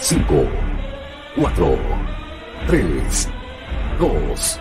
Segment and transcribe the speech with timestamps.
[0.00, 0.46] 5,
[1.36, 1.78] 4,
[2.68, 3.28] 3,
[3.98, 4.60] 2,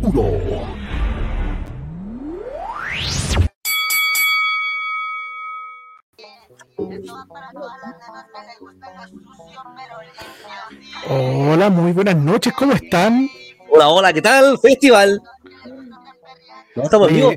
[0.00, 0.24] 1.
[11.10, 13.28] Hola, muy buenas noches, ¿cómo están?
[13.70, 14.58] Hola, hola, ¿qué tal?
[14.58, 15.20] Festival.
[16.74, 17.34] No estamos Oye, vivos.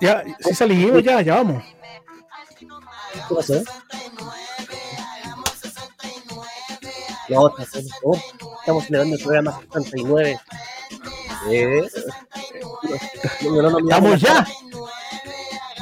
[0.00, 1.62] Ya, si salimos, ya, ya vamos.
[2.58, 3.54] ¿Qué pasó?
[7.32, 8.22] No, estamos,
[8.60, 10.40] estamos celebrando el programa 69.
[11.50, 11.88] Eh,
[13.44, 14.46] no, no, ¡Vamos ya!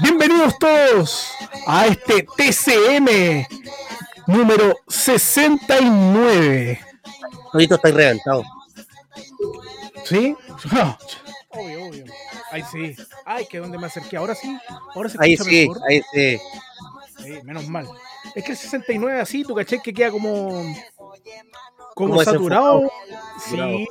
[0.01, 1.33] Bienvenidos todos
[1.67, 3.47] a este TCM
[4.29, 6.81] número 69.
[7.53, 8.45] Todito está reventado.
[10.05, 10.37] ¿Sí?
[10.73, 10.99] No.
[11.53, 12.05] Obvio, obvio.
[12.53, 12.95] Ay, sí.
[13.25, 14.17] Ay, que donde me acerqué.
[14.19, 14.57] Ahora sí.
[14.95, 15.83] Ahora se Ahí sí, mejor.
[15.89, 16.39] ahí sí.
[17.19, 17.89] Sí, menos mal.
[18.35, 20.63] Es que el 69 así, tu caché que queda como.
[21.95, 22.91] Como, Como saturado.
[23.39, 23.87] Sí.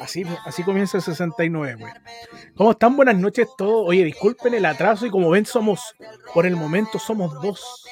[0.00, 1.92] Así, así comienza el 69, güey.
[2.56, 2.96] ¿Cómo están?
[2.96, 3.88] Buenas noches todos.
[3.88, 5.94] Oye, disculpen el atraso y como ven, somos.
[6.32, 7.84] Por el momento somos dos.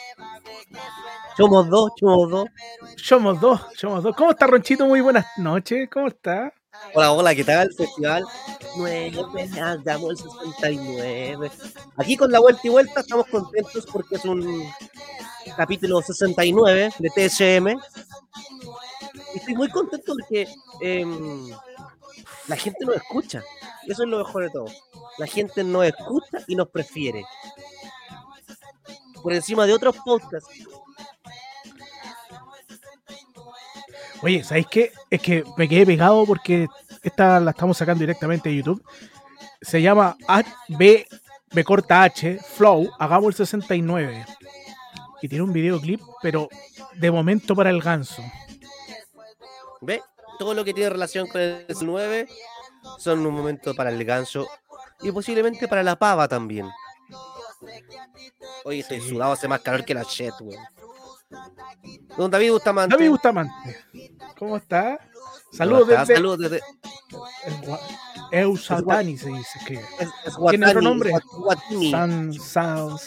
[1.36, 2.48] Somos dos, somos dos.
[2.96, 4.16] Somos dos, somos dos.
[4.16, 4.86] ¿Cómo está Ronchito?
[4.86, 5.88] Muy buenas noches.
[5.90, 6.52] ¿Cómo está?
[6.94, 7.72] Hola, hola, ¿qué tal?
[7.74, 8.24] Festival
[8.76, 9.12] 9,
[9.60, 11.50] hagamos el 69.
[11.96, 14.64] Aquí con la vuelta y vuelta estamos contentos porque es un
[15.56, 17.68] capítulo 69 de TSM.
[19.34, 20.48] Y estoy muy contento porque
[20.80, 21.50] em,
[22.46, 23.42] la gente nos escucha.
[23.86, 24.66] Eso es lo mejor de todo.
[25.18, 27.24] La gente nos escucha y nos prefiere.
[29.22, 30.48] Por encima de otros podcasts.
[34.22, 34.92] Oye, ¿sabéis qué?
[35.10, 36.66] Es que me quedé pegado porque
[37.02, 38.82] esta la estamos sacando directamente de YouTube.
[39.60, 40.16] Se llama
[40.68, 41.06] B,
[41.52, 44.26] B corta H, Flow, hagamos el 69.
[45.22, 46.48] Y tiene un videoclip, pero
[46.94, 48.22] de momento para el ganso.
[49.80, 50.02] ¿Ve?
[50.38, 52.28] Todo lo que tiene relación con el 9
[52.98, 54.46] son un momento para el ganso
[55.00, 56.68] y posiblemente para la pava también.
[58.64, 59.08] Oye, estoy Sí.
[59.10, 60.62] sudado, hace más calor que la shit, weón.
[62.16, 62.96] Don David Bustamante.
[62.96, 63.76] David Bustamante,
[64.38, 64.98] ¿cómo está?
[64.98, 66.00] ¿cómo Saludos está?
[66.00, 66.60] desde Saludos desde.
[68.32, 69.80] Eusatani, se dice que
[70.50, 71.12] ¿Tiene otro nombre?
[71.90, 72.98] San, Sao,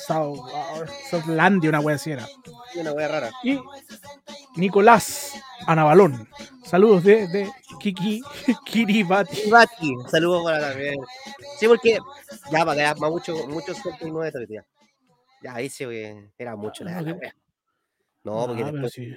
[1.09, 2.27] Southlandia, una wea así era.
[2.75, 3.31] Una wea rara.
[3.43, 3.59] Y
[4.55, 5.33] Nicolás
[5.67, 6.27] Anabalón.
[6.63, 8.21] Saludos de, de Kiki
[8.65, 9.41] Kiribati.
[9.45, 10.95] Y Bati, saludos para también.
[11.59, 11.99] Sí, porque
[12.51, 14.65] ya para que mucho, mucho 69 todo el día.
[15.43, 17.35] Ya, ahí weón, era mucho la, Ah, wea.
[18.23, 19.15] No, porque Ah, pero después, si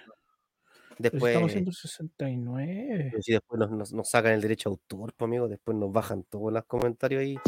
[0.99, 3.09] después, estamos haciendo 69.
[3.11, 5.93] Pero si después nos, nos- nos sacan el derecho a autor, pues, amigo, después nos
[5.93, 7.39] bajan todos los comentarios ahí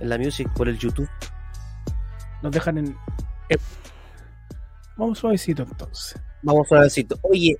[0.00, 1.08] en la music por el YouTube.
[2.42, 2.96] Nos dejan en.
[3.48, 3.56] eh,
[4.96, 6.20] Vamos suavecito entonces.
[6.42, 7.18] Vamos si.
[7.22, 7.56] Oye.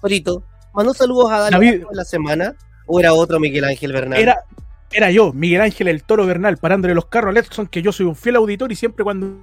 [0.00, 2.54] Jorito, ¿mandó saludos a Dani David- la semana?
[2.86, 4.18] ¿O era otro Miguel Ángel Bernal?
[4.18, 4.44] Era,
[4.92, 8.06] era yo, Miguel Ángel el Toro Bernal, parándole los carros a Letson, que yo soy
[8.06, 9.38] un fiel auditor y siempre cuando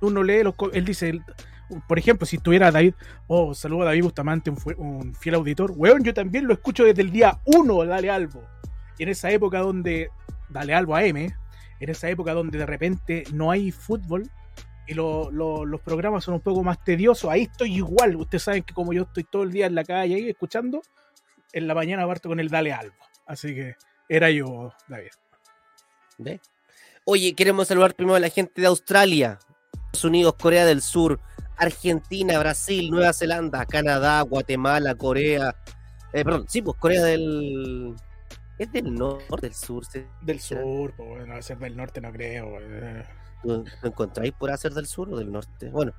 [0.00, 0.54] uno lee los.
[0.72, 1.20] Él dice.
[1.86, 2.94] por ejemplo, si estuviera David,
[3.26, 5.72] oh, saludo a David Bustamante, un, un fiel auditor.
[5.76, 8.42] Weón, yo también lo escucho desde el día 1, Dale Albo.
[8.98, 10.08] Y en esa época donde,
[10.48, 14.30] Dale Albo AM, en esa época donde de repente no hay fútbol
[14.86, 18.16] y lo- lo- los programas son un poco más tediosos, ahí estoy igual.
[18.16, 20.80] Ustedes saben que como yo estoy todo el día en la calle ahí escuchando,
[21.52, 22.94] en la mañana parto con el Dale Albo.
[23.26, 23.74] Así que
[24.08, 25.10] era yo, David.
[26.18, 26.40] ¿Ve?
[27.04, 29.38] Oye, queremos saludar primero a la gente de Australia,
[29.72, 31.20] Estados Unidos, Corea del Sur,
[31.56, 35.56] Argentina, Brasil, Nueva Zelanda, Canadá, Guatemala, Corea.
[36.12, 37.94] eh, perdón, sí, pues Corea del.
[38.58, 39.84] ¿Es del norte del sur?
[39.86, 40.04] ¿sí?
[40.20, 42.58] Del sur, pues bueno, a ser del norte no creo.
[42.60, 43.04] eh.
[43.44, 45.68] ¿Lo lo encontráis por hacer del sur o del norte?
[45.70, 45.92] Bueno,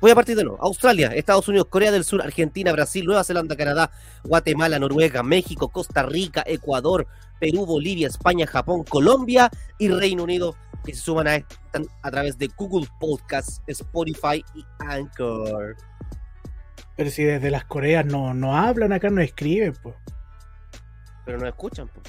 [0.00, 0.58] voy a partir de nuevo.
[0.62, 3.90] Australia, Estados Unidos, Corea del Sur, Argentina, Brasil, Nueva Zelanda, Canadá,
[4.24, 7.06] Guatemala, Noruega, México, Costa Rica, Ecuador,
[7.40, 12.38] Perú, Bolivia, España, Japón, Colombia y Reino Unido, que se suman a esta a través
[12.38, 15.76] de Google Podcasts, Spotify y Anchor.
[16.96, 19.96] Pero si desde las Coreas no, no hablan acá, no escriben, pues.
[21.24, 21.88] Pero no escuchan.
[21.88, 22.00] po.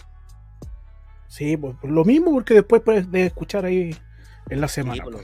[1.28, 3.96] Sí, pues por lo mismo, porque después puedes de escuchar ahí
[4.50, 5.04] en la Sí, semana.
[5.04, 5.22] pues, no,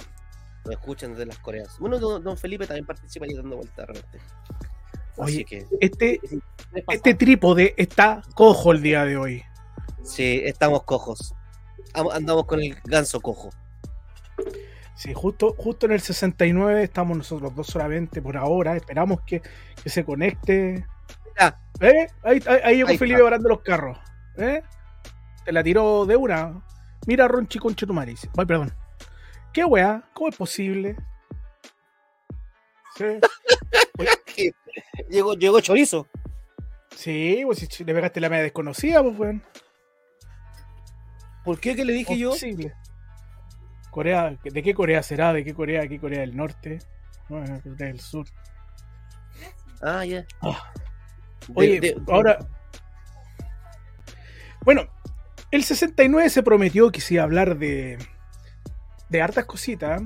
[0.63, 0.77] pues.
[0.77, 1.77] escuchan desde las Coreas.
[1.80, 4.19] Bueno, don, don Felipe también participa ahí dando vueltas de repente.
[5.19, 5.65] Así Oye, que.
[5.81, 6.21] Este,
[6.89, 9.44] este trípode está cojo el día de hoy.
[10.04, 11.34] Sí, estamos cojos.
[11.94, 13.50] Am- Andamos con el ganso cojo.
[14.95, 18.75] Sí, justo, justo en el 69 estamos nosotros dos solamente por ahora.
[18.75, 19.42] Esperamos que,
[19.84, 20.86] que se conecte.
[21.36, 22.07] Mira, ¿Eh?
[22.24, 23.25] Ahí, ahí, ahí llegó Ahí Felipe está.
[23.25, 23.98] parando los carros.
[24.38, 24.62] ¿Eh?
[25.45, 26.63] Te la tiró de una.
[27.06, 28.28] Mira, Ronchi Conchetumaris.
[28.38, 28.74] Ay, perdón.
[29.54, 30.04] ¿Qué weá?
[30.13, 30.95] ¿Cómo es posible?
[32.95, 33.06] Sí,
[35.10, 36.07] Llegó, llegó chorizo.
[36.95, 39.44] sí pues si le pegaste la media desconocida, pues weón.
[41.48, 41.78] ¿Por qué?
[41.78, 42.32] ¿Qué le dije yo?
[42.32, 42.74] Posible.
[43.90, 45.32] Corea, ¿de qué Corea será?
[45.32, 45.80] ¿De qué Corea?
[45.80, 46.80] ¿De qué Corea del Norte?
[47.30, 48.28] No, Corea del Sur.
[49.82, 50.18] Ah, ya.
[50.22, 50.28] De-
[51.56, 52.40] Oye, de- ahora.
[54.66, 54.82] Bueno,
[55.52, 57.98] el 69 se prometió que se iba a hablar de.
[59.08, 60.02] de hartas cositas.
[60.02, 60.06] ¿eh?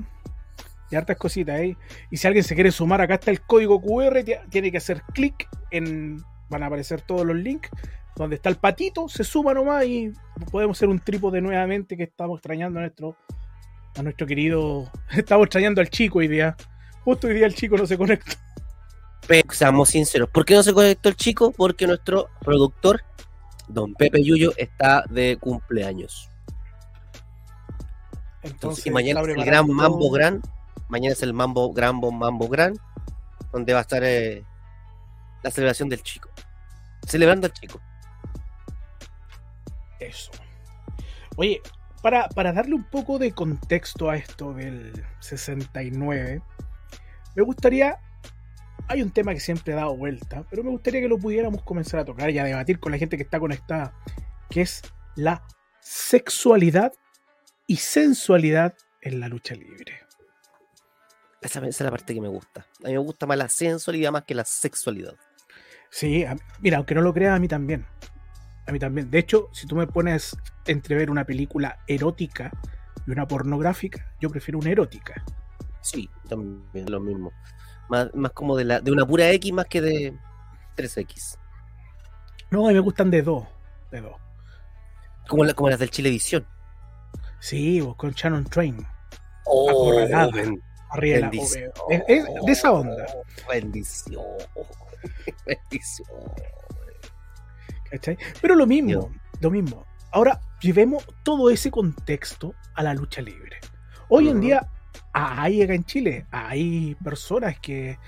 [0.92, 1.76] De hartas cositas, ¿eh?
[2.10, 4.22] Y si alguien se quiere sumar, acá está el código QR.
[4.22, 6.22] ti- Tiene que hacer clic en.
[6.50, 7.68] Van a aparecer todos los links.
[8.16, 10.12] Donde está el patito, se suma nomás y
[10.50, 13.16] podemos ser un trípode nuevamente que estamos extrañando a nuestro.
[13.96, 14.90] a nuestro querido.
[15.10, 16.56] Estamos extrañando al chico hoy día.
[17.04, 18.32] Justo hoy día el chico no se conecta.
[19.26, 20.28] Pe- seamos sinceros.
[20.30, 21.52] ¿Por qué no se conectó el chico?
[21.52, 23.02] Porque nuestro productor,
[23.68, 26.28] don Pepe Yuyo, está de cumpleaños.
[28.42, 30.10] Entonces, y mañana es el gran Mambo.
[30.10, 30.42] Gran.
[30.88, 32.74] Mañana es el Mambo Gran Bo- Mambo Gran.
[33.52, 34.44] Donde va a estar eh,
[35.42, 36.28] la celebración del chico.
[37.06, 37.80] Celebrando al chico.
[40.06, 40.30] Eso.
[41.36, 41.60] Oye,
[42.02, 46.42] para, para darle un poco de contexto a esto del 69,
[47.36, 47.98] me gustaría.
[48.88, 52.00] Hay un tema que siempre ha dado vuelta, pero me gustaría que lo pudiéramos comenzar
[52.00, 53.94] a tocar y a debatir con la gente que está conectada,
[54.50, 54.82] que es
[55.14, 55.42] la
[55.80, 56.92] sexualidad
[57.66, 60.00] y sensualidad en la lucha libre.
[61.40, 62.66] Esa, esa es la parte que me gusta.
[62.84, 65.14] A mí me gusta más la sensualidad más que la sexualidad.
[65.90, 67.86] Sí, a- mira, aunque no lo creas, a mí también.
[68.66, 69.10] A mí también.
[69.10, 70.36] De hecho, si tú me pones
[70.66, 72.50] entre ver una película erótica
[73.06, 75.24] y una pornográfica, yo prefiero una erótica.
[75.80, 77.32] Sí, también lo mismo.
[77.88, 80.16] Más, más como de, la, de una pura X más que de
[80.76, 81.36] 3X.
[82.50, 83.46] No, a mí me gustan de dos.
[83.90, 84.16] De dos.
[85.28, 86.46] Como, la- como las del Chilevisión.
[87.40, 88.86] Sí, vos, con Shannon Train.
[89.46, 90.30] Oh, Acorralada.
[90.32, 91.72] ben- Arriba de la- bendición.
[91.90, 93.06] es- es de esa onda.
[93.48, 94.22] Bendición.
[95.46, 96.08] Bendición.
[97.92, 98.16] ¿Cachai?
[98.40, 99.10] Pero lo mismo,
[99.40, 99.84] lo mismo.
[100.10, 103.58] Ahora, llevemos todo ese contexto a la lucha libre.
[104.08, 104.66] Hoy en día,
[105.12, 107.98] hay acá en Chile, hay personas que,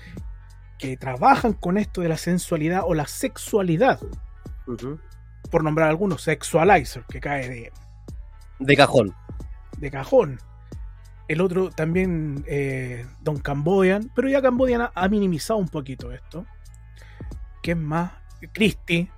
[0.77, 3.99] que trabajan con esto de la sensualidad o la sexualidad.
[5.51, 7.71] Por nombrar algunos, Sexualizer, que cae de,
[8.59, 9.13] De cajón.
[9.77, 10.39] de cajón.
[11.27, 16.45] El otro también, eh, Don Cambodian, pero ya Cambodian ha, ha minimizado un poquito esto.
[17.63, 18.11] ¿Quién más?
[18.53, 19.11] Christie.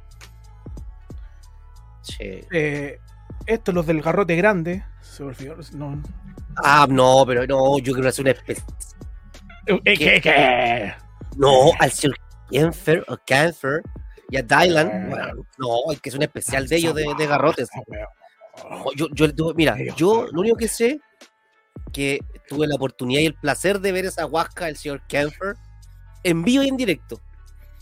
[2.07, 2.47] Che.
[2.51, 2.99] Eh,
[3.45, 4.83] estos, los del garrote grande.
[5.01, 6.01] Se olvidó, no.
[6.57, 8.63] Ah, no, pero no, yo quiero hacer una especie.
[9.67, 10.21] Eh, ¿Qué?
[10.21, 10.93] ¿Qué?
[11.35, 12.17] No, al señor
[12.51, 13.81] Canfer o Canfer
[14.29, 15.09] y a Dylan.
[15.09, 17.69] Bueno, no, hay que es un especial de ellos de, de garrotes.
[18.69, 20.99] No, Yo, yo, yo- mira, yo lo único que sé
[21.93, 25.55] que tuve la oportunidad y el placer de ver esa huasca del señor Canfer
[26.23, 27.19] en vivo y en directo.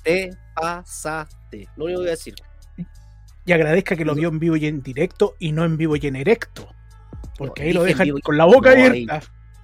[0.04, 1.68] Te pasaste.
[1.78, 2.36] Lo único que voy a decir.
[3.46, 6.08] Y agradezca que lo vio en vivo y en directo y no en vivo y
[6.08, 6.68] en erecto.
[7.38, 9.22] Porque No, ahí lo dejan vivo con la boca No, ahí- abierta.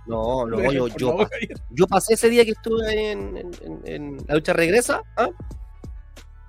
[0.07, 1.29] No, Lo no, yo, yo, pa-
[1.71, 5.01] yo pasé ese día que estuve en, en- en- en la lucha regresa.
[5.17, 5.29] ¿ah?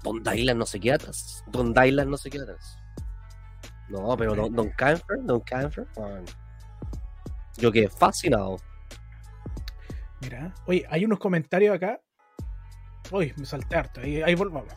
[0.03, 1.45] Don Dylan no se queda atrás.
[1.49, 2.77] Don Dylan no se queda atrás.
[3.89, 5.87] No, pero Don, don Canfer, Don Canfer.
[5.99, 6.25] man.
[7.59, 8.57] Yo quedé fascinado.
[10.21, 12.01] Mira, oye, hay unos comentarios acá.
[13.11, 14.01] Uy, me salté harto.
[14.01, 14.73] Ahí, ahí volvamos.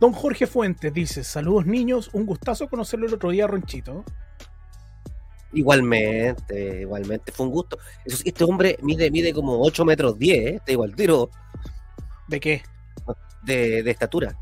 [0.00, 4.04] Don Jorge Fuentes dice: Saludos niños, un gustazo conocerlo el otro día, Ronchito.
[5.52, 7.78] Igualmente, igualmente, fue un gusto.
[8.04, 10.60] Este hombre mide, mide como 8 metros 10, ¿eh?
[10.64, 11.30] te digo al tiro,
[12.28, 12.62] ¿De qué?
[13.42, 14.36] de, de estatura.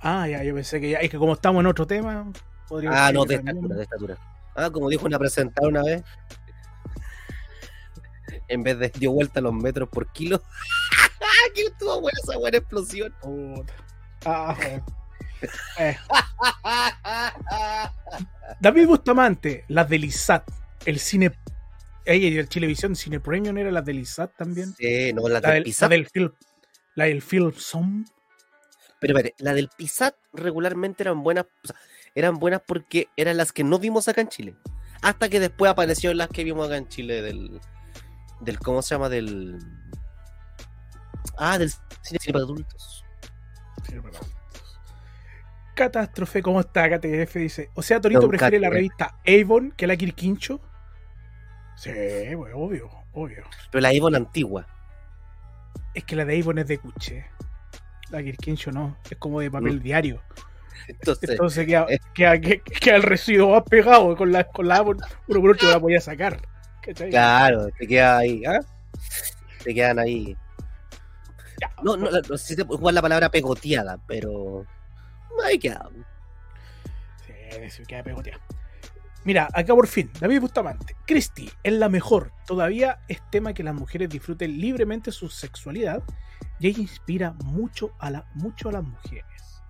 [0.00, 0.98] Ah, ya, yo pensé que ya.
[0.98, 2.32] Es que como estamos en otro tema,
[2.68, 4.18] podría Ah, no, que de estatura, de estatura.
[4.56, 6.02] Ah, como dijo una presentada una vez.
[8.48, 10.42] En vez de dio vuelta los metros por kilo.
[11.54, 13.14] ¡Qué estuvo buena esa buena explosión!
[13.20, 13.74] Puta.
[14.24, 14.84] Ah, bueno.
[15.78, 15.96] Eh,
[18.60, 20.48] David Bustamante, las del ISAT,
[20.86, 21.32] el cine.
[22.06, 24.74] Ella y el Chilevisión Cine Premium era las del ISAT también.
[24.74, 25.90] Sí, no, la La del del, la Pisat.
[25.90, 26.32] del film.
[26.94, 28.04] La del film Som.
[29.00, 31.46] Pero espérate, la del Pisat regularmente eran buenas.
[31.64, 31.76] o sea,
[32.14, 34.54] eran buenas porque eran las que no vimos acá en Chile.
[35.02, 37.60] Hasta que después aparecieron las que vimos acá en Chile del.
[38.40, 39.08] del ¿Cómo se llama?
[39.08, 39.58] Del.
[41.36, 42.93] Ah, del cine, cine para adultos.
[45.74, 46.88] Catástrofe, ¿cómo está?
[46.88, 47.70] KTF dice.
[47.74, 50.60] O sea, Torito Don prefiere la revista Avon que la Kirquincho.
[51.76, 51.90] Sí,
[52.36, 53.44] pues, obvio, obvio.
[53.72, 54.66] Pero la Avon antigua.
[55.94, 57.26] Es que la de Avon es de cuche.
[58.10, 59.82] La Kirquincho no, es como de papel Mm.
[59.82, 60.22] diario.
[60.86, 61.98] Entonces, Entonces queda, eh.
[62.14, 64.98] queda, queda- queda el residuo más pegado con la, con la Avon.
[65.26, 66.40] Uno por otro la podía sacar.
[66.82, 67.10] ¿cachai?
[67.10, 68.60] Claro, te queda ahí, ¿ah?
[69.64, 70.36] Te quedan ahí.
[71.82, 74.64] No, no, no sé si te puede jugar la palabra pegoteada, pero.
[75.44, 75.88] Ahí queda.
[77.26, 78.40] Sí, se queda pegoteado.
[79.24, 80.96] Mira, acá por fin, David Bustamante.
[81.06, 82.32] Christie es la mejor.
[82.46, 86.02] Todavía es tema que las mujeres disfruten libremente su sexualidad
[86.60, 89.62] y ella inspira mucho a, la, mucho a las mujeres.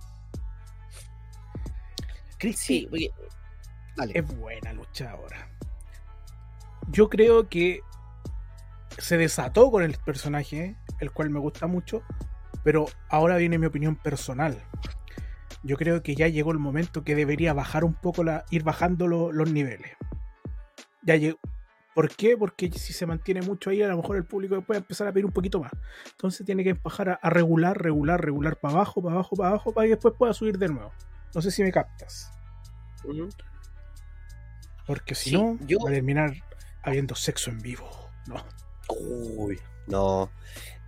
[2.39, 3.11] Christie Sí.
[3.97, 4.19] Dale.
[4.19, 5.49] es buena luchadora.
[6.89, 7.81] Yo creo que
[8.99, 12.03] se desató con el personaje, el cual me gusta mucho,
[12.63, 14.63] pero ahora viene mi opinión personal.
[15.63, 19.07] Yo creo que ya llegó el momento que debería bajar un poco la, ir bajando
[19.07, 19.93] lo- los niveles.
[21.03, 21.39] Ya llegó.
[21.95, 22.37] ¿Por qué?
[22.37, 25.25] Porque si se mantiene mucho ahí, a lo mejor el público puede empezar a pedir
[25.27, 25.71] un poquito más.
[26.11, 29.73] Entonces tiene que bajar a, a regular, regular, regular para abajo, para abajo, para abajo,
[29.73, 30.93] para que después pueda subir de nuevo.
[31.35, 32.33] No sé si me captas.
[34.87, 36.33] Porque si Sí, no, yo- va a terminar
[36.83, 37.89] habiendo sexo en vivo.
[38.27, 38.37] No.
[38.89, 40.31] Uy, no.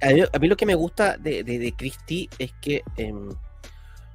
[0.02, 3.30] A mí, a mí lo que me gusta de, de, de Christie es que em,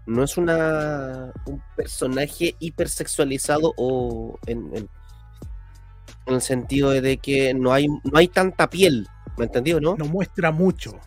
[0.05, 4.89] no es una un personaje hipersexualizado o en, en,
[6.25, 9.07] en el sentido de que no hay, no hay tanta piel,
[9.37, 9.95] ¿me entendió, no?
[9.95, 10.99] No muestra mucho.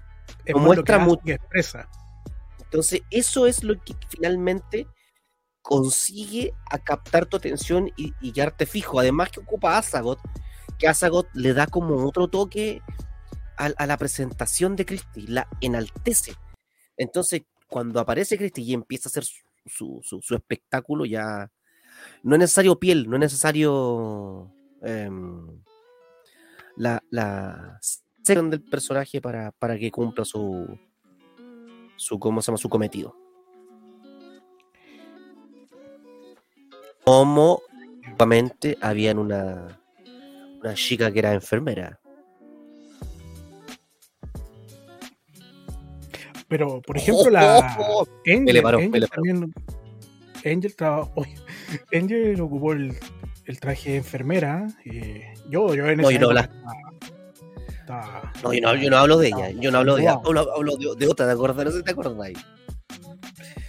[0.44, 1.22] Es No muestra mucho.
[1.24, 1.88] que expresa.
[2.60, 4.86] Entonces, eso es lo que finalmente
[5.62, 8.98] consigue a captar tu atención y, y quedarte fijo.
[8.98, 10.18] Además que ocupa Azagot,
[10.78, 12.82] que Azagot le da como otro toque
[13.56, 16.34] a, la presentación de Christie, la enaltece.
[16.96, 19.24] Entonces, cuando aparece Christie y empieza a hacer
[19.66, 21.50] su- su espectáculo, ya
[22.22, 24.50] no es necesario piel, no es necesario
[24.82, 25.62] em,
[26.76, 30.78] la, la sección del personaje para, para que cumpla su,
[31.96, 32.58] su ¿cómo se llama?
[32.58, 33.16] su cometido.
[37.04, 37.60] Como
[38.14, 39.80] obviamente habían una
[40.60, 42.00] una chica que era enfermera.
[46.48, 49.52] Pero, por ejemplo, la Oh, Angel, paró, Angel también.
[50.44, 51.34] Angel, traba- oye,
[51.92, 52.94] Angel ocupó el,
[53.46, 54.66] el traje de enfermera.
[54.84, 55.20] Y
[55.50, 56.50] yo, yo en No, esa yo no época
[58.42, 60.76] No, yo no, yo no hablo de ella, yo no hablo de ella, hablo, hablo
[60.76, 61.64] de, de otra, ¿te acuerdas?
[61.64, 62.34] No sé si te acuerdas ahí.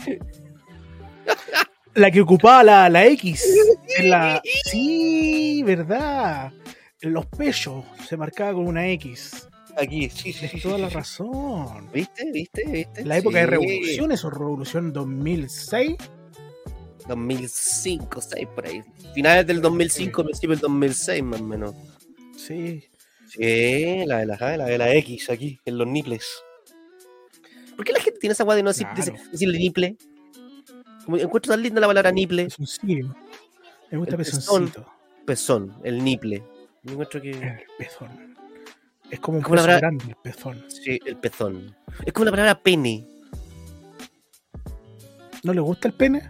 [1.96, 3.46] La que ocupaba la, la X.
[4.00, 4.42] en la...
[4.66, 6.52] Sí, verdad.
[7.00, 9.48] En los pechos se marcaba con una X.
[9.78, 10.62] Aquí, sí, sí, sí.
[10.62, 11.90] Toda la razón.
[11.94, 12.32] ¿Viste?
[12.32, 12.64] ¿Viste?
[12.66, 13.04] ¿Viste?
[13.06, 13.50] La época de Sí.
[13.52, 15.96] revolución, eso, revolución 2006.
[17.08, 18.82] 2005, 6 por ahí.
[19.14, 21.76] Finales del 2005, principio del 2006 más o menos.
[22.38, 22.84] Sí.
[23.28, 26.26] Sí, la de la, la de la X aquí, en los niples.
[27.76, 29.12] ¿Por qué la gente tiene esa guay de no decir, Claro.
[29.14, 29.98] decir- decirle niple?
[31.04, 32.46] Como encuentro tan linda la palabra niple.
[32.46, 33.14] Pezoncillo.
[33.92, 34.40] Me gusta El pezón.
[34.70, 34.86] pezoncito.
[35.26, 36.44] Pezón, el niple.
[36.84, 37.32] Yo encuentro que.
[37.32, 38.35] El pezón.
[39.12, 40.64] Es como un Como verdad- grande el pezón.
[40.70, 41.76] Sí, el pezón.
[42.06, 43.08] Es como la palabra pene.
[45.44, 46.30] ¿No le gusta el pene?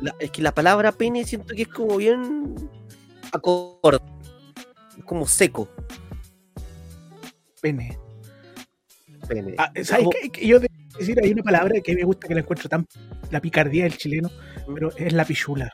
[0.00, 2.54] La- es que la palabra pene siento que es como bien
[3.32, 3.98] acorde.
[4.98, 5.68] Es como seco.
[7.60, 7.96] Pene.
[9.28, 9.54] Pene.
[9.56, 10.46] Ah, Es ¿Sabes como- qué?
[10.46, 12.84] Yo debo decir, hay una palabra que me gusta que la encuentro tan.
[13.30, 14.30] La picardía del chileno,
[14.74, 15.72] pero es la pichula.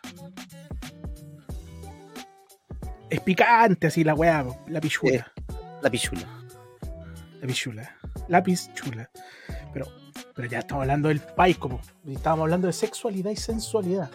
[3.10, 5.32] Es picante así la weá, la pichula.
[5.82, 6.26] La pichula.
[7.40, 7.96] La pichula.
[8.28, 9.10] Lápiz chula.
[9.72, 9.86] Pero,
[10.34, 11.80] pero ya estamos hablando del país, como.
[12.06, 14.10] Estábamos hablando de sexualidad y sensualidad.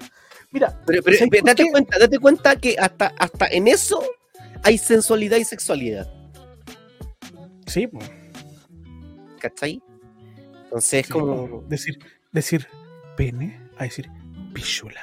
[0.51, 4.03] Mira, Pero, pero- ¿sabes pero por date cuenta, date cuenta que hasta, hasta en eso
[4.63, 6.07] hay sensualidad y sexualidad.
[7.65, 8.09] Sí, pues.
[9.39, 9.81] ¿Cachai?
[10.65, 11.61] Entonces es Sí, como.
[11.67, 11.99] decir,
[12.31, 12.67] decir
[13.17, 14.09] pene a decir
[14.53, 15.01] pichula.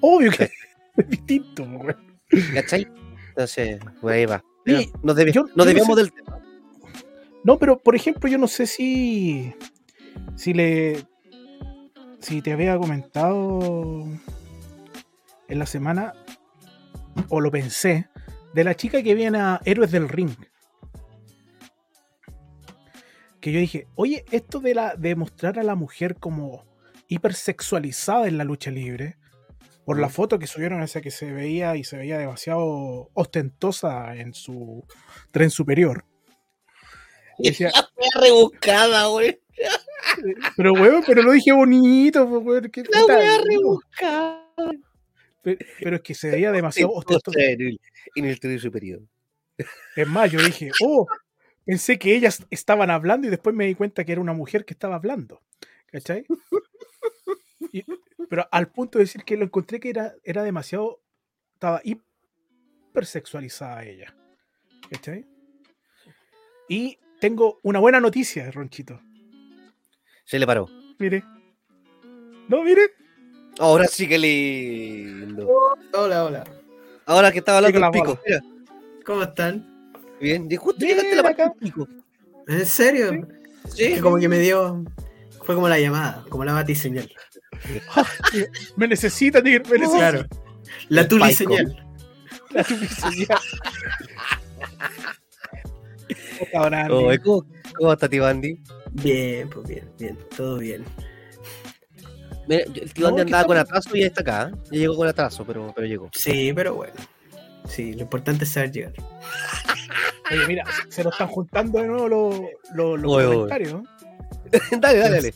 [0.00, 0.44] Obvio que
[0.96, 2.20] es distinto, weón.
[2.54, 2.86] ¿Cachai?
[3.30, 4.42] Entonces, ahí va.
[4.66, 6.38] Sí, Nos, debe- yo- nos yo no sé- del tema.
[7.44, 9.54] No, pero por ejemplo, yo no sé si.
[10.36, 11.04] Si le.
[12.20, 14.04] Si te había comentado
[15.48, 16.12] en la semana,
[17.30, 18.08] o lo pensé,
[18.52, 20.30] de la chica que viene a Héroes del Ring.
[23.40, 26.66] Que yo dije, oye, esto de, la, de mostrar a la mujer como
[27.08, 29.16] hipersexualizada en la lucha libre,
[29.84, 34.34] por la foto que subieron, esa que se veía y se veía demasiado ostentosa en
[34.34, 34.84] su
[35.30, 36.04] tren superior.
[37.38, 39.40] Decía, La rebuscada, güey.
[40.56, 42.70] Pero, weón, pero lo dije bonito, pues, weón.
[42.70, 44.48] ¿qué La wea rebuscada.
[45.42, 47.38] Pero, pero es que se veía demasiado ostentoso.
[47.38, 47.80] En el,
[48.14, 49.02] en el tren superior.
[49.96, 51.06] Es más, yo dije, oh,
[51.64, 54.74] pensé que ellas estaban hablando y después me di cuenta que era una mujer que
[54.74, 55.42] estaba hablando.
[55.86, 56.24] ¿Cachai?
[57.72, 57.84] Y-
[58.30, 61.02] pero al punto de decir que lo encontré que era, era demasiado.
[61.54, 64.14] Estaba hipersexualizada ella.
[64.88, 65.26] ¿Cachai?
[66.68, 69.00] Y tengo una buena noticia, Ronchito.
[70.24, 70.68] Se le paró.
[71.00, 71.24] Mire.
[72.48, 72.92] No, mire.
[73.58, 75.48] Ahora sí que lindo.
[75.92, 76.44] Hola, hola.
[77.06, 78.22] Ahora que estaba hablando Pico del pico.
[78.24, 78.40] Mira,
[79.04, 79.92] ¿Cómo están?
[80.20, 80.46] bien.
[80.48, 81.88] Y justo llegaste a la parte del pico.
[82.46, 83.26] ¿En serio?
[83.70, 83.94] Sí.
[83.94, 84.84] Que como que me dio.
[85.42, 87.10] Fue como la llamada, como la batiseñal.
[88.76, 89.60] Me necesita, tío.
[89.70, 90.10] Me necesita.
[90.10, 90.26] Claro.
[90.88, 91.86] La tuli señal.
[92.50, 93.26] La tubicería.
[96.54, 97.44] Ahora, Oh, ¿cómo,
[97.76, 98.58] ¿Cómo está Tibandi?
[98.92, 100.84] Bien, pues bien, bien, todo bien.
[102.48, 104.50] Mira, yo- el Tibandi No, ¿qué andaba con atraso y ya está acá.
[104.52, 104.56] ¿eh?
[104.72, 106.10] Ya llegó con atraso, pero, pero llegó.
[106.12, 106.94] Sí, pero bueno.
[107.68, 108.92] Sí, lo importante es saber llegar.
[110.32, 112.34] Oye, mira, se nos están juntando de nuevo los,
[112.74, 113.36] los, los Oye, oye.
[113.36, 113.82] comentarios.
[114.80, 115.34] dale, dale, dale.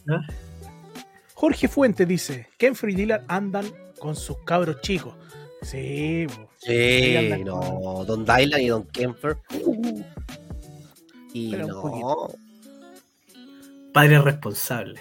[1.45, 3.67] Jorge Fuentes dice: Kenfer y Dylan andan
[3.99, 5.15] con sus cabros chicos.
[5.61, 8.03] Sí, Sí, no.
[8.07, 9.37] Don Dylan y Don Kemper.
[11.35, 11.83] Y Pero no.
[11.83, 12.35] poquito.
[13.93, 15.01] Padre responsable.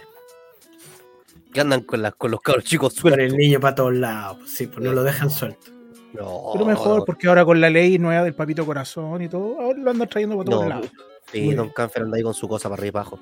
[1.53, 3.23] Que andan con, las, con los cabros chicos Con sueltos.
[3.25, 4.37] el niño para todos lados.
[4.39, 5.71] pues Sí, pues no lo dejan suelto.
[6.13, 6.49] No.
[6.51, 9.91] Pero mejor, porque ahora con la ley nueva del papito corazón y todo, ahora lo
[9.91, 10.69] andan trayendo por todos No.
[10.69, 10.91] lados.
[11.31, 11.69] Sí, Don.
[11.69, 13.19] Canfer anda ahí con su cosa para arriba y para abajo.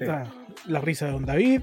[0.00, 1.60] La, la risa de don David.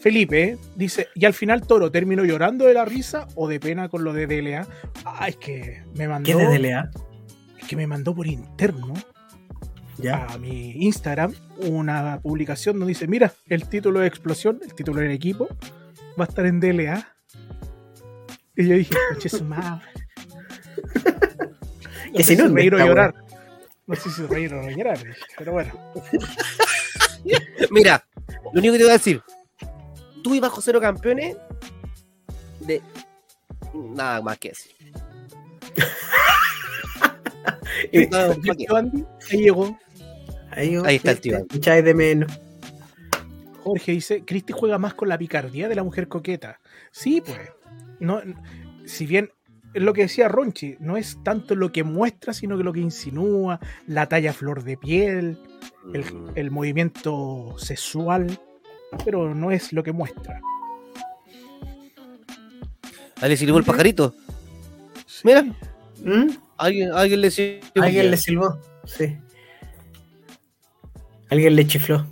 [0.00, 0.58] Felipe ¿eh?
[0.76, 4.12] dice, y al final Toro terminó llorando de la risa o de pena con lo
[4.12, 4.66] de DLA.
[5.04, 6.90] Ah, es que me mandó, ¿Qué de DLA?
[7.58, 8.92] es que me mandó por interno
[9.96, 10.26] Ya.
[10.26, 15.10] a mi Instagram una publicación donde dice, mira, el título de explosión, el título del
[15.12, 15.48] equipo,
[16.20, 17.08] va a estar en DLA.
[18.56, 19.86] Y yo dije, coche su madre.
[22.14, 23.12] No Que sé si reír o llorar.
[23.88, 24.98] No sé si reír o llorar,
[25.36, 25.72] pero bueno.
[27.72, 28.04] Mira,
[28.52, 29.22] lo único que te voy a decir.
[30.22, 31.36] Tú y Bajo Cero Campeones.
[32.60, 32.82] De.
[33.74, 34.72] Nada más que decir.
[39.30, 39.78] Ahí llegó.
[40.50, 41.38] Ahí, está el tío.
[41.52, 42.32] Echáis de menos.
[43.62, 46.60] Jorge dice, Cristi juega más con la picardía de la mujer coqueta.
[46.90, 47.38] Sí, pues.
[47.98, 48.20] No,
[48.84, 49.30] si bien
[49.74, 52.80] es lo que decía Ronchi, no es tanto lo que muestra, sino que lo que
[52.80, 55.38] insinúa, la talla flor de piel,
[55.92, 56.30] el, Mm.
[56.36, 58.38] el movimiento sexual,
[59.04, 60.40] pero no es lo que muestra.
[63.20, 64.14] ¿A le sirvió el pajarito?
[65.22, 66.30] Mira, ¿Mm?
[66.58, 67.82] alguien, alguien le sirvió.
[67.82, 68.60] Alguien le silbó.
[68.84, 69.16] Sí.
[71.30, 72.06] Alguien le chifló.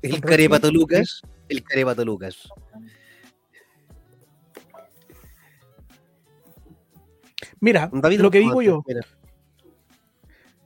[0.00, 1.22] El carepato Lucas.
[1.48, 2.48] El carepato Lucas.
[7.62, 9.02] Mira, David lo que digo yo, mira.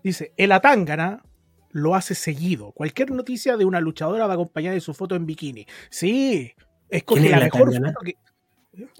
[0.02, 1.22] dice, el Atángana
[1.70, 2.72] lo hace seguido.
[2.72, 5.66] Cualquier noticia de una luchadora va acompañada de su foto en bikini.
[5.90, 6.54] Sí,
[6.88, 7.92] escoge ¿Quién es la el mejor Atángana?
[7.92, 8.16] foto que...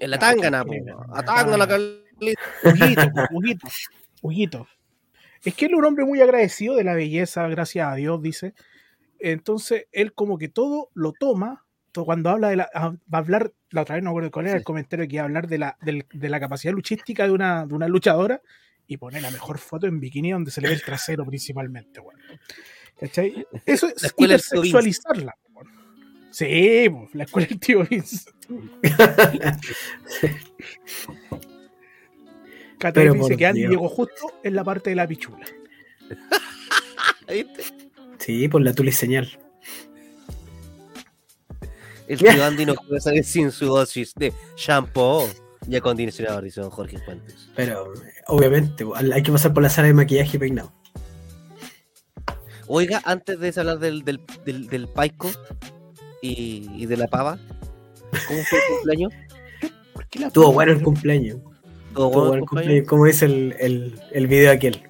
[0.07, 0.63] La tangana,
[1.11, 2.41] Atángana, Carlito.
[2.63, 3.67] Huguito, Huguito,
[4.21, 4.67] Huguito.
[5.43, 8.53] Es que él es un hombre muy agradecido de la belleza, gracias a Dios, dice.
[9.19, 11.65] Entonces, él como que todo lo toma,
[12.05, 12.69] cuando habla de la...
[12.73, 15.23] ah, Va a hablar, la otra vez no acuerdo cuál era el comentario que iba
[15.23, 18.41] a hablar de la, de la capacidad luchística de una, de una luchadora
[18.87, 22.19] y pone la mejor foto en bikini donde se le ve el trasero principalmente, weón.
[22.99, 23.45] ¿Cachai?
[23.65, 25.35] Eso es hipersexualizarla.
[26.31, 28.29] Sí, pues, la escuela del tío Vince.
[32.79, 35.45] Dice que Andy llegó justo en la parte de la pichula.
[37.27, 37.63] ¿Viste?
[38.19, 39.27] Sí, por la tuli señal.
[42.07, 45.27] El tío Andy no puede salir sin su dosis de shampoo
[45.67, 47.49] y acondicionador, dice don Jorge Fuentes.
[47.55, 47.93] Pero,
[48.27, 50.71] obviamente, hay que pasar por la sala de maquillaje y peinado.
[52.67, 55.29] Oiga, antes de hablar del, del, del, del paico
[56.21, 57.39] y, y de la pava,
[58.27, 59.13] ¿cómo fue el cumpleaños?
[59.93, 60.53] ¿Por qué la Estuvo pava?
[60.55, 61.37] bueno el cumpleaños.
[61.93, 64.83] ¿Todo Estuvo bueno el cumpleaños, como dice el, el, el video aquel.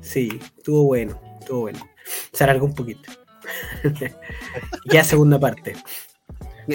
[0.00, 1.78] Sí, estuvo bueno, estuvo bueno.
[2.32, 3.10] Se alargó un poquito.
[4.92, 5.74] ya segunda parte.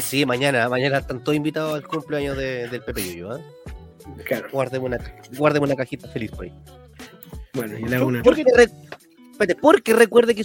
[0.02, 3.42] Sí, mañana, mañana están todos invitados al cumpleaños de- del Pepe Yuyo, ¿eh?
[4.26, 4.48] Claro.
[4.52, 4.98] Guárdeme una,
[5.38, 6.54] guárdeme una cajita feliz por ahí.
[7.54, 8.24] Bueno, y le hago una.
[8.24, 10.44] Porque, re- porque recuerde que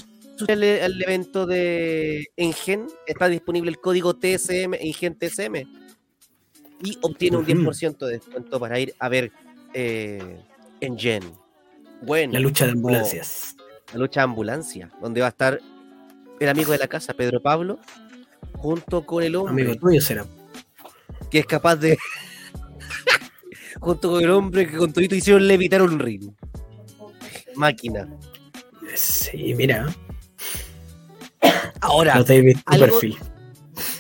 [0.49, 5.55] el, el evento de Engen está disponible el código TSM, Engen TSM.
[6.83, 7.71] Y obtiene un Ujú.
[7.73, 9.33] 10% de descuento para ir a ver
[9.73, 10.39] eh,
[10.81, 11.23] Engen.
[12.03, 13.57] Bueno, La lucha de ambulancias.
[13.93, 15.61] la lucha de ambulancia, donde va a estar
[16.41, 17.79] el amigo de la casa, Pedro Pablo,
[18.55, 20.25] junto con el hombre Amigo tuyo será.
[21.31, 21.99] que es capaz de.
[23.81, 26.31] junto con el hombre que con todito hicieron levitar un ring.
[27.55, 28.09] Máquina.
[28.95, 29.87] Sí, mira.
[31.81, 33.17] Ahora, No te visto algo- perfil.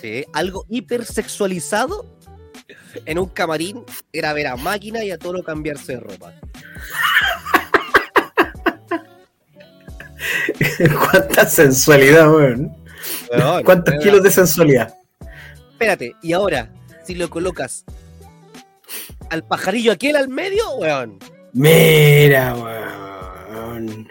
[0.00, 2.16] Sí, algo hipersexualizado
[3.04, 6.32] en un camarín era ver a máquina y a Toro cambiarse de ropa.
[11.10, 12.76] Cuánta sensualidad, weón.
[13.30, 14.02] Weón, ¿Cuántos weón.
[14.02, 14.94] kilos de sensualidad?
[15.72, 16.70] Espérate, y ahora,
[17.04, 17.84] si lo colocas
[19.30, 21.18] al pajarillo aquel al medio, weón.
[21.52, 24.08] Mira, weón.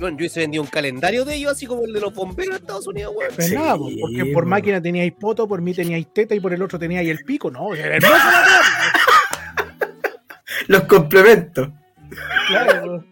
[0.00, 2.60] Weón, yo hice vendía un calendario de ellos, así como el de los bomberos de
[2.60, 3.32] Estados Unidos, weón.
[3.34, 4.50] Pues Sí, nada, po, porque por po.
[4.50, 7.74] máquina teníais poto, por mí teníais teta y por el otro teníais el pico, ¿no?
[7.74, 8.44] Era hermoso la
[10.68, 11.68] Los complementos.
[12.48, 13.04] Claro,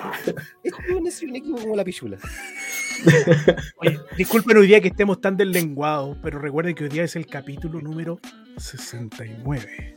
[0.00, 0.10] po.
[1.04, 2.18] Es un equipo como la pichula.
[3.78, 7.26] Oye, disculpen hoy día que estemos tan deslenguados, pero recuerden que hoy día es el
[7.26, 8.20] capítulo número
[8.58, 9.96] 69.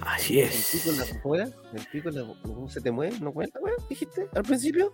[0.00, 0.70] Así El es.
[0.72, 3.18] pico en la afuera, el pico en la ¿cómo se te mueve?
[3.20, 3.76] ¿No cuenta, weón?
[3.88, 4.92] ¿Dijiste al principio?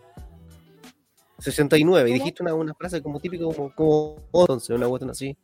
[1.38, 5.36] 69, y dijiste una, una frase como típico, como, como entonces, una cuestión así.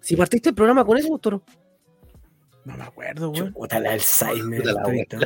[0.00, 1.42] Si partiste el programa con eso, Toro.
[2.64, 3.52] No me acuerdo, weón.
[3.52, 4.60] Puta, el Alzheimer.
[4.60, 5.18] Puta la ahorita.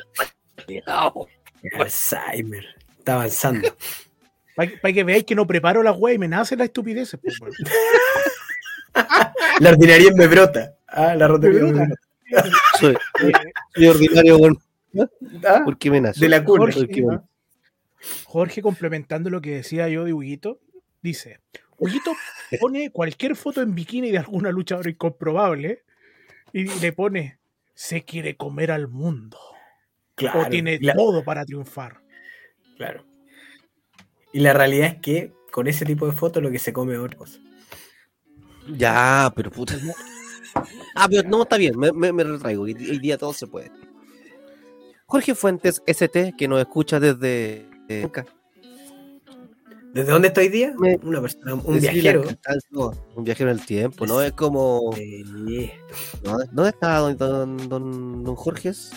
[1.78, 2.64] Alzheimer.
[2.98, 3.76] Está avanzando.
[4.54, 7.16] Para que veáis que no preparo la weá y me nace la estupidez.
[7.22, 7.38] Pues.
[9.60, 10.76] La ordinaria me brota.
[10.86, 11.94] Ah, la rotería me brota.
[12.30, 12.58] brota.
[12.78, 12.96] Soy,
[13.74, 14.58] soy ordinario, weón.
[15.46, 16.20] Ah, ¿Por qué me nace?
[16.20, 17.24] de la cuna.
[18.24, 20.60] Jorge, complementando lo que decía yo de Huguito,
[21.02, 21.40] dice:
[21.78, 22.12] Huguito
[22.60, 25.84] pone cualquier foto en bikini de alguna luchadora incomprobable
[26.52, 27.38] y le pone:
[27.74, 29.38] Se quiere comer al mundo.
[30.20, 32.00] Claro, o tiene la- todo para triunfar.
[32.76, 33.04] claro.
[34.32, 37.00] Y la realidad es que con ese tipo de fotos lo que se come es
[37.00, 37.38] otra cosa.
[38.76, 39.74] Ya, pero puta.
[40.96, 42.64] Ah, pero no, está bien, me, me, me retraigo.
[42.64, 43.70] Hoy hoy día todo se puede.
[45.06, 47.68] Jorge Fuentes, ST, que nos escucha desde.
[47.88, 48.08] eh,
[49.92, 50.74] ¿Desde dónde estoy hoy día?
[50.78, 52.24] Me- Una persona, un viajero.
[52.70, 54.20] No, un viajero en el tiempo, ¿no?
[54.22, 54.92] Es como.
[54.96, 55.22] Sí.
[56.24, 56.38] ¿no?
[56.52, 58.90] ¿Dónde está don, don, don, don Jorges?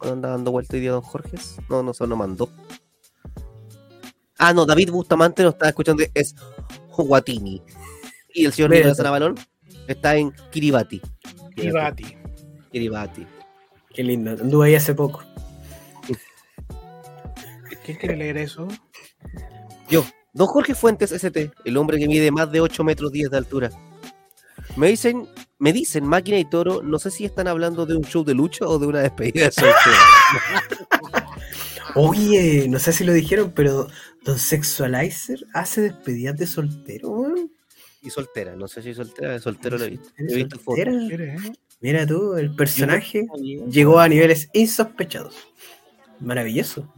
[0.00, 1.56] ¿Dónde anda dando vuelta hoy día don Jorges?
[1.68, 2.48] No, no, solo no mandó.
[4.38, 6.34] Ah, no, David Bustamante nos está escuchando, es
[6.96, 7.62] Guatini.
[8.32, 8.80] Y el señor Mira.
[8.80, 9.34] Nicolás Anabalón
[9.88, 11.02] está en Kiribati.
[11.56, 12.16] Y Bati.
[12.70, 13.26] Kiribati.
[13.92, 14.30] Qué lindo.
[14.30, 15.22] Anduve ahí hace poco.
[17.84, 18.68] ¿Quién quiere leer eso?
[19.88, 23.36] Yo, don Jorge Fuentes ST, el hombre que mide más de 8 metros 10 de
[23.36, 23.70] altura.
[24.78, 25.26] Me dicen,
[25.58, 28.64] me dicen máquina y toro, no sé si están hablando de un show de lucha
[28.66, 29.96] o de una despedida de soltero.
[31.94, 33.88] Oye, no sé si lo dijeron, pero
[34.24, 37.50] Don Sexualizer hace despedidas de soltero, weón.
[38.02, 40.08] y soltera, no sé si soltera, de soltero lo he visto.
[40.16, 40.84] ¿Eres He visto fotos.
[40.84, 41.08] soltera?
[41.08, 41.52] ¿Quiere, eh?
[41.80, 43.26] Mira tú, el personaje
[43.68, 45.34] llegó a niveles insospechados.
[46.20, 46.92] Maravilloso.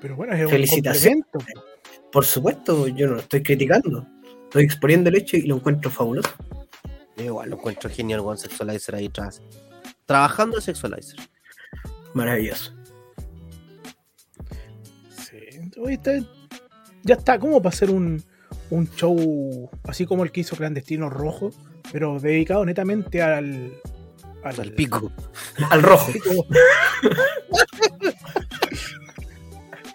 [0.00, 1.24] Pero bueno, es un Felicitaciones.
[2.12, 4.06] Por supuesto, yo no lo estoy criticando.
[4.44, 6.30] Estoy exponiendo el hecho y lo encuentro fabuloso.
[7.16, 9.40] Igual lo encuentro genial, One Sexualizer ahí atrás.
[10.04, 11.18] Trabajando en Sexualizer.
[12.14, 12.74] Maravilloso.
[15.10, 15.38] Sí.
[15.80, 16.12] Oye, está-
[17.02, 18.22] ya está como para hacer un,
[18.70, 21.50] un show así como el que hizo Clandestino Rojo,
[21.92, 23.72] pero dedicado netamente al.
[24.44, 25.10] Al pico.
[25.70, 26.12] Al rojo.
[26.12, 26.30] pico.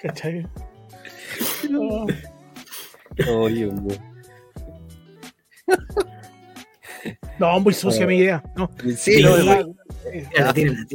[0.02, 0.46] ¿Cachai?
[1.70, 2.22] No, hombre.
[7.40, 8.44] No, muy sucia mi idea.
[8.56, 9.36] No, Sí, no.
[9.36, 10.86] Tírala, tírala,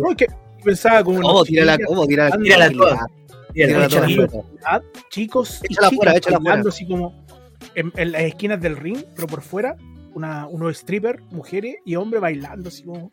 [0.65, 1.21] pensaba como.
[1.21, 1.45] ¿Cómo?
[1.45, 2.07] Tírala, ¿cómo?
[2.07, 3.07] Tírala, Tírala toda.
[3.53, 4.83] Tírala, toda, tírala.
[5.11, 6.75] chicos Échala fuera, échala bailando fuera.
[6.75, 7.27] así como
[7.75, 9.77] en, en las esquinas del ring, pero por fuera,
[10.15, 13.13] una, unos strippers, mujeres y hombres bailando así como.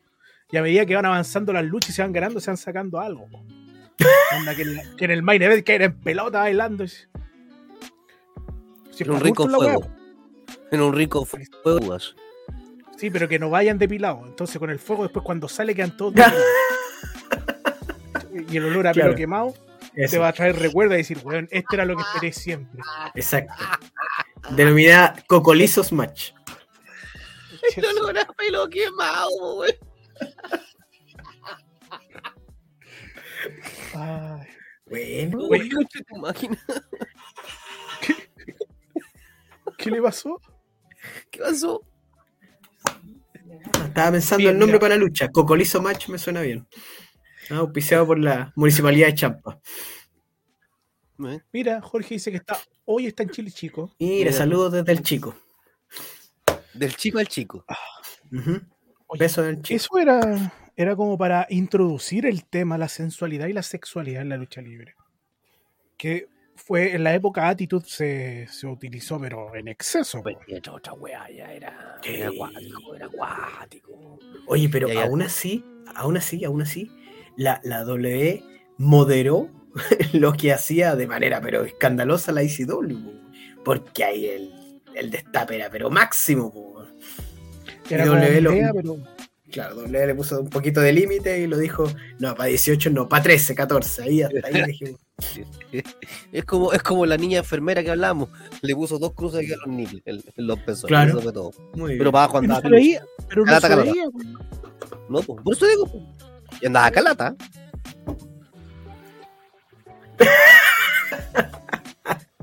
[0.52, 3.00] Y a medida que van avanzando las luchas y se van ganando, se van sacando
[3.00, 3.26] algo.
[4.56, 6.86] que, en la- que en el main event caen en pelota bailando.
[6.88, 7.04] Si
[9.04, 9.88] En un rico fuego.
[10.72, 11.98] En un rico fuego.
[12.98, 14.26] Sí, pero que no vayan depilados.
[14.28, 16.44] Entonces con el fuego después cuando sale quedan todos depilados.
[18.50, 19.10] y el olor a Claro.
[19.10, 19.54] pelo quemado
[19.94, 22.82] te Eso, va a traer recuerdo y decir, weón, este era lo que esperé siempre.
[23.16, 23.54] exacto.
[24.52, 26.32] Denominada Cocolizos Match.
[27.76, 29.78] El olor a pelo quemado, güey.
[33.96, 34.48] Ay.
[34.86, 35.40] Bueno,
[36.08, 36.58] tu máquina.
[39.78, 40.40] ¿Qué le pasó?
[41.32, 41.82] ¿Qué pasó?
[43.86, 44.80] Estaba pensando Bien, el nombre mira.
[44.80, 45.30] para la lucha.
[45.30, 46.68] Cocolizo Match me suena bien.
[47.50, 49.60] Ah, auspiciado por la Municipalidad de Champa.
[51.28, 51.40] ¿Eh?
[51.52, 53.94] Mira, Jorge dice que está hoy está en Chile Chico.
[54.00, 54.32] Mira, Mira.
[54.34, 55.36] saludos desde el chico.
[56.74, 57.66] Del chico al chico.
[58.32, 58.62] Ujú.
[59.08, 59.76] Oye, Beso del chico.
[59.76, 60.20] Eso era,
[60.76, 64.96] era como para introducir el tema, la sensualidad y la sexualidad en la lucha libre.
[65.98, 70.22] Que fue en la época Attitude se, se utilizó, pero en exceso.
[70.22, 70.38] Pues,
[70.72, 70.94] otra,
[71.36, 72.12] ya era, Sí.
[72.16, 74.20] era acuático, era acuático.
[74.48, 75.04] Oye, pero Ya, ya.
[75.06, 76.92] aún así, aún así, aún así,
[77.36, 78.44] la, la W
[78.78, 79.50] moderó
[80.14, 82.68] lo que hacía de manera pero escandalosa la ICW,
[83.04, 83.14] po,
[83.66, 84.52] porque ahí el,
[84.96, 86.52] el destape era pero máximo.
[86.54, 86.86] po.
[87.90, 88.98] Era W lo- idea, pero
[89.52, 91.86] Claro, W le puso un poquito de límite y lo dijo,
[92.18, 95.00] no, para 18, no, para 13, 14, ahí hasta ahí dijimos,
[96.32, 98.30] Es como, es como la niña enfermera que hablamos.
[98.62, 100.86] Le puso dos cruces aquí a los nipples, en, en los pesos.
[100.86, 101.20] Claro.
[101.20, 101.52] eso todo.
[101.76, 101.98] muy.
[101.98, 102.82] Pero para abajo andaba peluche.
[102.82, 103.76] veía, pero Calata.
[105.10, 105.86] No, pues, por eso digo.
[105.88, 106.04] pues.
[106.62, 107.36] Y andaba calata.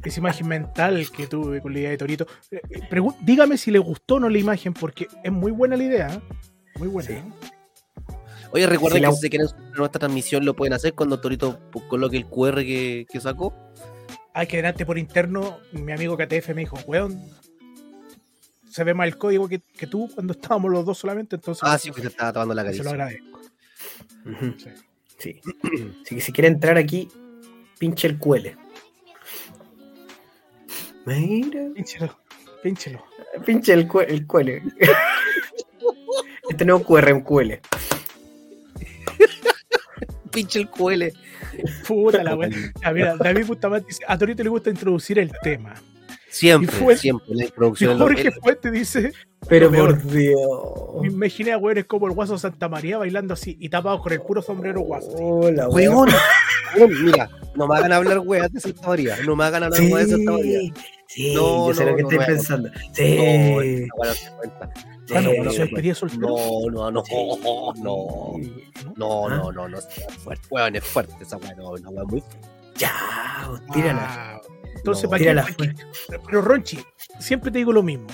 [0.02, 2.26] Esa imagen mental que tuve con la idea de Torito.
[2.50, 5.76] Eh, eh, pregu- dígame si le gustó o no la imagen, porque es muy buena
[5.76, 6.14] la idea.
[6.14, 6.20] ¿eh?
[6.78, 7.06] Muy buena.
[7.08, 7.14] Sí.
[7.14, 7.22] ¿eh?
[8.52, 11.20] Oye, recuerden la- que si se quieren suscribir a nuestra transmisión lo pueden hacer cuando
[11.20, 13.54] Torito coloque el QR que, que sacó.
[14.34, 17.20] Hay que delante por interno, mi amigo KTF me dijo, weón,
[18.68, 21.78] se ve más el código que, que tú cuando estábamos los dos solamente, entonces Ah,
[21.78, 22.90] sí, pues se estaba tomando la se lo caricia.
[22.92, 23.40] agradezco.
[24.26, 24.70] Ujú, Sí.
[25.18, 25.40] Sí.
[26.04, 27.08] Así que si quiere entrar aquí,
[27.78, 28.56] pinche el cuele.
[31.06, 32.18] Mira, Pínchelo,
[32.62, 33.04] pínchelo.
[33.44, 33.86] pinche el,
[34.26, 34.62] cuele.
[36.50, 37.60] Este nuevo QR en cuele.
[40.30, 41.04] Pinche el QL.
[41.86, 42.50] Puta la weá.
[42.82, 45.74] Ah, mira, David Bustamante dice, a Torito le gusta introducir el tema.
[46.28, 47.26] Siempre, Y fue- siempre.
[47.34, 47.98] La Y introducción.
[47.98, 49.12] Jorge el- Fuente dice,
[49.48, 50.38] Pero por Dios.
[51.02, 54.20] me imaginé a weones como el guaso Santa María bailando así y tapados con el
[54.22, 55.08] puro sombrero guaso.
[55.16, 56.08] Hola, Weón,
[56.76, 59.16] weón, mira, no me hagan hablar weas de Santa María.
[59.26, 60.60] No me hagan hablar Sí, weas de Santa María.
[61.08, 62.68] sí, No, yo sé no, lo que no estoy pensando.
[62.68, 64.12] No, Sí, wea no Bueno,
[65.10, 66.28] Claro, eh, siempre día soltero.
[66.28, 68.38] No, no, no, no,
[68.96, 69.88] no, no, no, no, es
[70.22, 72.22] fuerte, weón, es fuerte esa weón, una weón muy
[72.74, 74.40] Chao, tírala.
[74.76, 75.44] Entonces, no, para tírala.
[75.44, 75.74] Que,
[76.24, 76.78] pero Ronchi,
[77.18, 78.06] siempre te digo lo mismo.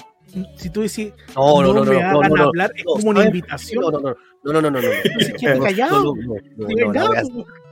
[0.56, 3.26] Si tú dices, no, no, no, no, me no, no, no, hablar, es como una
[3.26, 3.82] invitación.
[3.82, 5.54] No, no, no, no, no, no, no.
[5.54, 6.14] no, callado.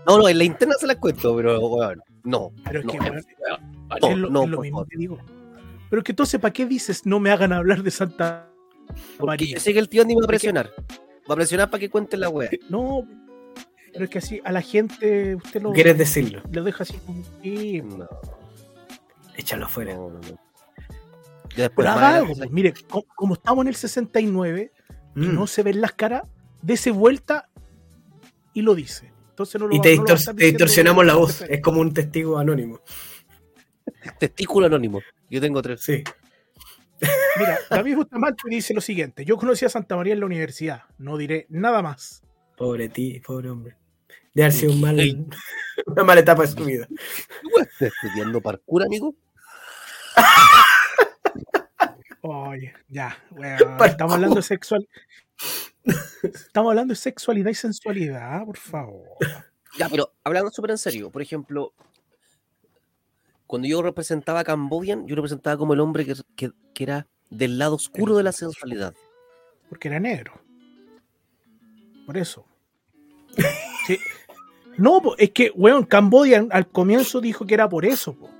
[0.06, 2.52] No, no, en la interna se la cuento, pero weón, no.
[2.64, 5.18] Pero es que, no, no, es lo mismo te digo.
[5.88, 8.53] Pero es que entonces, ¿para qué dices no me hagan hablar de Santa
[9.18, 10.70] porque yo sé que el tío me va a presionar.
[11.28, 12.50] Va a presionar para que cuente la wea.
[12.68, 13.06] No,
[13.92, 16.42] pero es que así a la gente usted lo, ¿Quieres decirlo?
[16.50, 17.22] lo deja así como.
[17.42, 18.08] sí, No,
[19.36, 19.94] Échalo afuera.
[19.94, 20.38] no, no, no.
[21.56, 22.38] Ya después, pero más haga adelante, algo.
[22.38, 24.72] pues, mire, co- como, estamos en el 69
[25.16, 25.34] y Mm.
[25.34, 26.22] no se ven las caras,
[26.62, 27.48] dese vuelta
[28.52, 29.12] y lo dice.
[29.30, 31.42] Entonces no lo Y va- te, lo distorsionamos la voz.
[31.42, 32.80] Es como un testigo anónimo.
[34.18, 35.00] Testículo anónimo.
[35.30, 35.80] Yo tengo tres.
[35.82, 36.02] Sí.
[37.38, 41.16] Mira, David Bustamante dice lo siguiente: Yo conocí a Santa María en la universidad, no
[41.16, 42.22] diré nada más.
[42.56, 43.76] Pobre ti, pobre hombre.
[44.34, 44.96] De haber sido un mal,
[45.86, 46.88] una mala etapa de su vida.
[47.60, 49.14] ¿Estás estudiando parkour, amigo?
[52.22, 53.86] Oye, ya, weón, Parkour.
[53.88, 54.88] estamos hablando de sexual.
[56.22, 59.08] Estamos hablando de sexualidad y sensualidad, por favor.
[59.78, 61.74] Ya, pero hablando súper en serio, por ejemplo,
[63.54, 67.56] cuando yo representaba a Cambodian, yo representaba como el hombre que, que- que era del
[67.58, 68.94] lado oscuro de la sensualidad.
[69.68, 70.40] Porque era negro.
[72.06, 72.44] Por eso.
[73.86, 73.98] Sí.
[74.78, 78.14] No, es que, weón, Cambodia al comienzo dijo que era por eso.
[78.18, 78.30] po.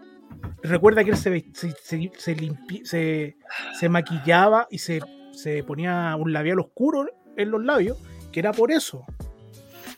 [0.63, 3.37] Recuerda que él se, se, se, se limpi- se-
[3.79, 5.01] se maquillaba y se,
[5.33, 7.99] se ponía un labial oscuro en los labios,
[8.33, 9.05] que era por eso.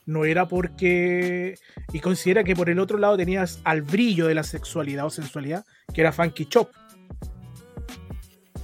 [0.06, 1.56] No era porque.
[1.92, 5.64] Y considera que por el otro lado tenías al brillo de la sexualidad o sensualidad,
[5.92, 6.70] que era Funky Chop.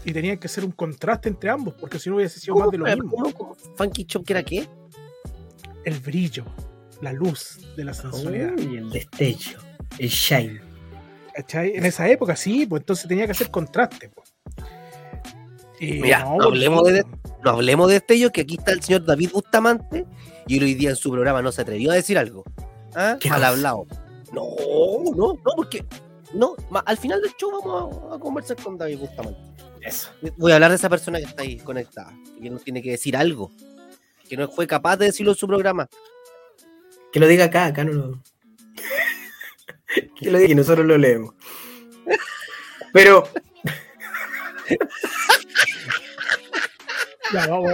[0.04, 2.78] Y tenía que ser un contraste entre ambos, porque si no hubiese sido más de
[2.78, 3.32] lo ¿Cómo- mismo.
[3.34, 3.56] cómo-?
[3.76, 4.68] ¿Funky Chop que era qué?
[5.84, 6.44] El brillo,
[7.00, 8.52] la luz de la sensualidad.
[8.58, 9.58] Uy, el destello.
[9.98, 10.60] El shine.
[11.34, 11.76] ¿Cachai?
[11.76, 14.10] En esa época sí, pues entonces tenía que hacer contraste.
[14.10, 14.32] pues.
[15.82, 17.04] Y Mira, no, no hablemos de-
[17.42, 18.00] No hablemos de
[18.32, 20.06] que aquí está el señor David Bustamante
[20.46, 22.44] y hoy día en su programa no se atrevió a decir algo.
[22.94, 23.16] ¿Ah?
[23.18, 23.86] ¿Qué Mal hablado.
[24.32, 24.44] No,
[25.16, 25.84] no, no, porque.
[26.34, 26.54] No,
[26.86, 29.40] al final del show vamos a, a conversar con David Bustamante.
[29.80, 30.08] Eso.
[30.36, 33.16] Voy a hablar de esa persona que está ahí conectada, que nos tiene que decir
[33.16, 33.50] algo,
[34.28, 35.88] que no fue capaz de decirlo en su programa.
[37.12, 38.22] Que lo diga acá, acá no lo.
[40.16, 41.34] que lo diga y nosotros lo leemos.
[42.92, 43.24] Pero,
[47.32, 47.72] Ya, vamos.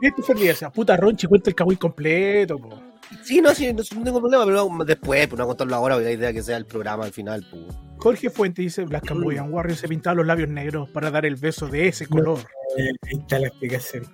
[0.00, 2.58] Christopher Díaz, puta Ronchi, cuenta el cagüín completo.
[2.58, 2.80] po.
[3.22, 6.12] Sí, no, sí, no, no tengo problema, pero después, pues no contarlo ahora, porque la
[6.12, 7.44] idea es que sea el programa al final.
[7.50, 7.62] Pues.
[7.98, 11.66] Jorge Fuente dice: Black Cambodian Warrior se pintaba los labios negros para dar el beso
[11.68, 12.38] de ese color.
[12.78, 14.04] eh, ahí está la explicación.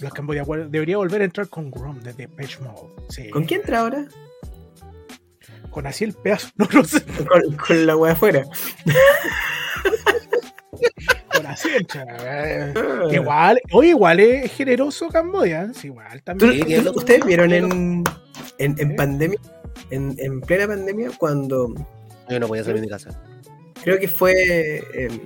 [0.00, 2.88] Black Cambodian Warrior debería volver a entrar con Grom de Depeche Mode.
[3.10, 3.30] Sí.
[3.30, 4.06] ¿Con quién entra ahora?
[5.70, 8.44] con así el pedazo, no lo sé, Con, con la wea afuera.
[11.52, 11.68] así
[13.12, 16.88] Igual, oye, igual es generoso Camboya, sí, igual ¿Tú- también.
[16.88, 18.04] ¿Ustedes vieron en,
[18.58, 18.94] en, en ¿Eh?
[18.96, 19.38] pandemia,
[19.90, 21.74] en, en plena pandemia, cuando
[22.28, 23.10] Yo no podía salir de mi casa.
[23.82, 25.18] creo que fue em,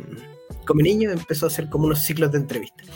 [0.66, 2.88] como niño, empezó a hacer como unos ciclos de entrevistas.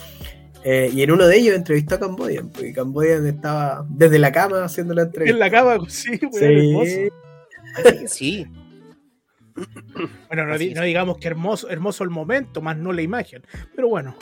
[0.65, 4.65] Eh, y en uno de ellos entrevistó a Cambodian, porque Cambodian estaba desde la cama
[4.65, 5.33] haciendo la entrevista.
[5.35, 6.45] En la cama, sí, Sí.
[6.45, 7.15] hermoso.
[8.07, 8.47] Sí.
[10.29, 13.43] Bueno, no, di- no digamos que hermoso, hermoso el momento, más no la imagen.
[13.75, 14.15] Pero bueno,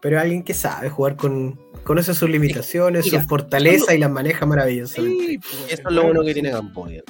[0.00, 5.26] Pero alguien que sabe jugar con, conoce sus limitaciones, sus fortalezas y las maneja maravillosamente.
[5.26, 7.02] sí, pues, Eso es lo bueno que tiene Camboya.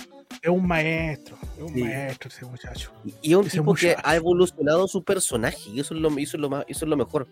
[0.43, 1.83] Es un maestro, es un Sí.
[1.85, 2.93] maestro ese muchacho.
[3.05, 4.03] Y- Y es un Ese tipo que muchacho.
[4.09, 6.97] ha evolucionado su personaje, y eso es lo, eso es lo, más, eso es lo
[6.97, 7.29] mejor.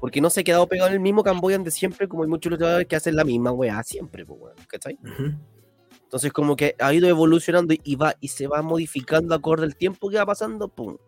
[0.00, 2.50] Porque no se ha quedado pegado en el mismo Camboyan de siempre, como hay muchos
[2.50, 4.96] luchadores que hacen la misma weá siempre, pues, ¿cachai?
[6.12, 10.10] Entonces, como que ha ido evolucionando y- va y se va modificando acorde al tiempo
[10.10, 10.98] que va pasando, pum.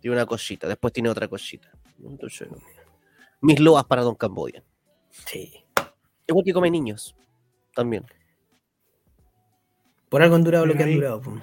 [0.00, 1.72] Tiene una cosita, después tiene otra cosita.
[2.00, 2.46] Entonces,
[3.40, 4.62] mis loas para Don Camboya.
[5.10, 5.64] Sí.
[6.28, 7.16] Igual que come niños,
[7.74, 8.06] también.
[10.08, 11.20] Por algo han durado lo que Pero han durado.
[11.22, 11.40] po.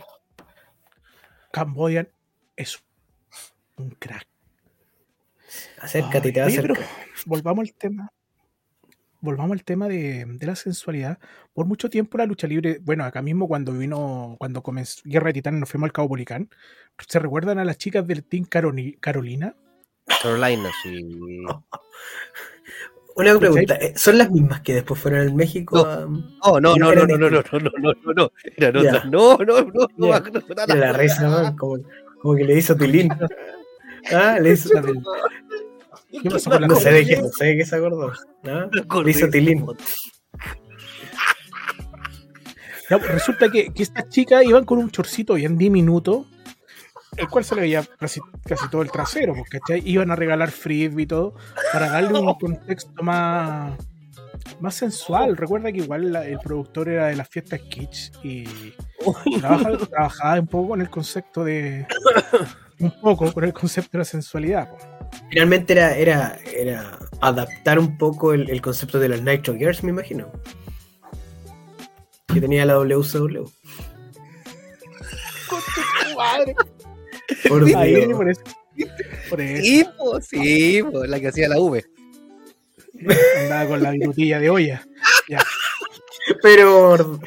[1.51, 2.07] Cambodian
[2.55, 2.81] es
[3.75, 4.25] un crack.
[5.81, 6.77] Acércate y te Ay, va a acercar.
[6.77, 6.89] pero
[7.25, 8.09] volvamos al tema.
[9.23, 11.17] Volvamos al tema de, de la sensualidad.
[11.53, 15.33] Por mucho tiempo la lucha libre, bueno, acá mismo cuando vino, cuando comenzó Guerra de
[15.35, 16.49] Titanes, nos fuimos al Cabo Policán.
[17.07, 19.55] ¿Se recuerdan a las chicas del Team Caroni- Carolina?
[20.21, 21.07] Carolina, sí.
[23.15, 25.77] Una pregunta, ¿eh, ¿son las mismas que después fueron en México?
[25.77, 26.37] No.
[26.41, 28.31] Oh, no, no, no, no, no, no, no, no, no, no, no.
[28.57, 29.05] Eran otras.
[29.05, 30.07] No, no, no, no, no,
[30.75, 31.55] la ¿no?
[31.55, 31.77] como,
[32.21, 33.09] como que le hizo Tilín.
[34.11, 34.69] Ah, le hizo.
[36.21, 38.11] ¿Qué pasó con la No sé de qué, no sé de qué se acordó.
[38.43, 38.69] ¿no?
[39.03, 39.29] Risa.
[39.29, 39.65] Tilín.
[39.65, 39.77] Pues,
[43.07, 46.27] resulta que, que estas chicas iban con un chorcito bien diminuto,
[47.17, 49.81] el cual se le veía casi, casi todo el trasero, pues, ¿cachai?
[49.89, 51.33] Iban a regalar frisbee y todo,
[51.71, 53.73] para darle un contexto más,
[54.59, 55.37] más sensual.
[55.37, 58.43] Recuerda que igual la- el productor era de las fiestas Kitsch y
[59.39, 61.87] trabaja- trabajaba un poco con el concepto de.
[62.79, 64.69] Un poco con el concepto de la sensualidad.
[64.69, 64.83] pues.
[65.29, 69.89] Finalmente era, era, era adaptar un poco el, el concepto de los Nitro Girls, me
[69.89, 70.31] imagino.
[72.27, 73.45] Que tenía la WCW.
[77.47, 78.13] Por Ahí, Dios.
[78.13, 78.41] por eso.
[79.29, 81.83] Por eso Sí, pues, sí, pues, la que hacía la V.
[83.41, 84.85] andaba con la virutilla de olla.
[86.41, 87.19] Pero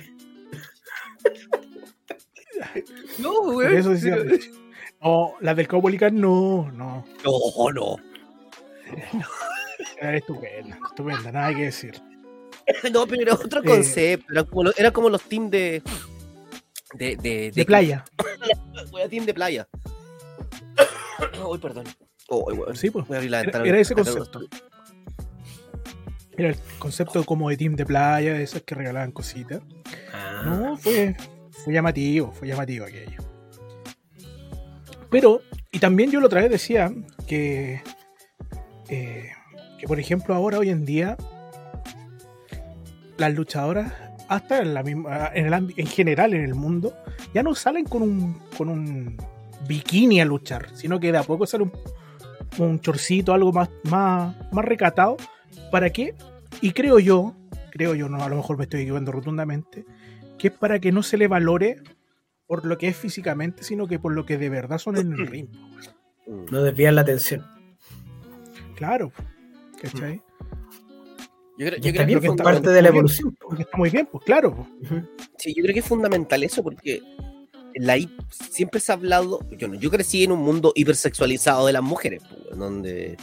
[3.19, 3.77] No, güey.
[3.77, 4.17] eso decía.
[5.07, 7.05] No, las del Caupolicán no, no.
[7.25, 7.97] No, no.
[10.01, 12.01] Era estupenda, estupenda, nada que decir.
[12.93, 13.65] No, pero era otro Eh.
[13.65, 14.33] concepto.
[14.33, 15.83] Era como, lo- era como los teams de.
[16.95, 18.05] De, de, De playa.
[18.93, 19.69] Wea, team de playa.
[21.49, 21.85] Uy, perdón.
[22.29, 22.75] Oh, weón.
[22.75, 23.07] Sí, pues.
[23.07, 23.69] Voy a abrir la Era, ventana.
[23.69, 24.41] era ese Acá- concepto.
[26.37, 29.61] Era el concepto como de team de playa, de esos que regalaban cositas.
[30.13, 31.17] Ah, No, fue,
[31.65, 33.23] fue llamativo, fue llamativo aquello.
[35.17, 35.41] Pero,
[35.73, 36.93] y también yo la otra vez decía
[37.27, 37.81] que,
[38.91, 39.31] eh,
[39.79, 41.17] que por ejemplo, ahora, hoy en día,
[43.17, 43.95] las luchadoras,
[44.29, 46.93] hasta en, la misma, en, el en general en el mundo,
[47.33, 49.17] ya no salen con un, con un
[49.67, 51.73] bikini a luchar, sino que de a poco sale un,
[52.59, 55.17] un chorcito, algo más, más, más recatado.
[55.73, 56.15] ¿Para qué?
[56.61, 57.35] Y creo yo,
[57.71, 59.87] creo yo, no, a lo mejor me estoy equivocando rotundamente,
[60.37, 61.79] que es para que no se le valore
[62.47, 65.27] por lo que es físicamente, sino que por lo que de verdad son en el
[65.27, 65.49] ring.
[66.27, 66.47] Mm.
[66.51, 67.45] no desvían la atención.
[68.77, 69.13] Claro,
[69.81, 70.21] ¿cachai?
[71.59, 73.33] Yo creo, yo está creo bien, que que es parte de la evolución.
[73.35, 73.49] po.
[73.49, 74.67] Porque está muy bien, pues claro.
[75.39, 77.01] Sí, yo creo que es fundamental eso porque
[77.77, 77.97] la
[78.51, 79.41] siempre se ha hablado.
[79.57, 83.17] Yo, no, yo crecí en un mundo hipersexualizado de las mujeres, pues, donde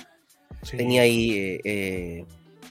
[0.63, 0.77] Sí.
[0.77, 1.31] tenía ahí.
[1.33, 2.25] eh, eh,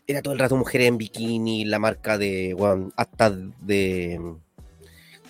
[0.06, 2.56] era todo el rato mujeres en bikini, la marca de.
[2.96, 4.18] hasta de.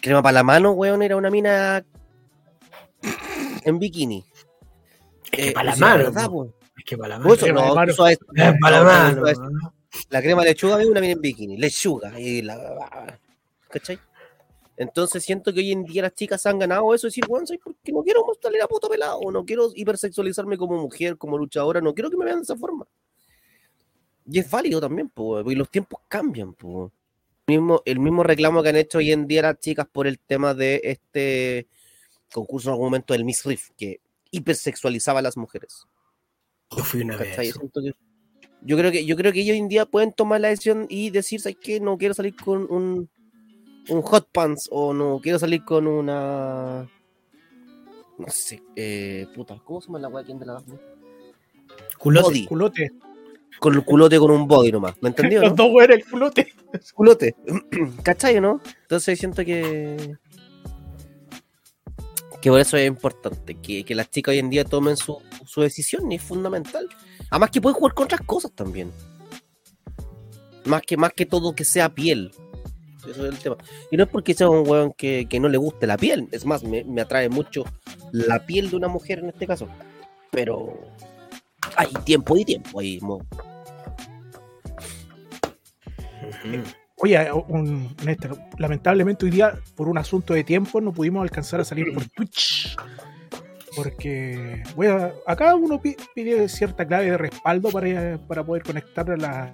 [0.02, 1.84] Crema para la mano, weón, era una mina
[3.64, 4.24] en bikini.
[5.24, 6.52] Es que Eh, para la mano.
[6.76, 7.34] Es que para la mano.
[7.34, 7.92] eso, crema no, mano.
[8.10, 8.18] Es
[8.60, 9.74] para la no, mano.
[10.10, 13.18] la crema de lechuga es una mina en bikini, lechuga, y la,
[13.70, 13.98] ¿cachai?
[14.76, 17.76] Entonces siento que hoy en día las chicas han ganado eso, decir, bueno, ¿sabes por
[17.84, 19.20] qué no quiero mostrarle la puta pelado?
[19.30, 22.86] No quiero hipersexualizarme como mujer, como luchadora, no quiero que me vean de esa forma.
[24.26, 26.90] Y es válido también, pues, porque los tiempos cambian, pues.
[27.46, 30.54] Mismo, el mismo reclamo que han hecho hoy en día las chicas por el tema
[30.54, 31.66] de este
[32.32, 35.86] concurso en algún momento del Miss Riff, que hipersexualizaba a las mujeres.
[36.76, 37.48] Yo fui una ¿cachai?
[37.48, 37.94] vez.
[38.64, 41.10] Yo creo que yo creo que ellos hoy en día pueden tomar la decisión y
[41.10, 41.80] decir, ¿sabes qué?
[41.80, 43.10] No quiero salir con un
[43.88, 46.88] un hot pants o no quiero salir con una
[48.18, 50.24] no sé, eh, puta, ¿cómo se llama la weá?
[50.24, 50.62] ¿Quién de la da?
[51.98, 52.46] Culote.
[52.46, 52.90] Culote.
[53.58, 55.40] Con el culote con un body nomás, ¿me entendió?
[55.40, 55.56] Los No?
[55.56, 56.52] dos güeyes el culote.
[56.94, 57.36] Culote.
[58.02, 58.60] ¿Cachai, no?
[58.82, 60.16] Entonces siento que.
[62.40, 65.60] Que por eso es importante, que, que las chicas hoy en día tomen su, su
[65.60, 66.88] decisión, y es fundamental.
[67.30, 68.90] Además que pueden jugar con otras cosas también.
[70.64, 72.32] Más que, más que todo que sea piel.
[73.08, 73.56] Eso es el tema.
[73.92, 76.28] Y no es porque sea un weón que, que no le guste la piel.
[76.32, 77.64] Es más, me, me atrae mucho
[78.10, 79.68] la piel de una mujer en este caso.
[80.32, 80.80] Pero
[81.76, 82.80] hay tiempo y tiempo.
[86.22, 86.62] Ujú.
[86.96, 91.64] Oye, un- Néstor, lamentablemente hoy día, por un asunto de tiempo, no pudimos alcanzar a
[91.64, 92.76] salir por Twitch.
[93.74, 94.62] Porque
[95.26, 99.50] acá uno pi- pide cierta clave de respaldo para, para poder conectar a la,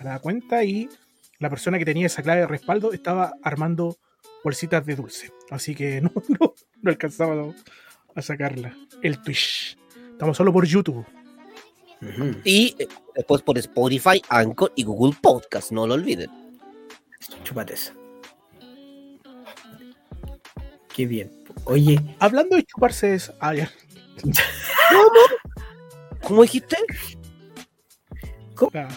[0.00, 0.88] a la cuenta y
[1.38, 3.96] la persona que tenía esa clave de respaldo estaba armando
[4.44, 5.30] bolsitas de dulce.
[5.50, 6.10] Así que no,
[6.40, 7.54] no, no alcanzaba
[8.16, 8.76] a sacarla.
[9.00, 9.78] El Twitch.
[10.20, 11.02] Estamos solo por YouTube.
[12.44, 16.30] Y eh, después por Spotify, Anchor y Google Podcast, no lo olviden.
[17.42, 17.94] Chúpate esa.
[20.94, 21.30] Qué bien.
[21.64, 23.34] Oye, Hablando de chuparse esa.
[23.40, 23.70] Ah, ya.
[26.22, 26.76] ¿Cómo dijiste?
[28.74, 28.88] Ah.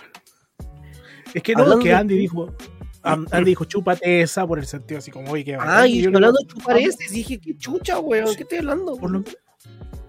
[1.33, 2.53] Es que no, Hablando que de- Andy dijo.
[3.01, 6.37] Am- Andy dijo, chúpate esa por el sentido así como, oye, que Ay, yo hablando
[6.41, 8.97] de chupar ese, dije, qué chucha, weón, ¿qué estoy hablando?
[8.97, 9.23] Por lo,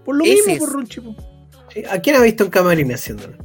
[0.05, 0.59] por lo Ese mismo, es.
[0.59, 1.01] por Ronchi.
[1.01, 1.15] po.
[1.89, 3.37] ¿a quién ha visto un camarín haciéndolo?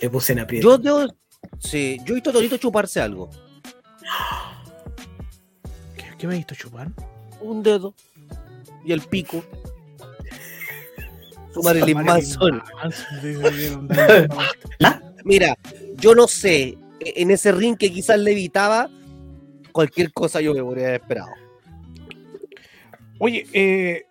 [0.00, 0.80] Le puse en aprieto.
[0.80, 1.14] Yo, yo,
[1.58, 3.30] sí, yo he visto a Torito chuparse algo.
[5.96, 6.88] ¿Qué, qué me ha visto chupar?
[7.40, 7.94] Un dedo
[8.84, 9.44] y el pico.
[11.54, 12.62] Su Marilyn Manson.
[15.24, 15.58] Mira,
[15.96, 18.88] yo no sé, e- en ese ring que quizás le evitaba,
[19.72, 21.30] cualquier cosa yo me haber esperado.
[23.18, 24.04] Oye, eh,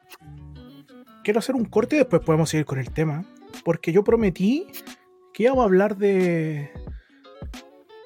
[1.23, 3.25] quiero hacer un corte y después podemos seguir con el tema.
[3.63, 4.67] Porque yo prometí
[5.33, 6.71] que íbamos a hablar de,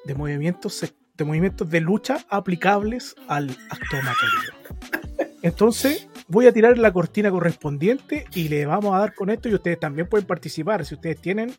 [0.04, 5.02] de movimientos de movimientos de lucha aplicables al acto amatorio.
[5.42, 9.54] Entonces, voy a tirar la cortina correspondiente y le vamos a dar con esto y
[9.54, 10.84] ustedes también pueden participar.
[10.86, 11.52] Si ustedes tienen,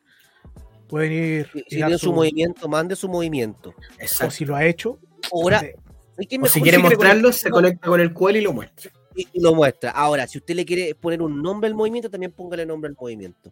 [0.88, 1.50] pueden ir.
[1.54, 3.70] Si, tiene su su- movimiento, mande su movimiento.
[3.70, 4.32] o Exacto.
[4.32, 5.00] si lo ha hecho.
[5.32, 5.64] Ahora,
[6.16, 8.92] ¿sabes qué O mejor si quiere mostrarlo, se conecta con el cual y lo muestra.
[9.16, 9.92] y y lo muestra.
[9.92, 13.52] Ahora, si usted le quiere poner un nombre al movimiento, también póngale nombre al movimiento.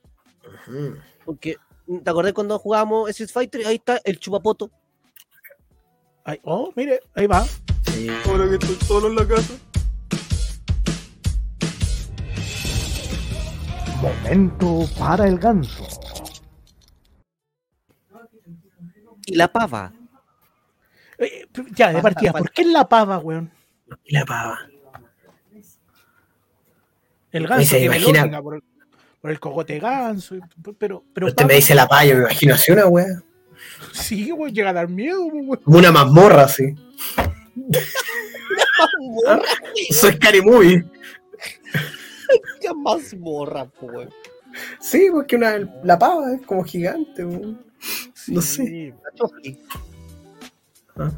[1.25, 1.57] Porque,
[2.03, 3.67] ¿te acordás cuando jugábamos Street Fighter?
[3.67, 4.71] Ahí está el chupapoto.
[6.23, 7.45] ay, oh, mire, ahí va.
[7.85, 8.07] Sí.
[8.25, 9.53] Ahora que estoy solo en la casa.
[14.01, 15.85] Momento para el ganso.
[19.27, 19.93] Y la pava.
[21.21, 23.51] Eh, ya, de partida, ¿por qué es la pava, weón?
[24.05, 24.59] Y la pava.
[27.31, 28.63] El ganso se imagina- lógica por el,
[29.21, 30.35] por el cogote ganso,
[30.77, 33.23] pero, pero Usted me dice la pava, yo me imagino así una wea.
[33.93, 35.61] Sí, weón, llega a dar miedo, weón.
[35.65, 36.75] Una mazmorra así.
[39.91, 40.83] Soy Scary Movie.
[42.61, 44.09] Ya más morra, po, weón.
[44.79, 47.23] Sí, porque una, la pava es como gigante.
[47.23, 47.63] weón.
[48.27, 48.93] No sé.
[51.07, 51.11] Ah,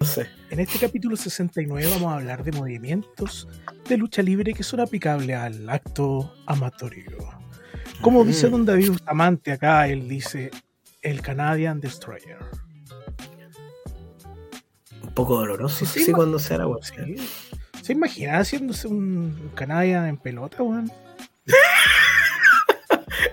[0.00, 0.26] No sé.
[0.50, 3.46] En este capítulo 69 vamos a hablar de movimientos
[3.88, 7.10] de lucha libre que son aplicables al acto amatorio.
[8.00, 8.26] Como Mm.
[8.26, 10.50] dice Don David Bustamante acá, él dice
[11.02, 12.38] el Canadian Destroyer.
[15.02, 16.78] Un poco doloroso, Sí, sí, cuando sea la wea.
[16.82, 17.16] Sí.
[17.82, 20.90] ¿Se imagina haciéndose un Canadian en pelota, weón?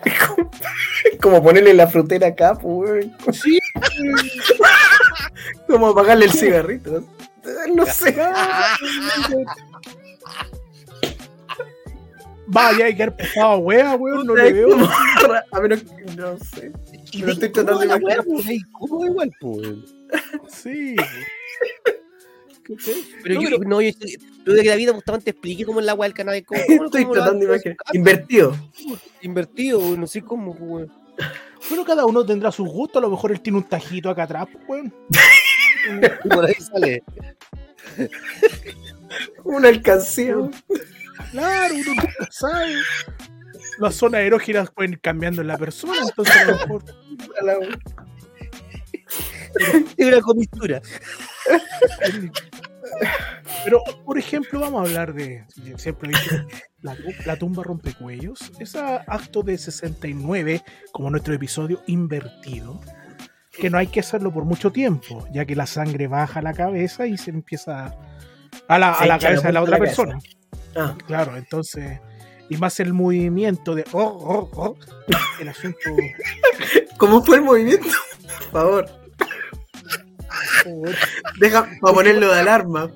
[0.05, 0.51] Es como,
[1.13, 2.63] es como ponerle la frutera acá, pues,
[3.17, 3.33] weón.
[3.33, 3.59] Sí,
[5.67, 7.03] Como apagarle el cigarrito.
[7.73, 8.15] No sé.
[12.51, 14.69] Vaya, hay que haber pesado wea, weón, no le veo.
[15.51, 16.71] A menos que no sé.
[17.13, 18.23] De estoy tratando de imaginar.
[18.25, 19.85] de incómoda igual, po, weón.
[20.47, 20.95] Sí.
[23.23, 25.85] Pero No, yo, pero- no, yo, estoy- yo de que David justamente explique cómo es
[25.85, 26.43] la weá del canal.
[26.45, 27.77] Cómo, cómo, Estoy cómo tratando de imaginar.
[27.93, 28.55] Invertido.
[29.21, 30.91] Invertido, weón, no sé cómo, po, weón.
[31.67, 34.47] Bueno, cada uno tendrá sus gustos, a lo mejor él tiene un tajito acá atrás,
[34.51, 34.93] pues, weón.
[36.25, 37.03] Y por ahí sale.
[39.43, 40.35] Una alcancía.
[41.31, 42.75] Claro, uno nunca sabe.
[43.79, 46.83] Las zonas erógenas pueden ir cambiando en la persona, entonces a lo mejor.
[47.41, 47.79] A la wea.
[49.97, 50.81] Es una comistura.
[53.63, 55.45] Pero, por ejemplo, vamos a hablar de.
[55.77, 56.47] Siempre he dicho,
[56.81, 58.51] la, la tumba rompecuellos.
[58.59, 62.79] Ese acto de 69, como nuestro episodio invertido,
[63.51, 66.53] que no hay que hacerlo por mucho tiempo, ya que la sangre baja a la
[66.53, 67.95] cabeza y se empieza
[68.67, 70.19] a la, a la cabeza de la otra la persona.
[70.75, 71.99] Ah, Claro, entonces.
[72.49, 73.85] Y más el movimiento de.
[73.91, 74.75] oh, oh, oh,
[75.39, 75.77] el asunto.
[76.97, 77.87] ¿Cómo fue el movimiento?
[78.51, 78.98] Por favor.
[81.39, 82.91] Deja para ponerlo de alarma.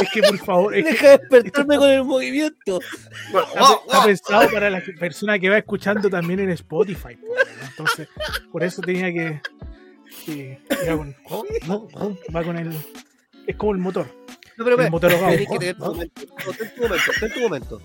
[0.00, 2.80] Es que, por favor, es Deja de despertarme con el movimiento.
[2.80, 7.16] está, está pensado para la persona que va escuchando también en Spotify.
[7.16, 7.34] po,
[7.68, 8.08] Entonces,
[8.52, 9.40] por eso tenía que.
[10.24, 12.70] que- va con, oh, oh, oh, va con el.
[13.46, 14.06] Es como el motor.
[14.56, 15.10] No, pero, El pero, motor
[15.58, 16.22] tener tu momento.
[17.20, 17.82] Ten tu momento,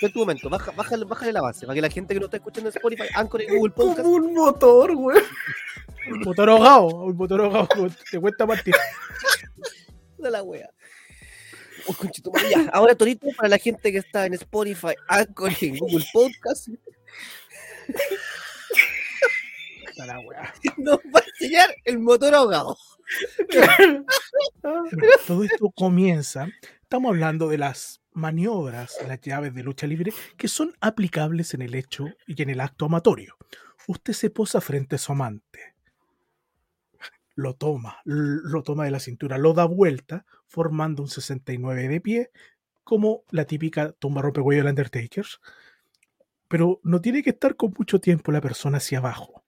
[0.00, 0.48] ten tu momento.
[0.48, 3.08] Baja, bájale, bájale la base para que la gente que no está escuchando en Spotify,
[3.14, 5.22] Anchor y Google Podcast, Como un motor, güey.
[6.10, 6.86] Un motor ahogado.
[6.86, 7.68] Un motor ahogado.
[8.10, 8.74] Te cuesta partir.
[10.18, 10.70] de la wea.
[11.86, 11.94] Oh,
[12.50, 12.68] ya.
[12.72, 16.68] Ahora, Torito, para la gente que está en Spotify, Anchor y en Google Podcast,
[19.96, 20.54] la wea.
[20.76, 22.76] nos va a enseñar el motor ahogado.
[25.26, 26.48] Todo esto comienza.
[26.82, 31.74] Estamos hablando de las maniobras, las llaves de lucha libre que son aplicables en el
[31.74, 33.36] hecho y en el acto amatorio.
[33.86, 35.74] Usted se posa frente a su amante,
[37.38, 42.30] lo toma, lo toma de la cintura, lo da vuelta, formando un 69 de pie,
[42.82, 45.24] como la típica tumba rompecuello del Undertaker.
[46.48, 49.44] Pero no tiene que estar con mucho tiempo la persona hacia abajo,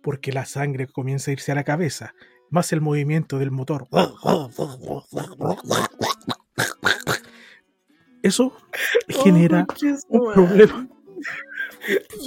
[0.00, 2.14] porque la sangre comienza a irse a la cabeza
[2.50, 3.88] más el movimiento del motor.
[8.24, 8.56] Eso
[9.06, 9.66] genera
[10.08, 10.88] un problema.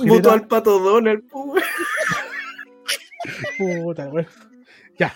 [0.06, 1.24] Votó al pato Donald.
[3.58, 4.28] Puta, güey.
[5.00, 5.16] Ya.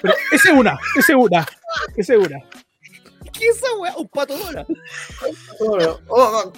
[0.00, 1.46] Pero esa es una, esa es una,
[1.94, 2.38] esa es una.
[3.38, 3.94] ¿Qué es esa wea?
[3.98, 4.66] Un pato dora.
[6.08, 6.52] Oh,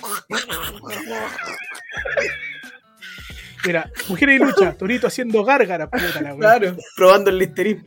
[3.67, 6.39] Mira, mujeres y lucha, Torito haciendo gárgara, puta la güey.
[6.39, 7.85] Claro, probando el listerín.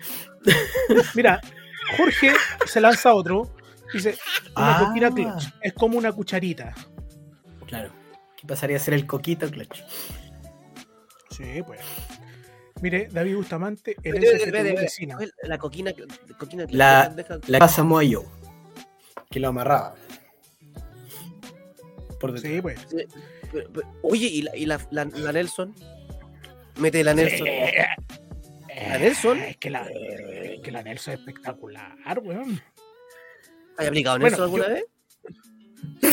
[1.13, 1.39] Mira,
[1.95, 2.33] Jorge
[2.65, 3.55] se lanza otro.
[3.93, 4.17] Dice,
[4.55, 4.85] una Ah.
[4.87, 5.45] coquina clutch.
[5.61, 6.73] Es como una cucharita.
[7.67, 7.91] Claro.
[8.37, 9.81] ¿Qué pasaría a ser el coquito clutch?
[11.31, 11.79] Sí, pues.
[12.81, 14.73] Mire, David Bustamante, el espérate, espérate.
[14.81, 15.17] vecina.
[15.43, 15.91] La coquina.
[16.37, 17.13] coquina La-
[17.47, 18.23] La casa Moyo.
[19.29, 19.95] Que lo amarraba.
[22.19, 22.53] Por detrás.
[22.53, 22.87] Sí, pues.
[23.51, 25.73] pero- pero- Oye, ¿y la, y la, la, la Nelson?
[26.77, 27.47] Mete la Nelson.
[27.47, 29.39] ¿La Nelson?
[29.39, 32.61] Es que la, es que la Nelson es espectacular, weón.
[33.79, 34.85] ¿Has aplicado Bueno, Nelson alguna yo- vez?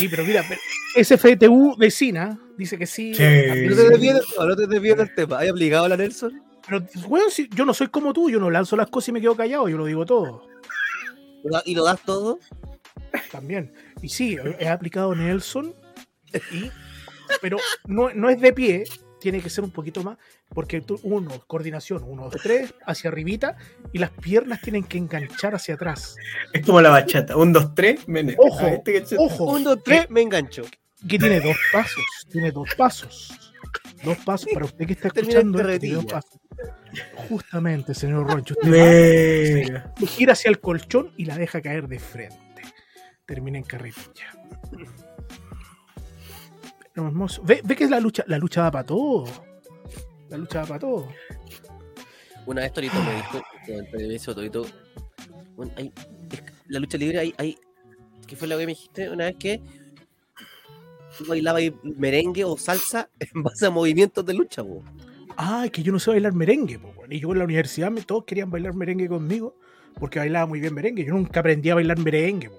[0.00, 0.44] Sí, pero mira,
[0.96, 3.14] SFTU vecina dice que sí.
[3.14, 3.22] Sí.
[3.22, 5.38] No te desvíes del tema, no te desvíes del tema.
[5.40, 6.42] ¿Has aplicado la Nelson?
[6.68, 9.20] Pero, weón, si- yo no soy como tú, yo no lanzo las cosas y me
[9.20, 10.46] quedo callado, yo lo digo todo.
[11.44, 12.38] ¿Lo da- ¿Y lo das todo?
[13.30, 13.72] También.
[14.02, 15.74] Y sí, he aplicado Nelson,
[16.52, 16.70] y,
[17.40, 17.56] pero
[17.86, 18.84] no, no es de pie,
[19.30, 20.18] tiene que ser un poquito más,
[20.50, 23.56] porque tú, uno, coordinación, uno, dos, tres, hacia arribita,
[23.92, 26.14] y las piernas tienen que enganchar hacia atrás.
[26.52, 27.36] Es como la bachata.
[27.36, 28.36] Un, dos, tres, mene.
[28.38, 29.16] Ojo, Ah, este.
[29.18, 30.62] Ojo, Un, dos, tres, me engancho.
[31.08, 33.52] que tiene dos pasos, tiene dos pasos.
[34.04, 35.58] Dos pasos para usted que está escuchando.
[35.58, 36.20] esto, tiene dos carretilla.
[36.20, 36.40] pasos.
[37.28, 42.36] Justamente, señor Roncho, usted va, gira hacia el colchón y la deja caer de frente.
[43.26, 44.30] Termina en carretilla.
[46.96, 47.42] Hermoso.
[47.44, 49.24] Ve, ve que la lucha, la lucha va para todo.
[50.30, 51.08] La lucha va para todo.
[52.46, 54.66] Una vez Torito me dijo, me Torito,
[55.56, 55.92] bueno, hay,
[56.30, 57.58] es la lucha libre hay, hay,
[58.26, 59.60] ¿qué fue lo que me dijiste una vez que
[61.18, 64.82] tú bailabas merengue o salsa en base a movimientos de lucha, po?
[65.36, 66.80] Ah, es que yo no sé bailar merengue.
[67.10, 69.56] Y yo en la universidad me, todos querían bailar merengue conmigo
[69.98, 71.04] porque bailaba muy bien merengue.
[71.04, 72.50] Yo nunca aprendí a bailar merengue.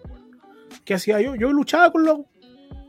[0.85, 1.35] ¿Qué hacía yo?
[1.35, 2.19] Yo luchaba con, los-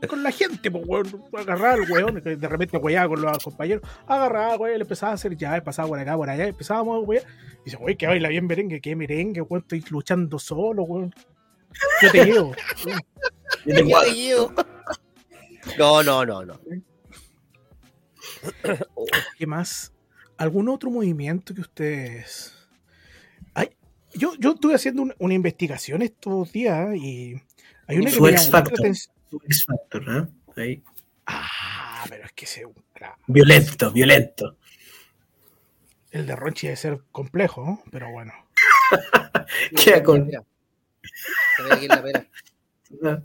[0.07, 0.71] con la gente.
[0.71, 1.23] po, weón.
[1.37, 3.83] Agarraba al weón, que de repente weaba con los compañeros.
[4.07, 6.47] Agarraba, weón, le empezaba a hacer ya, pasaba por acá, por allá.
[6.47, 7.13] Empezábamos a.
[7.15, 7.19] Y
[7.65, 8.81] dice, weón, que baila bien merengue.
[8.81, 9.61] ¿Qué merengue, weón?
[9.61, 11.13] Estoy luchando solo, weón.
[12.01, 12.55] Yo te llevo.
[12.85, 13.01] weón.
[13.65, 14.09] Yo te Yo guardo.
[14.11, 14.53] te llevo.
[15.77, 16.59] No, no, no, no.
[19.37, 19.93] ¿Qué más?
[20.37, 22.55] ¿Algún otro movimiento que ustedes...
[23.53, 23.69] Ay,
[24.13, 27.35] yo, yo estuve haciendo un- una investigación estos días y
[27.87, 29.15] hay una que me llamó mucho la atención.
[29.31, 30.27] X Factor, ¿eh?
[30.61, 30.83] Ahí.
[31.25, 32.45] Ah, pero es que
[32.93, 34.57] claro, Violento, violento.
[36.11, 37.83] el de Ronchi debe ser complejo, ¿no?
[37.91, 38.33] pero bueno.
[39.83, 40.43] Queda con- Mira,
[41.57, 42.27] se ve aquí en la pera.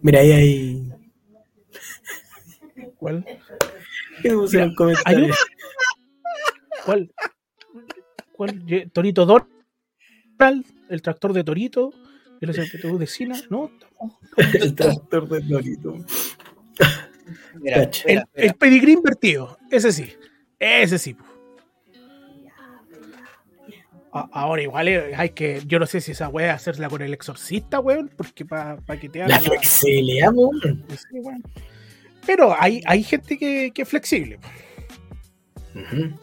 [0.00, 0.92] Mira, ahí hay.
[2.96, 3.24] ¿Cuál?
[4.22, 5.26] ¿Qué puse en el Hay comentario?
[5.26, 5.32] un-
[6.84, 7.12] ¿Cuál?
[8.32, 8.90] ¿Cuál?
[8.92, 11.92] Torito Donald, el tractor de Torito,
[12.50, 13.70] el SPTU de Sina, ¿no?
[14.36, 15.96] El tractor de Dorito.
[17.60, 17.82] Mira.
[17.82, 20.12] El, mira, el pedigrí invertido, ese sí,
[20.58, 21.16] ese sí.
[24.14, 27.80] Ahora igual eh, hay que, yo no sé si esa weá hacerla con el exorcista,
[27.80, 30.50] weón, porque para que te haga La la- flexibilidad, po.
[30.90, 31.42] sí, weón.
[32.26, 34.38] Pero hay, hay gente que, que es flexible.
[34.38, 34.48] po.
[35.80, 36.18] Ujú.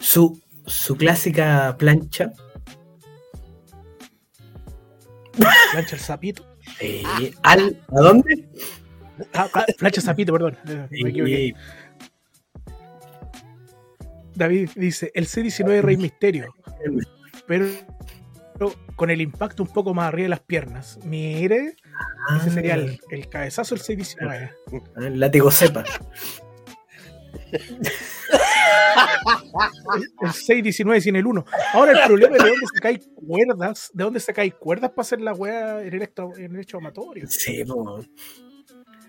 [0.00, 2.32] Su, su clásica plancha.
[5.72, 6.46] Plancha el sapito.
[6.80, 7.02] eh,
[7.42, 8.48] al, ¿A dónde?
[9.34, 10.56] Ah, ah, plancha el sapito, perdón.
[10.68, 11.54] eh, me equivoqué.
[14.34, 16.54] David dice, el C-19 Rey Misterio,
[17.46, 17.66] pero,
[18.94, 20.98] con el impacto un poco más arriba de las piernas.
[21.04, 21.76] Mire,
[22.38, 24.28] ese sería el, el cabezazo del C-19.
[24.30, 24.50] Ah,
[25.00, 25.84] el látigo cepa.
[30.22, 31.44] El 619 sin el 1.
[31.74, 35.32] Ahora el problema es de dónde sacáis cuerdas, de dónde sacáis cuerdas para hacer la
[35.32, 37.26] weá en el, electro, en el hecho amatorio.
[37.28, 37.74] Sí, po.
[37.82, 38.04] O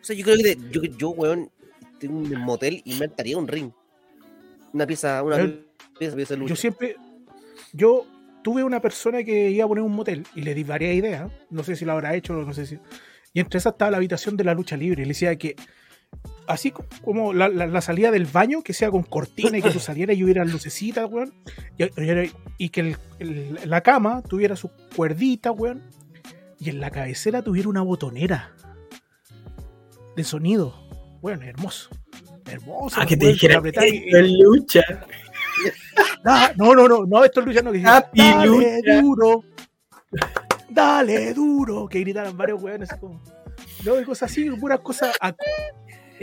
[0.01, 1.51] sea, yo creo que de- yo, yo, weón,
[1.99, 3.71] tengo un motel inventaría un ring.
[4.73, 5.37] Una pieza, una
[5.97, 6.49] pieza, pieza de lucha.
[6.49, 6.95] Yo siempre,
[7.73, 8.05] yo
[8.43, 11.63] tuve una persona que iba a poner un motel y le di varias ideas, no
[11.63, 12.79] sé si lo habrá hecho, no sé si...
[13.33, 15.01] Y entre esas estaba la habitación de la lucha libre.
[15.01, 15.55] Y le decía que,
[16.47, 19.71] así co- como la, la- la salida del baño, que sea con cortina y que
[19.71, 21.33] tú salieras y hubiera lucecitas, weón.
[21.77, 25.83] Y, y- y que el- el- la cama tuviera su cuerdita, weón.
[26.59, 28.51] Y en la cabecera tuviera una botonera
[30.15, 30.73] de sonido.
[31.21, 31.89] Bueno, hermoso.
[32.45, 32.95] Hermoso.
[32.99, 33.67] Ah, que te weón, dijera, y-
[34.07, 34.81] esto es lucha.
[36.23, 39.01] Ah, no, no, no, no, esto es lucha no que Dale lucha".
[39.01, 39.43] duro.
[40.69, 41.87] Dale duro.
[41.87, 43.21] Que gritaran varios weones como.
[43.85, 45.15] No, cosas así, puras cosas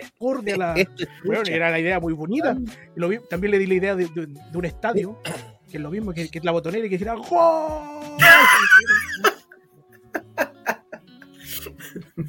[0.03, 0.75] acorde a la.
[1.47, 2.57] Era la idea muy bonita.
[2.97, 5.21] Y lo vi- también le di la idea de, de- de un estadio,
[5.71, 8.17] que es lo mismo que, que la botonera y que dijera ¡Gol!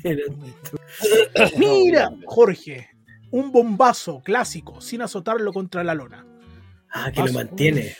[1.58, 2.90] Mira, Jorge,
[3.32, 6.26] un bombazo clásico sin azotarlo contra la lona.
[6.92, 7.96] Ah, que lo mantiene.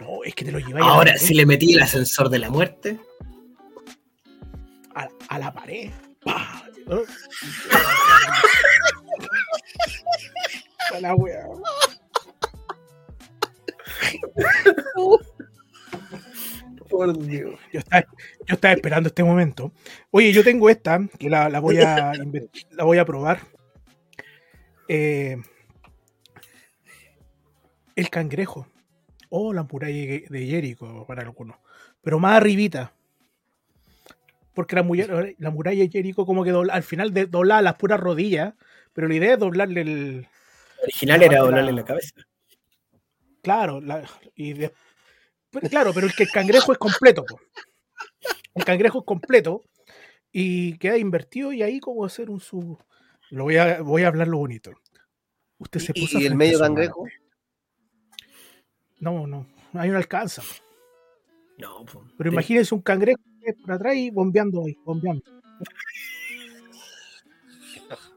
[0.00, 2.98] No, es que te lo lleváis Ahora, si le metí el ascensor de la muerte.
[4.94, 5.90] a, a la pared.
[6.24, 6.64] ¡Pah!
[11.00, 11.14] La.
[16.88, 17.58] Por Dios.
[17.72, 18.04] Yo estaba,
[18.46, 19.72] yo estaba esperando este momento.
[20.10, 22.12] Oye, yo tengo esta, que la, la voy, a,
[22.70, 23.40] la voy a probar.
[24.88, 25.36] Eh,
[27.96, 28.68] el cangrejo.
[29.28, 31.56] O la muralla de Jericho para algunos.
[32.02, 32.95] Pero más arribita.
[34.56, 37.74] Porque la, muralla- la muralla de Jericho como que dobla- al final de, doblaba las
[37.76, 38.54] puras rodillas.
[38.94, 40.28] Pero la idea es doblarle el...
[40.82, 42.14] original era doblarle la cabeza.
[43.42, 44.72] Claro, la- y de-
[45.50, 47.24] pero claro, pero el que el cangrejo es completo.
[47.24, 47.38] po.
[48.54, 49.62] El cangrejo es completo
[50.32, 52.78] y queda invertido y ahí como hacer un su.
[53.30, 54.72] Lo voy a, voy a hablar lo bonito.
[55.58, 57.04] Usted se Y- puso y el frente a medio cangrejo.
[59.00, 60.42] No, no, ahí no alcanza.
[61.58, 62.06] No, po.
[62.16, 62.34] Pero Sí.
[62.34, 63.20] imagínese un cangrejo
[63.54, 65.22] por atrás y bombeando ahí, bombeando.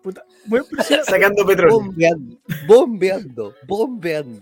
[0.01, 0.23] Puta,
[0.87, 1.79] si- Sacando petróleo.
[1.79, 4.41] Bombeando, bombeando, bombeando.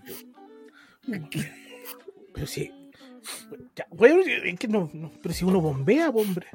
[2.34, 2.72] pero si.
[3.76, 6.48] ya, bueno, es que no, no, pero si uno bombea, hombre.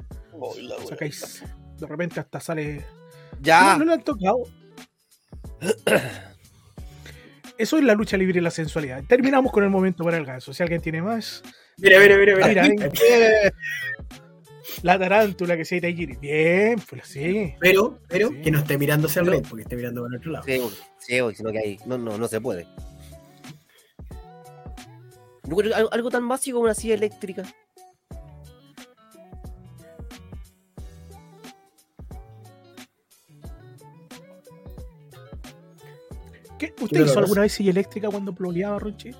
[0.87, 1.43] Sacáis.
[1.77, 2.85] De repente hasta sale.
[3.41, 4.43] Ya, No, no le han tocado.
[7.57, 9.03] Eso es la lucha libre y la sensualidad.
[9.07, 10.53] Terminamos con el momento para el ganso.
[10.53, 11.43] Si alguien tiene más,
[11.77, 12.63] Mira, mira, mira, mira.
[12.63, 12.97] Mira, aquí.
[14.81, 16.15] La tarántula que se Taijiri.
[16.17, 17.53] Bien, pues sí.
[17.59, 18.41] Pero, pero, Sí.
[18.41, 20.45] que no esté mirándose al rey, porque esté mirando para otro lado.
[20.45, 22.65] Sí, porque- sí, porque si no que hay, no, no, no se puede.
[25.45, 27.43] Yo creo que algo, algo tan básico como una silla eléctrica.
[36.81, 39.11] ¿Usted hizo alguna vez silla eléctrica cuando ploleaba, Ronchi?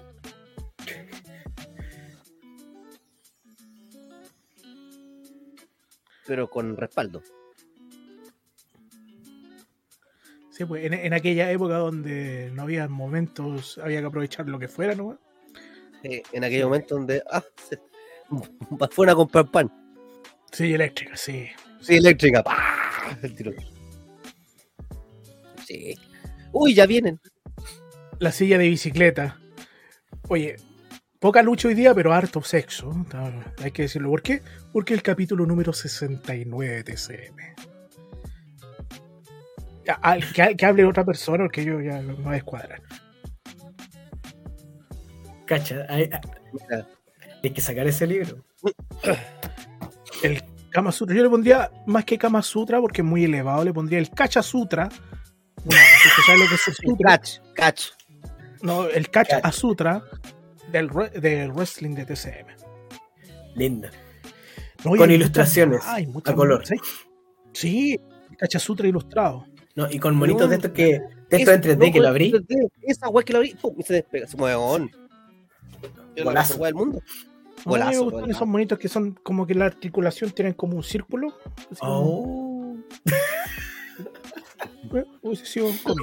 [6.34, 7.22] Pero con respaldo.
[10.50, 14.68] Sí, pues en, en aquella época donde no había momentos, había que aprovechar lo que
[14.68, 15.20] fuera, ¿no?
[16.02, 17.80] Eh, en aquel momento donde ah, se-
[18.92, 19.72] fueron a comprar pan.
[20.52, 21.50] Silla eléctrica, sí.
[21.82, 22.42] Sí, eléctrica.
[22.42, 23.16] ¡pah!
[23.22, 23.52] El tiro.
[25.68, 25.94] Sí.
[26.52, 27.22] Uy, ya vienen.
[28.18, 29.40] La silla de bicicleta.
[30.30, 30.56] Oye,
[31.24, 32.92] poca lucha hoy día, pero harto sexo.
[33.14, 33.32] Ah,
[33.64, 34.10] Hay que decirlo.
[34.10, 34.42] ¿Por qué?
[34.74, 37.38] Porque el capítulo número 69 de TCM.
[40.02, 42.82] Al- que, que hable otra persona, porque yo ya me voy a descuadrar.
[45.46, 46.10] Cacha, hay,
[47.42, 48.44] hay que sacar ese libro.
[50.24, 51.16] El Kama Sutra.
[51.16, 54.42] Yo le pondría, más que Kama Sutra, porque es muy elevado, le pondría el Kacha
[54.42, 54.90] Sutra.
[55.64, 57.10] Bueno, ¿usted sabe lo que es el sutra?
[57.12, 57.82] Catch, catch.
[58.62, 59.54] No, el Kacha Catch.
[59.54, 60.04] Sutra
[60.74, 60.90] del,
[61.22, 62.48] del wrestling de TCM.
[63.56, 63.90] Linda.
[64.84, 66.66] No, Con ilustraciones, muchas- hay muchas- a color.
[66.68, 66.76] ¿sí?
[67.54, 68.00] Sí,
[68.32, 69.46] el Kacha Sutra ilustrado.
[69.76, 71.00] No, y con monitos No, de estos que.
[71.30, 72.34] De estos en 3D que lo abrí.
[72.82, 74.28] Esa weá que lo abrí, pum, se despega.
[74.28, 74.90] Se mueve
[76.16, 76.64] Es la Golazo.
[76.64, 77.00] del mundo.
[77.00, 77.12] No, a mí
[77.66, 78.38] me Golazo, gustan golazo.
[78.38, 81.34] esos monitos que son como que la articulación tienen como un círculo.
[81.72, 82.76] Así como- Oh.
[85.22, 85.96] Hubiese sido no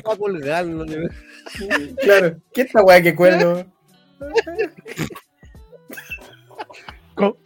[2.02, 2.40] Claro.
[2.52, 3.64] ¿Qué esta weá que cuelgo?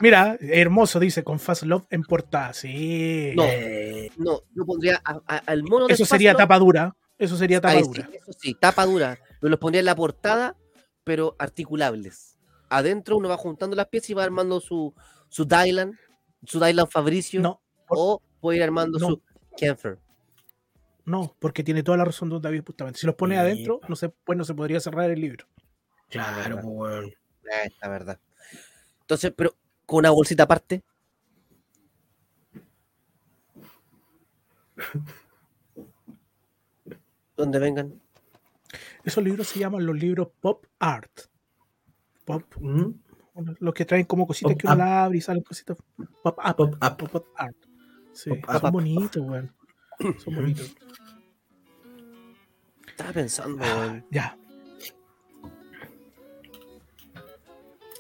[0.01, 2.53] Mira, hermoso, dice, con Fast Love en portada.
[2.53, 3.33] Sí.
[3.35, 3.45] No.
[4.17, 6.97] No, yo pondría a- a- al mono de Eso sería Fast Love, tapa dura.
[7.19, 8.09] Eso sería tapa ahí dura.
[8.11, 9.19] sí, eso sí, tapa dura.
[9.41, 10.57] Pero los pondría en la portada,
[11.03, 12.39] pero articulables.
[12.69, 14.95] Adentro uno va juntando las piezas y va armando su,
[15.29, 15.99] su Dylan,
[16.45, 19.07] su Dylan Fabricio, No, por- o puede ir armando No.
[19.09, 19.23] su
[19.57, 19.99] Kenfer.
[21.05, 22.99] no, porque tiene toda la razón don David, justamente.
[23.01, 23.41] Si los pone Sí.
[23.41, 25.47] adentro, no se, pues no se podría cerrar el libro.
[26.23, 27.13] Claro, pues, weón.
[27.65, 28.19] Esta verdad.
[29.03, 29.55] Entonces, pero
[29.87, 30.83] con una bolsita aparte.
[37.37, 38.01] Donde vengan.
[39.05, 41.11] Esos libros se llaman los libros Pop Art.
[42.25, 42.93] Pop, Mm,
[43.35, 44.79] bueno, los que traen como cositas Pop que uno up.
[44.79, 45.77] la abre y salen cositas.
[46.23, 46.57] Pop Up.
[46.57, 47.11] Pop up.
[47.11, 47.57] Pop Art.
[48.13, 48.73] Sí, Pop son up.
[48.73, 49.55] bonitos, weón.
[50.23, 50.75] Son bonitos.
[52.87, 54.01] Estaba pensando, Ah.
[54.11, 54.39] Ya.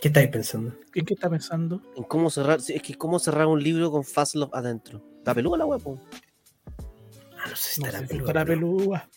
[0.04, 0.74] ¿Qué estáis pensando?
[0.94, 1.80] ¿En qué está pensando?
[1.96, 2.58] en cómo cerrar.
[2.68, 5.02] Es que cómo cerrar un libro con Fast Love adentro.
[5.16, 5.98] Está peluda la huevo.
[7.38, 9.08] Ah, no sé si No estará pero- pelúa.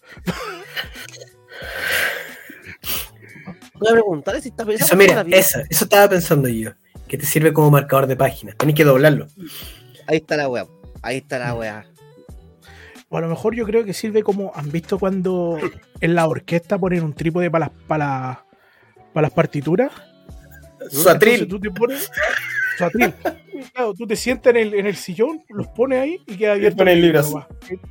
[3.73, 4.85] Voy a preguntarle si está peluda.
[4.85, 6.71] Eso, mira, eso, eso estaba pensando yo.
[7.05, 8.53] Que te sirve como marcador de página.
[8.53, 9.27] Tenés que doblarlo.
[10.07, 10.67] Ahí está la weá.
[11.01, 11.85] Ahí está la weá.
[13.09, 14.53] O a lo mejor yo creo que sirve como.
[14.55, 15.57] ¿Han visto cuando
[15.99, 18.45] en la orquesta ponen un trípode para las, para,
[19.11, 19.91] para las partituras?
[20.89, 21.47] Su atril.
[21.47, 22.09] Tú te pones.
[22.77, 23.13] Su atril.
[23.73, 26.77] Claro, tú te sientas en el, en el sillón, los pones ahí y queda abierto.
[26.77, 27.33] pones el libro así.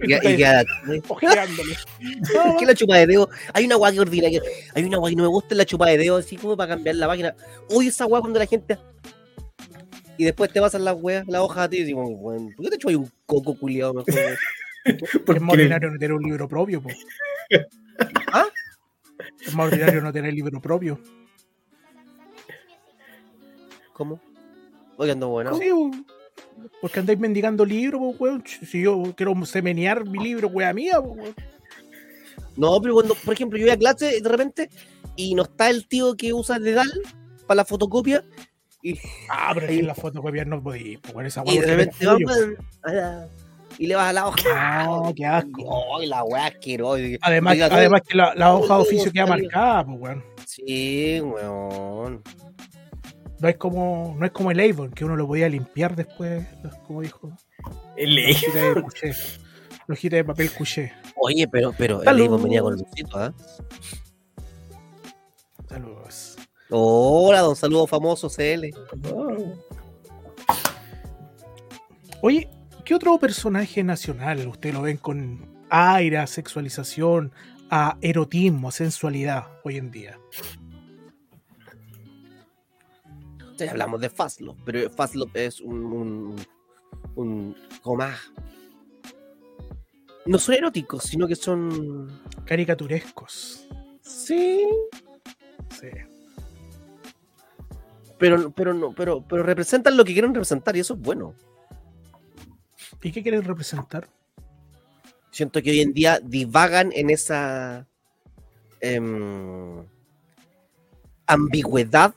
[0.00, 0.64] Y- Y, y y queda-
[1.08, 1.74] ojeándole.
[1.98, 3.28] ¿Qué es la chupa de dedo?
[3.52, 5.98] Hay una weá que ordina hay una que no me gusta en la chupa de
[5.98, 7.34] dedo, así como para cambiar la página.
[7.70, 8.78] Oye, esa weá cuando la gente.
[10.16, 12.70] Y después te pasan las weas, las hojas a ti y decimos, weón, ¿por qué
[12.70, 14.14] te chupas un coco culiado mejor?
[15.26, 16.90] Porque Es más ordinario no tener un libro propio, po.
[18.32, 18.46] ¿Ah?
[19.44, 21.00] Es más ordinario no tener libro propio.
[23.96, 24.20] ¿Cómo?
[24.98, 25.54] Oye, ando bueno.
[25.56, 25.90] Sí, po.
[26.82, 28.44] porque andáis mendigando libros, weón.
[28.46, 31.34] Si yo quiero semenear mi libro, weá mía, weón.
[32.56, 34.68] No, pero cuando, por ejemplo, yo voy a clase de repente
[35.16, 36.90] y no está el tío que usa el dedal
[37.46, 38.22] para la fotocopia
[38.82, 38.98] y,
[39.30, 41.26] Ah, pero es que en la fotocopia no podéis, po, weón.
[41.26, 42.26] Esa y de repente es va, tuyo.
[42.26, 43.28] weón, a la-
[43.78, 44.84] y le vas a la hoja.
[44.84, 45.98] No, qué asco.
[45.98, 47.02] Ay, la weá asquerosa.
[47.22, 50.24] Además, Oiga, además que la, la hoja de oficio queda marcada, pues, weón.
[50.46, 52.22] Sí, weón.
[53.38, 56.46] No es como, no es como el Avon, que uno lo podía limpiar después,
[56.86, 57.36] como dijo.
[57.96, 58.30] El La
[59.94, 60.92] hojita de de papel cuché.
[61.16, 63.34] Oye, pero, pero el libro venía con lucito, ¿ah?
[65.68, 66.36] Saludos.
[66.70, 68.70] Hola, don saludo famoso CL.
[72.22, 72.48] Oye,
[72.84, 77.32] ¿qué otro personaje nacional usted lo ven con aire, a sexualización,
[77.70, 80.18] a erotismo, a sensualidad hoy en día?
[83.68, 86.36] Hablamos de Fastlop, pero Fastlop es un,
[87.14, 88.18] un, un más.
[90.26, 92.20] No son eróticos, sino que son.
[92.44, 93.68] Caricaturescos.
[94.02, 94.66] Sí.
[95.80, 95.88] Sí.
[98.18, 101.34] Pero, pero no, pero, pero representan lo que quieren representar y eso es bueno.
[103.02, 104.08] ¿Y qué quieren representar?
[105.30, 107.86] Siento que hoy en día divagan en esa
[108.80, 109.84] em,
[111.26, 112.14] ambigüedad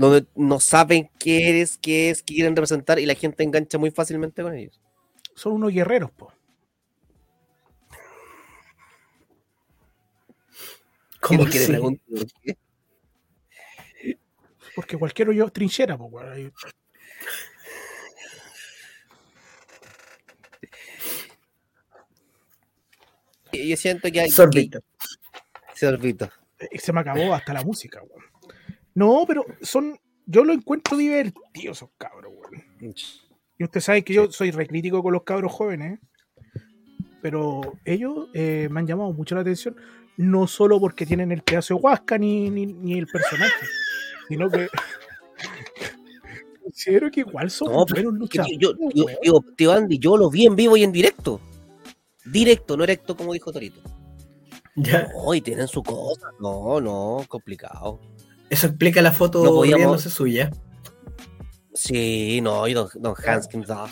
[0.00, 3.90] donde no saben qué eres, qué es, qué quieren representar y la gente engancha muy
[3.90, 4.80] fácilmente con ellos.
[5.34, 6.32] Son unos guerreros, po.
[11.20, 11.96] ¿Cómo ¿Quieres que por
[12.42, 12.56] qué?
[14.74, 16.10] Porque cualquier hoyo trinchera, po,
[23.52, 24.80] Yo siento que hay Sorbito.
[24.80, 26.30] que- sorbito.
[26.70, 28.24] y se me acabó hasta la música, weón.
[28.94, 29.98] No, pero son.
[30.26, 32.94] Yo lo encuentro divertido esos cabros, weón.
[33.58, 35.98] Y usted sabe que yo soy recrítico con los cabros jóvenes.
[37.22, 39.76] Pero ellos eh, me han llamado mucho la atención.
[40.16, 43.66] no solo porque tienen el pedazo de Huasca ni, ni, ni el personaje,
[44.28, 44.68] sino que
[46.62, 48.56] considero que igual son No, buenos luchadores.
[48.58, 51.40] yo, yo, yo, tío Andy, yo lo vi en vivo y en directo.
[52.24, 53.80] Directo, no erecto, como dijo Torito.
[54.76, 55.08] Ya.
[55.14, 56.28] No, y tienen su cosa.
[56.38, 58.00] No, no, complicado.
[58.50, 60.50] Eso explica la foto No podíamos- suya.
[61.72, 63.86] Sí, no, y don, don Hanskin, no.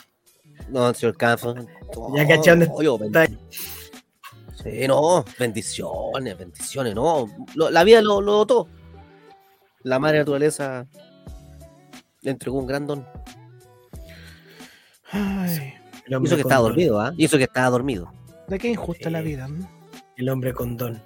[0.68, 1.54] No, señor Canfo.
[2.14, 3.26] Ya caché dónde no,
[4.62, 7.28] Sí, no, bendiciones, bendiciones, no.
[7.54, 8.68] Lo- la vida lo, lo dotó.
[9.84, 10.86] La madre naturaleza
[12.22, 13.06] le entregó un gran don.
[15.10, 15.74] Ay,
[16.06, 16.70] El Y hombre eso que con estaba don.
[16.72, 17.12] dormido, ¿ah?
[17.16, 18.12] Y eso que estaba dormido.
[18.48, 19.10] de qué injusta Sí.
[19.10, 19.46] la vida.
[19.46, 19.68] ¿no?
[20.16, 21.00] El hombre con don.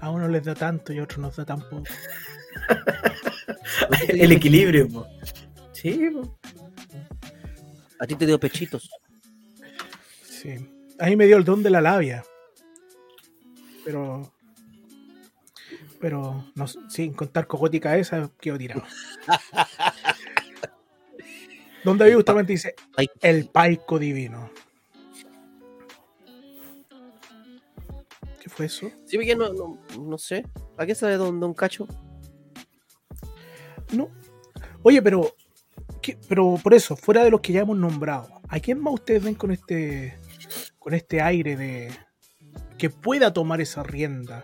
[0.00, 1.82] A uno les da tanto y a otros nos da tan poco.
[4.08, 5.06] El equilibrio, po.
[5.72, 6.38] Sí, po.
[7.98, 8.90] A ti te dio pechitos.
[10.22, 10.56] Sí.
[10.98, 12.24] A mí me dio el don de la labia.
[13.84, 14.32] Pero.
[16.00, 18.82] Pero no, sin contar cogótica esa, quedo tirado.
[21.84, 22.74] Don David justamente dice.
[23.20, 24.50] El paico divino.
[28.40, 28.90] ¿Qué fue eso?
[29.06, 30.44] Sí, porque no, no, no sé.
[30.76, 31.86] ¿A qué sabe don, don Cacho?
[33.94, 34.08] No.
[34.82, 35.34] Oye, pero.
[36.02, 39.22] ¿qué- Pero por eso, fuera de los que ya hemos nombrado, ¿a quién más ustedes
[39.24, 40.18] ven con este.
[40.78, 41.90] con este aire de.
[42.78, 44.42] que pueda tomar esa rienda?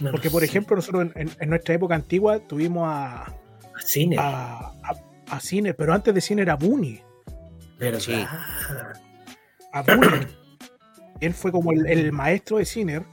[0.00, 0.46] No Porque, por sé.
[0.46, 3.34] ejemplo, nosotros en, en- en nuestra época antigua tuvimos a, A
[3.84, 4.16] Cine.
[4.18, 4.94] a, a-
[5.30, 7.00] a Cine, pero antes de Cine era Bunny.
[7.78, 8.00] ¿Verdad?
[8.00, 8.14] sí.
[9.72, 9.84] A.
[11.20, 13.04] Él fue como el, el maestro de Ciner.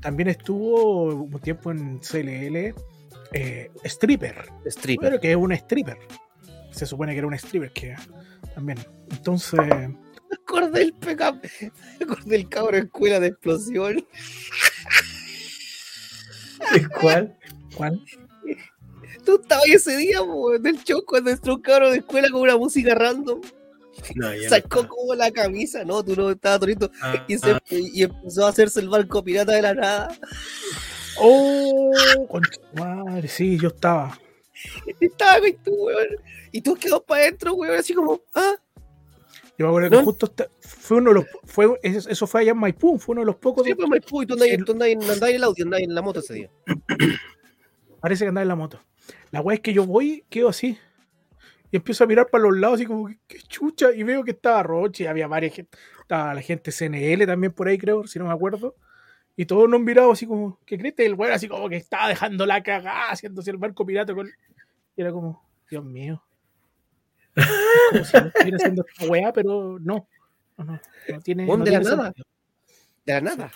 [0.00, 2.74] También estuvo un tiempo en CLL.
[3.32, 4.50] eh, stripper.
[4.66, 5.10] Stripper.
[5.10, 5.98] Pero que es un stripper.
[6.70, 7.94] Se supone que era un stripper que
[8.54, 8.78] también.
[9.10, 9.58] Entonces.
[9.60, 9.96] Me
[10.42, 11.40] acordé del pecado.
[11.98, 14.06] Me acordé del cabro de escuela de explosión.
[17.00, 17.36] ¿Cuál?
[17.76, 18.02] ¿Cuál?
[19.24, 22.40] Tú estabas ahí ese día, po, del show cuando entró un cabro de escuela con
[22.42, 23.40] una música random.
[24.14, 26.90] No, ya no Sacó como la camisa, no, tú no estabas torito.
[27.02, 30.18] Ah, Y, se- ah, y empezó a hacerse el barco pirata de la nada.
[31.20, 31.92] ¡Oh!
[32.74, 34.18] madre, sí, yo estaba.
[35.00, 36.06] Y estaba con tú, weón.
[36.52, 38.54] Y tú quedó para adentro, weón, así como, ah,
[39.58, 41.24] Yo me acuerdo que justo esta- fue uno de los.
[41.44, 43.64] Fue, eso fue allá en Maipú, fue uno de los pocos.
[43.66, 43.74] sí,
[44.06, 46.34] fui, tú andabas El- tú en, andabas en el audio, andabas en la moto ese
[46.34, 46.50] día.
[48.00, 48.80] Parece que andaba en la moto.
[49.30, 50.78] La weá es que yo voy, quedo así.
[51.70, 53.92] Y empiezo a mirar para los lados, así como, qué chucha.
[53.92, 55.76] Y veo que estaba Roche, había varias gente.
[56.00, 58.74] Estaba la gente CNL también por ahí, creo, si no me acuerdo.
[59.36, 60.94] Y todos nos miraban así como, ¿qué crees?
[60.98, 64.26] El weón así como que estaba dejando la cagada, haciéndose el barco pirata con.
[64.96, 66.22] Y era como, Dios mío.
[67.92, 70.08] Como si no estuviera haciendo esta weá, pero no.
[70.56, 71.46] No, no, no tiene.
[71.46, 72.04] No de la nada.
[72.06, 72.26] sentido.
[73.06, 73.52] De la nada.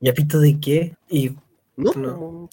[0.00, 0.96] ¿Y a pito de qué?
[1.08, 1.30] Y
[1.76, 2.50] No, No.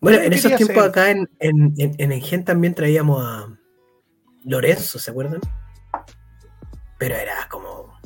[0.00, 0.90] Bueno, ¿Qué en esos tiempos hacer?
[0.90, 3.58] acá en, en, en, en Engen también traíamos a
[4.44, 5.40] Lorenzo, ¿se acuerdan?
[6.98, 7.98] Pero era como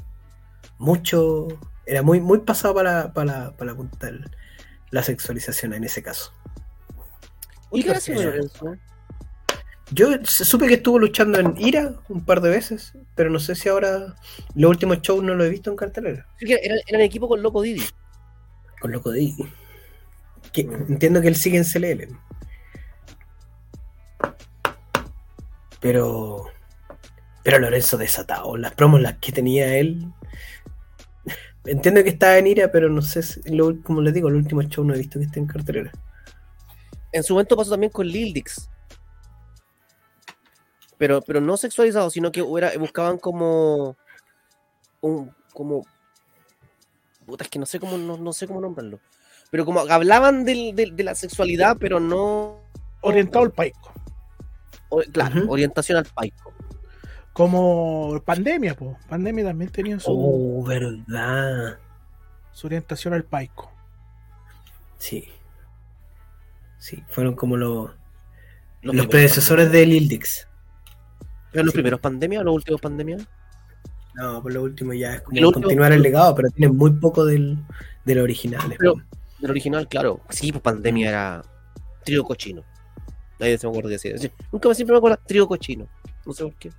[0.78, 1.48] mucho,
[1.86, 4.12] era muy, muy pasado para, para, para apuntar
[4.90, 6.32] la sexualización en ese caso.
[7.70, 8.76] Oye, ¿qué hace Lorenzo?
[9.90, 13.68] Yo supe que estuvo luchando en Ira un par de veces, pero no sé si
[13.68, 14.16] ahora
[14.54, 16.26] los últimos shows no lo he visto en cartelera.
[16.40, 17.84] Era, era en equipo con Loco Didi.
[18.80, 19.34] Con Loco Di.
[20.52, 22.16] Entiendo que él sigue en CLL.
[25.80, 26.46] Pero.
[27.42, 28.56] Pero Lorenzo desatado.
[28.56, 30.12] Las promos las que tenía él.
[31.66, 33.22] Entiendo que estaba en ira, pero no sé
[33.82, 35.92] como les digo, el último show no he visto que esté en cartelera.
[37.10, 38.68] En su momento pasó también con Lil Dix.
[40.98, 43.96] Pero, pero no sexualizado, sino que buscaban como.
[45.00, 45.86] Un, como.
[47.26, 49.00] Puta, es que no sé cómo, no sé cómo nombrarlo.
[49.54, 52.58] Pero como hablaban del- del- de la sexualidad, pero no.
[53.02, 53.92] Orientado al paico.
[54.88, 56.52] o- claro, orientación al paico.
[57.32, 58.96] Como pandemia, pues.
[59.08, 61.78] Pandemia también tenía su, Oh, verdad.
[62.50, 63.70] su orientación al paico.
[64.98, 65.28] Sí.
[66.78, 67.92] Sí, fueron como los,
[68.82, 70.48] Los, predecesores de Lil Dix.
[70.48, 71.48] pandemias.
[71.52, 71.76] ¿Pero los sí.
[71.78, 73.24] primeros pandemias o los últimos pandemias?
[74.14, 76.90] No, por lo último ya es como El último- continuar el legado, pero tienen muy
[76.90, 77.56] poco del,
[78.04, 78.74] del original.
[78.76, 78.94] Pero-
[79.44, 80.22] Del original, claro.
[80.30, 81.42] Sí, pues pandemia era
[82.02, 82.64] trío cochino.
[83.38, 84.18] Nadie se me acuerda de decir.
[84.18, 85.86] Sí, Nunca me siempre me acuerdo trío cochino.
[86.24, 86.72] No sé por qué.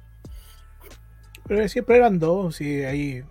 [1.48, 3.24] Pero siempre eran dos, y ahí.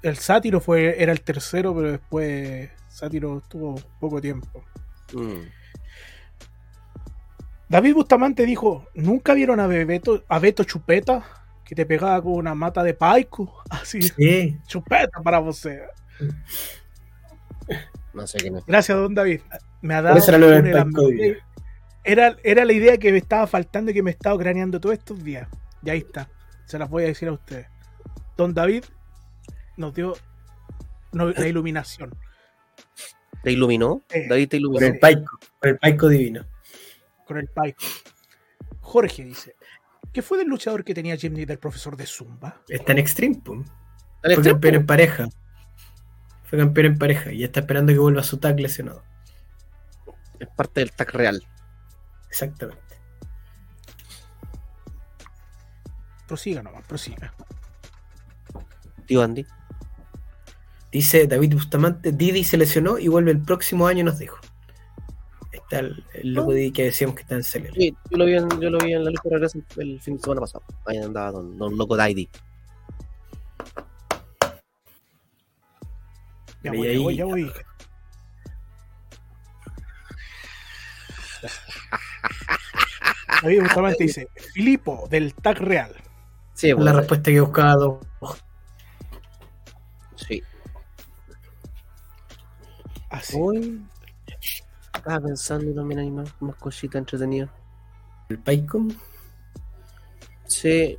[0.00, 4.64] El sátiro fue, era el tercero, pero después sátiro estuvo poco tiempo.
[5.12, 5.42] Mm.
[7.68, 11.26] David Bustamante dijo: ¿Nunca vieron a Beto, a Beto Chupeta?
[11.62, 14.58] que te pegaba con una mata de paico, así, Sí.
[14.66, 15.68] chupeta para vos.
[18.12, 18.38] No sé.
[18.66, 19.40] Gracias, don David.
[19.82, 21.38] Me ha dado era
[22.02, 24.94] era, era la idea que me estaba faltando y que me he estado craneando todos
[24.94, 25.48] estos días.
[25.82, 26.28] Y ahí está.
[26.66, 27.66] Se las voy a decir a ustedes.
[28.36, 28.84] Don David
[29.76, 30.14] nos dio
[31.12, 32.14] no- la iluminación.
[33.42, 34.02] ¿Te iluminó?
[34.10, 34.86] Eh, David te iluminó.
[34.86, 36.46] el paico, por el paico divino.
[37.26, 37.84] con el paico.
[38.80, 39.54] Jorge dice:
[40.12, 42.62] ¿Qué fue del luchador que tenía Jimmy del profesor de Zumba?
[42.68, 43.60] Está en Extreme, pum.
[43.60, 43.66] ¿Al
[44.22, 44.54] Fue extremo?
[44.56, 45.28] campeón en pareja.
[46.50, 49.04] Fue campeón en pareja y está esperando que vuelva a su tag lesionado.
[50.40, 51.44] Es parte del tag real.
[52.28, 52.82] Exactamente.
[56.26, 57.32] Prosiga nomás, prosiga.
[59.06, 59.46] Tío Andy.
[60.90, 64.38] Dice David Bustamante, Didi se lesionó y vuelve el próximo año, nos dijo.
[65.52, 67.74] Está el, el loco Didi que decíamos que está en CLL.
[67.74, 70.16] Sí, yo lo vi en, yo lo vi en la lucha de regreso el, fin
[70.16, 70.64] de semana pasado.
[70.86, 72.28] Ahí andaba don, don Loco Daidi.
[76.62, 77.52] Ya voy, ahí- ya voy, ya voy.
[83.42, 85.94] David Bustamante dice: Filipo del Tag Real.
[86.54, 87.98] Sí, la bueno, respuesta que buscaba dos.
[90.16, 90.42] sí.
[93.08, 93.36] Así.
[93.36, 93.82] Uy.
[94.94, 97.50] Estaba pensando también hay más, más cositas entretenidas.
[98.28, 98.82] El paico.
[100.46, 100.98] Sí.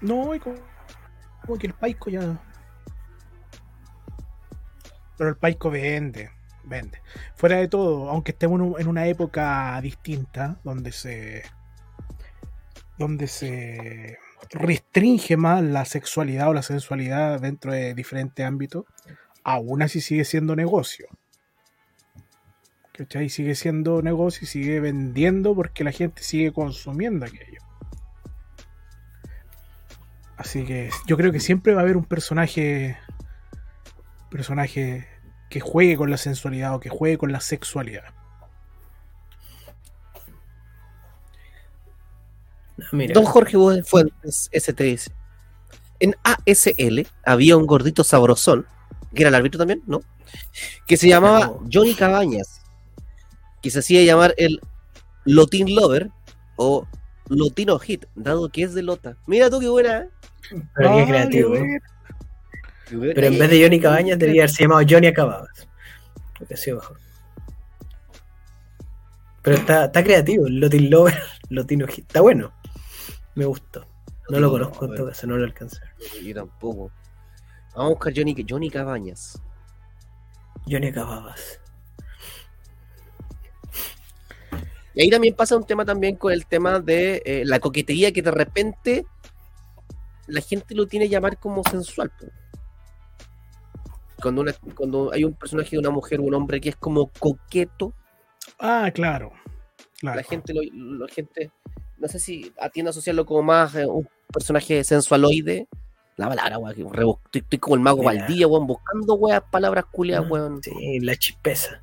[0.00, 0.56] No, y como,
[1.46, 2.38] como que el Paico ya.
[5.16, 6.30] Pero el Paico vende,
[6.64, 7.02] vende.
[7.36, 11.42] Fuera de todo, aunque estemos en, un- en una época distinta, donde se.
[12.98, 14.18] donde se
[14.52, 18.84] restringe más la sexualidad o la sensualidad dentro de diferentes ámbitos,
[19.44, 21.06] aún así sigue siendo negocio.
[22.92, 23.28] ¿Cachai?
[23.30, 27.60] Sigue siendo negocio y sigue vendiendo porque la gente sigue consumiendo aquello.
[30.40, 32.96] Así que yo creo que siempre va a haber un personaje.
[34.30, 35.06] Personaje
[35.50, 38.04] que juegue con la sensualidad o que juegue con la sexualidad.
[42.90, 45.10] Mira, Don Jorge Fuentes, STS.
[45.98, 48.66] En ASL había un gordito sabrosón,
[49.14, 50.00] que era el árbitro también, ¿no?
[50.86, 51.52] Que se llamaba.
[51.70, 52.62] Johnny Cabañas,
[53.60, 54.58] que se hacía llamar el
[55.26, 56.10] Lotin Lover
[56.56, 56.86] o
[57.28, 59.18] Lotino Hit, dado que es de Lota.
[59.26, 60.08] Mira tú qué buena, ¿eh?
[60.74, 61.56] Pero qué creativo.
[61.56, 61.80] ¿eh?
[62.88, 65.68] Pero en vez de Johnny Cabañas debería haberse llamado Johnny Acababas.
[66.36, 66.98] Porque ha sido mejor.
[69.42, 71.18] Pero está, está creativo, el Lotin Lover,
[71.50, 71.86] Lotino.
[71.86, 72.52] Está bueno.
[73.34, 73.86] Me gustó.
[74.28, 75.80] No lo conozco en todo caso, no lo alcancé.
[76.22, 76.92] Yo tampoco.
[77.74, 79.40] Vamos a buscar Johnny, Johnny Cabañas.
[80.68, 81.60] Johnny Acababas.
[84.94, 88.22] Y ahí también pasa un tema también con el tema de eh, la coquetería que
[88.22, 89.06] de repente
[90.30, 92.10] la gente lo tiene que llamar como sensual.
[92.10, 92.26] po.
[94.22, 97.10] Cuando, una- cuando hay un personaje de una mujer o un hombre que es como
[97.18, 97.92] coqueto,
[98.58, 99.32] Ah, claro.
[99.98, 100.16] claro.
[100.16, 101.50] la gente lo, la gente
[101.98, 105.68] no sé si atiende a asociarlo como más eh, un personaje sensualoide.
[106.16, 108.02] La palabra, weón, que estoy, estoy como el mago.
[108.02, 110.62] Valdía, weón, buscando weas, palabras culiadas, weón.
[110.62, 111.82] Sí, la chispeza.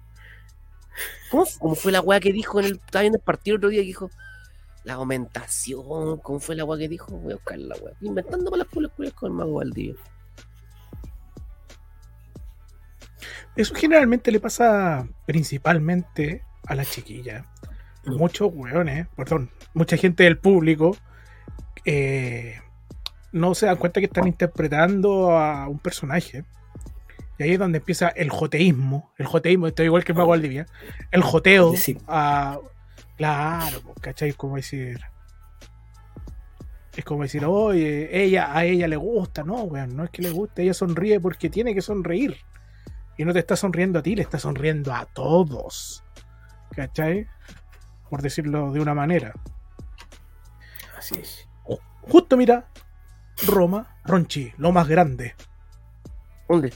[1.31, 3.69] ¿Cómo, cómo fue la weá que dijo en el, estaba viendo el partido el otro
[3.69, 4.09] día que dijo
[4.88, 6.17] la aumentación?
[6.19, 7.11] ¿Cómo fue la weá que dijo?
[7.11, 7.93] Voy a buscar la weá.
[8.01, 9.95] Inventando para las culias con el mago Valdivia.
[13.55, 17.45] Eso generalmente le pasa principalmente a las chiquillas.
[18.05, 20.95] Muchos hueones, perdón, mucha gente del público
[21.83, 22.61] eh,
[23.33, 26.45] no se dan cuenta que están interpretando a un personaje.
[27.39, 29.11] Y ahí es donde empieza el joteísmo.
[29.17, 30.65] El joteísmo, estoy igual que el mago Valdivia.
[31.11, 31.75] El joteo.
[31.75, 31.97] Sí.
[32.07, 32.59] a-
[33.18, 34.30] claro, pues, ¿cachai?
[34.30, 34.99] Es como decir.
[36.95, 40.32] Es como decir, oye, ella, a ella le gusta, no, weón, no es que le
[40.32, 42.38] guste, ella sonríe porque tiene que sonreír.
[43.18, 46.03] Y no te está sonriendo a ti, le está sonriendo a todos.
[46.76, 47.28] ¿Cachai?
[48.09, 49.34] Por decirlo de una manera.
[50.97, 51.47] Así es.
[52.01, 52.70] Justo mira,
[53.45, 55.36] Roma, Ronchi, lo más grande.
[56.47, 56.74] ¿Dónde?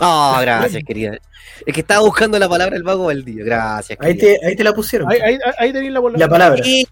[0.00, 1.18] Ah, Ah, gracias, querida.
[1.66, 3.44] Es que estaba buscando la palabra del mago Valdivia.
[3.44, 5.10] Gracias, Ahí te, ahí te la pusieron.
[5.10, 6.18] Ahí, ahí, ahí tenéis la bola.
[6.18, 6.62] La palabra.
[6.64, 6.86] Y-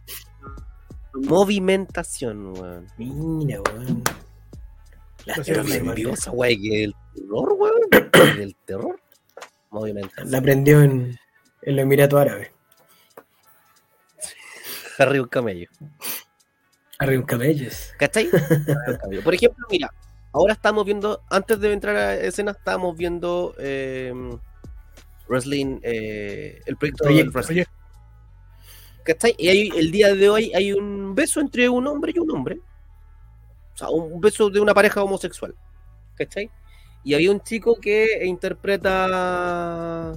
[1.14, 2.86] Movimentación, weón.
[2.98, 4.02] Mira, weón.
[5.24, 5.34] La
[6.32, 7.80] weá que el terror, weón.
[8.40, 9.00] El terror.
[9.70, 10.30] Movimentación.
[10.30, 11.18] La aprendió en,
[11.62, 12.50] en los Emiratos Árabes.
[14.98, 15.68] Arriba un camello.
[16.98, 17.90] Arriba un camellos.
[17.98, 18.28] ¿Cachai?
[19.24, 19.92] Por ejemplo, mira,
[20.36, 24.12] ahora estamos viendo, antes de entrar a escena, estábamos viendo eh,
[25.28, 27.56] wrestling, eh, el proyecto Proyecto, del wrestling.
[27.62, 27.66] Oye,
[29.04, 29.34] ¿Cachai?
[29.38, 32.58] Y hay- el día de hoy hay un beso entre un hombre y un hombre.
[33.74, 35.54] O sea, un beso de una pareja homosexual.
[36.16, 36.50] ¿Cachai?
[37.04, 40.12] Y había un chico que interpreta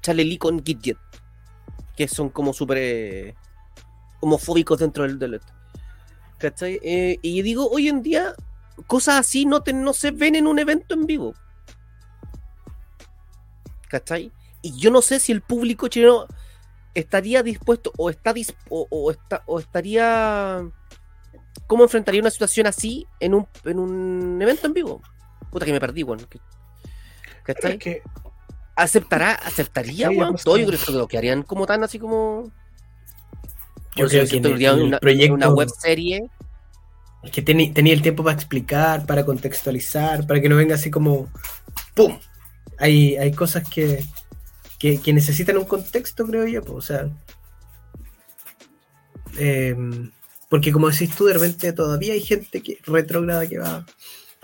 [0.00, 0.96] Charlie Lee con Gidget,
[1.96, 3.34] que son como súper eh,
[4.20, 5.34] homofóbicos dentro del, del
[6.44, 6.78] ¿Cachai?
[6.82, 8.34] Eh, y digo, hoy en día,
[8.86, 11.34] cosas así no, te- no se ven en un evento en vivo.
[13.88, 14.30] ¿Cachai?
[14.60, 16.26] Y yo no sé si el público chileno
[16.94, 20.62] estaría dispuesto o está dis- o, o está o estaría
[21.66, 25.00] cómo enfrentaría una situación así en un, en un evento en vivo.
[25.50, 26.26] Puta que me perdí, weón.
[26.26, 26.40] Que-
[27.44, 27.72] ¿Cachai?
[27.72, 28.02] Es que
[28.76, 30.32] ¿Aceptará, aceptaría, weón?
[30.32, 30.44] pasó.
[30.44, 32.52] Todo yo creo que lo que harían como tan así como.
[33.96, 36.28] Yo creo que en el una, proyecto una web serie.
[37.24, 41.30] Es que tenía el tiempo para explicar, para contextualizar, para que no venga así como
[41.94, 42.18] ¡pum!
[42.78, 44.04] Hay, hay cosas que,
[44.78, 46.62] que, necesitan un contexto, creo yo.
[46.62, 47.08] pues, o sea,
[49.38, 50.10] em,
[50.48, 53.86] porque como decís tú, de repente todavía hay gente que retrógrada que va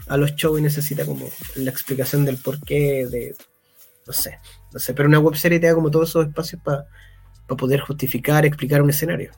[0.06, 3.34] a los shows y necesita como la explicación del porqué, de
[4.06, 4.38] no sé,
[4.72, 6.86] no sé, pero una web serie te da como todos esos espacios para
[7.46, 9.32] poder justificar, explicar un escenario.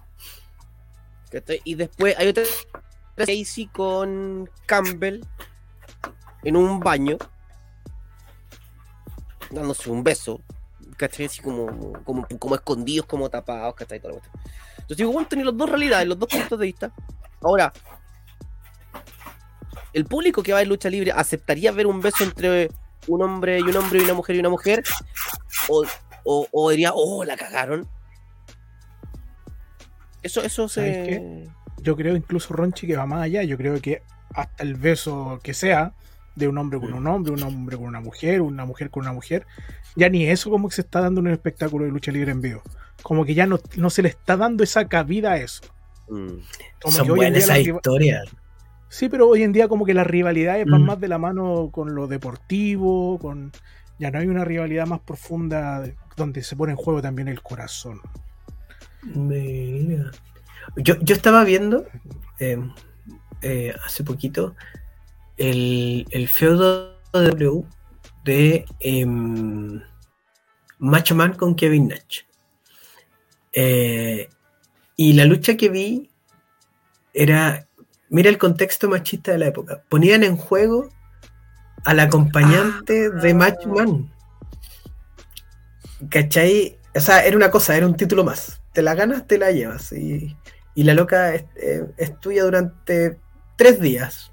[1.65, 2.45] Y después hay otra
[3.17, 5.25] Casey con Campbell
[6.43, 7.19] en un baño
[9.51, 10.41] dándose un beso,
[10.97, 11.27] ¿cachai?
[11.27, 14.01] Así como, como, como escondidos, como tapados, ¿cachai?
[14.01, 14.23] Cuestión.
[14.73, 16.93] Entonces digo, bueno, tenéis las dos realidades, los dos puntos de vista.
[17.43, 17.73] Ahora,
[19.93, 22.71] ¿el público que va en lucha libre aceptaría ver un beso entre
[23.07, 24.83] un hombre y un hombre y una mujer y una mujer?
[25.69, 25.85] ¿O,
[26.25, 27.87] o, o diría, oh, la cagaron?
[30.23, 31.49] Eso, eso ¿Sabes se...
[31.83, 33.43] yo creo incluso Ronchi que va más allá.
[33.43, 34.03] Yo creo que
[34.35, 35.93] hasta el beso que sea
[36.37, 39.13] de un hombre con un hombre, un hombre con una mujer, una mujer con una
[39.13, 39.47] mujer,
[39.97, 42.41] ya ni eso como que se está dando en un espectáculo de lucha libre en
[42.41, 42.63] vivo.
[43.03, 45.63] Como que ya no, no se le está dando esa cabida a eso.
[46.09, 46.29] Mm.
[46.83, 48.25] Como Son buenas esas historias.
[48.89, 50.87] Sí, pero hoy en día como que las rivalidades van Mm.
[50.87, 53.53] más de la mano con lo deportivo, con
[53.99, 57.43] ya no hay una rivalidad más profunda de- donde se pone en juego también el
[57.43, 58.01] corazón.
[59.15, 60.11] Mira.
[60.77, 61.87] Yo, yo estaba viendo
[62.39, 62.59] eh,
[63.43, 64.55] eh, hace poquito
[65.37, 67.65] el, el feudo de W
[68.25, 69.81] de em,
[70.79, 72.21] Macho Man con Kevin Nash.
[73.53, 74.29] Eh,
[74.97, 76.11] y la lucha que vi
[77.13, 77.67] era,
[78.09, 80.89] mira el contexto machista de la época, ponían en juego
[81.85, 84.13] al acompañante de Macho Man.
[86.09, 86.79] ¿Cachai?
[86.95, 88.61] O sea, era una cosa, era un título más.
[88.73, 89.93] Te la ganas, te la llevas.
[89.93, 90.37] Y,
[90.75, 93.19] y la loca es, eh, es tuya durante
[93.57, 94.33] tres días.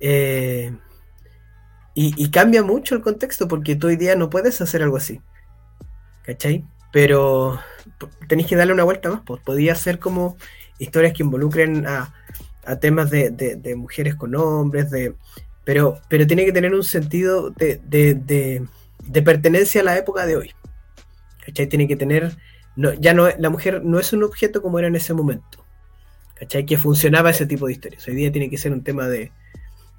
[0.00, 0.76] Eh,
[1.94, 5.20] y, cambia mucho el contexto porque tú hoy día no puedes hacer algo así.
[6.24, 6.64] ¿Cachai?
[6.92, 7.58] Pero
[8.28, 9.22] tenéis que darle una vuelta más.
[9.24, 10.36] Pues podía ser como
[10.78, 12.12] historias que involucren a,
[12.80, 15.14] temas de, mujeres con hombres, de,
[15.64, 17.80] pero, pero tiene que tener un sentido de-
[19.06, 20.54] de pertenencia a la época de hoy.
[21.44, 21.66] ¿Cachai?
[21.68, 22.36] Tiene que tener.
[22.76, 25.64] No, ya no, la mujer no es un objeto como era en ese momento.
[26.34, 26.66] ¿Cachai?
[26.66, 28.06] Que funcionaba ese tipo de historias.
[28.06, 29.32] Hoy día tiene que ser un tema de,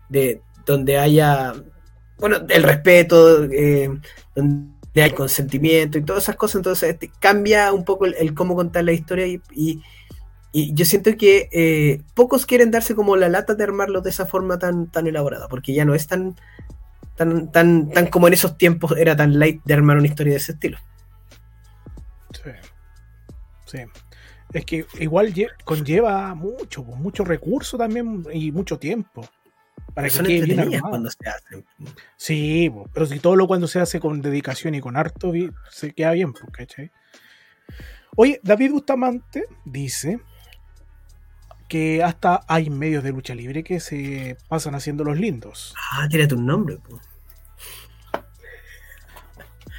[0.09, 1.53] de donde haya.
[2.19, 3.89] Bueno, el respeto, eh,
[4.35, 6.57] donde hay consentimiento y todas esas cosas.
[6.57, 9.81] Entonces este, cambia un poco el, el cómo contar la historia y, y-
[10.53, 14.25] y yo siento que eh, pocos quieren darse como la lata de armarlo de esa
[14.25, 16.35] forma tan, tan elaborada, porque ya no es tan,
[17.15, 20.37] tan, tan, tan como en esos tiempos era tan light de armar una historia de
[20.37, 20.77] ese estilo.
[22.31, 22.49] Sí.
[23.67, 23.79] Sí.
[24.53, 29.27] Es que igual lle- conlleva mucho, pues, mucho recurso también y mucho tiempo.
[29.93, 31.65] Para que Son quede bien cuando se hacen.
[32.15, 35.31] Sí, po, pero si todo lo cuando se hace con dedicación y con harto,
[35.69, 36.91] se queda bien, pues, ¿cachai?
[38.15, 40.19] Oye, David Bustamante dice
[41.67, 45.75] que hasta hay medios de lucha libre que se pasan haciendo los lindos.
[45.93, 46.77] Ah, tírate un nombre.
[46.77, 46.99] po.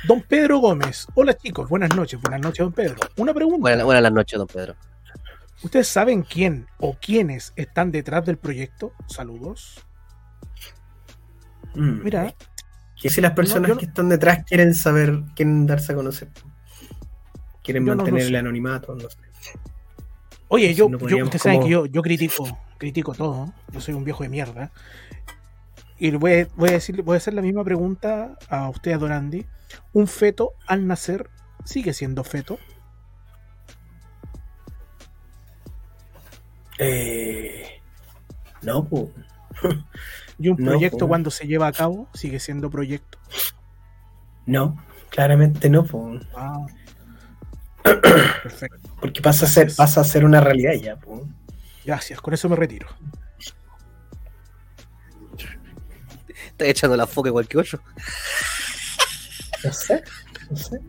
[0.06, 1.06] Don Pedro Gómez.
[1.14, 2.20] Hola chicos, buenas noches.
[2.20, 2.96] Buenas noches, don Pedro.
[3.16, 3.60] Una pregunta.
[3.60, 4.76] Buenas, buenas las noches, don Pedro.
[5.62, 8.92] ¿Ustedes saben quién o quiénes están detrás del proyecto?
[9.06, 9.84] Saludos.
[11.74, 12.02] Mm.
[12.04, 12.34] Mira,
[13.00, 16.28] Que si las personas no- que están detrás quieren saber, quieren darse a conocer.
[17.62, 18.28] Quieren Yo no lo mantener sé.
[18.28, 19.18] el anonimato, no sé.
[20.48, 22.44] Oye, Si yo, no yo- ustedes saben que yo, yo critico,
[22.78, 23.52] critico todo.
[23.72, 24.70] Yo soy un viejo de mierda.
[25.98, 28.92] Y le voy a, voy a decirle, voy a hacer la misma pregunta a usted,
[28.92, 29.44] a Don Andy.
[29.92, 31.30] ¿Un feto al nacer
[31.64, 32.58] sigue siendo feto?
[36.78, 37.80] Eh,
[38.62, 39.08] no, pues.
[40.38, 41.08] ¿Y un No, proyecto pues.
[41.08, 43.18] cuando se lleva a cabo sigue siendo proyecto?
[44.46, 44.82] No.
[45.10, 45.84] Claramente no,
[46.36, 46.66] Ah.
[47.82, 48.88] Perfecto.
[49.00, 50.96] porque pasa a ser, pasa a ser una realidad ya.
[50.96, 51.26] po.
[51.84, 52.86] Gracias, con eso me retiro.
[56.50, 57.80] Está echando la foca igual que otro.
[59.64, 60.02] No sé,
[60.50, 60.80] no sé.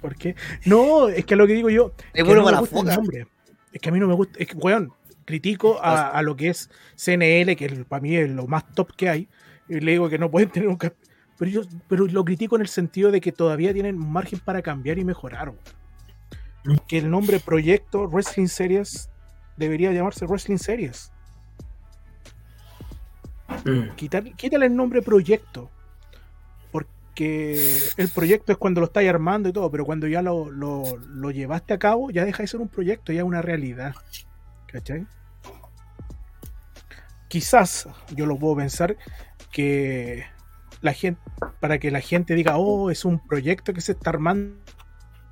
[0.00, 0.36] ¿Por qué?
[0.66, 1.94] No, es que lo que digo yo.
[2.12, 2.96] Es que bueno no me para la gusta el foca.
[2.96, 3.26] nombre.
[3.72, 4.38] Es que a mí no me gusta.
[4.38, 4.92] Es que, weón,
[5.24, 9.08] critico a, a lo que es CNL, que para mí es lo más top que
[9.08, 9.28] hay.
[9.68, 10.76] Y le digo que no pueden tener un.
[10.76, 14.98] Pero yo pero lo critico en el sentido de que todavía tienen margen para cambiar
[14.98, 15.48] y mejorar.
[15.48, 16.80] weón.
[16.86, 19.10] Que el nombre Proyecto Wrestling Series
[19.56, 21.10] debería llamarse Wrestling Series.
[23.64, 23.94] Mm.
[23.96, 25.70] Quitar, quítale el nombre proyecto.
[27.14, 30.96] Porque el proyecto es cuando lo estáis armando y todo, pero cuando ya lo, lo-
[30.96, 33.94] lo llevaste a cabo, ya deja de ser un proyecto, ya es una realidad.
[34.66, 35.06] ¿Cachai?
[37.28, 38.96] Quizás yo lo puedo pensar
[39.52, 40.24] que
[40.80, 41.20] la gente,
[41.60, 44.56] para que la gente diga, oh, es un proyecto que se está armando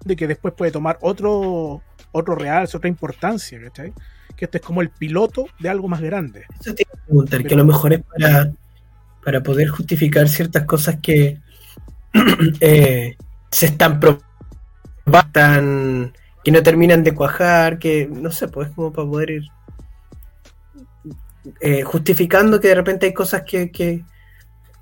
[0.05, 1.83] y que después puede tomar otro,
[2.13, 3.93] otro real, otra importancia, ¿cachai?
[4.37, 6.45] Que este es como el piloto de algo más grande.
[6.61, 8.53] Eso te iba a preguntar, que a lo mejor es para,
[9.25, 11.41] para poder justificar ciertas cosas que
[12.61, 13.17] eh,
[13.51, 14.23] se están probando,
[16.45, 19.43] que no terminan de cuajar, que no sé, pues como para poder ir
[21.61, 24.05] eh, justificando que de repente hay cosas que, que,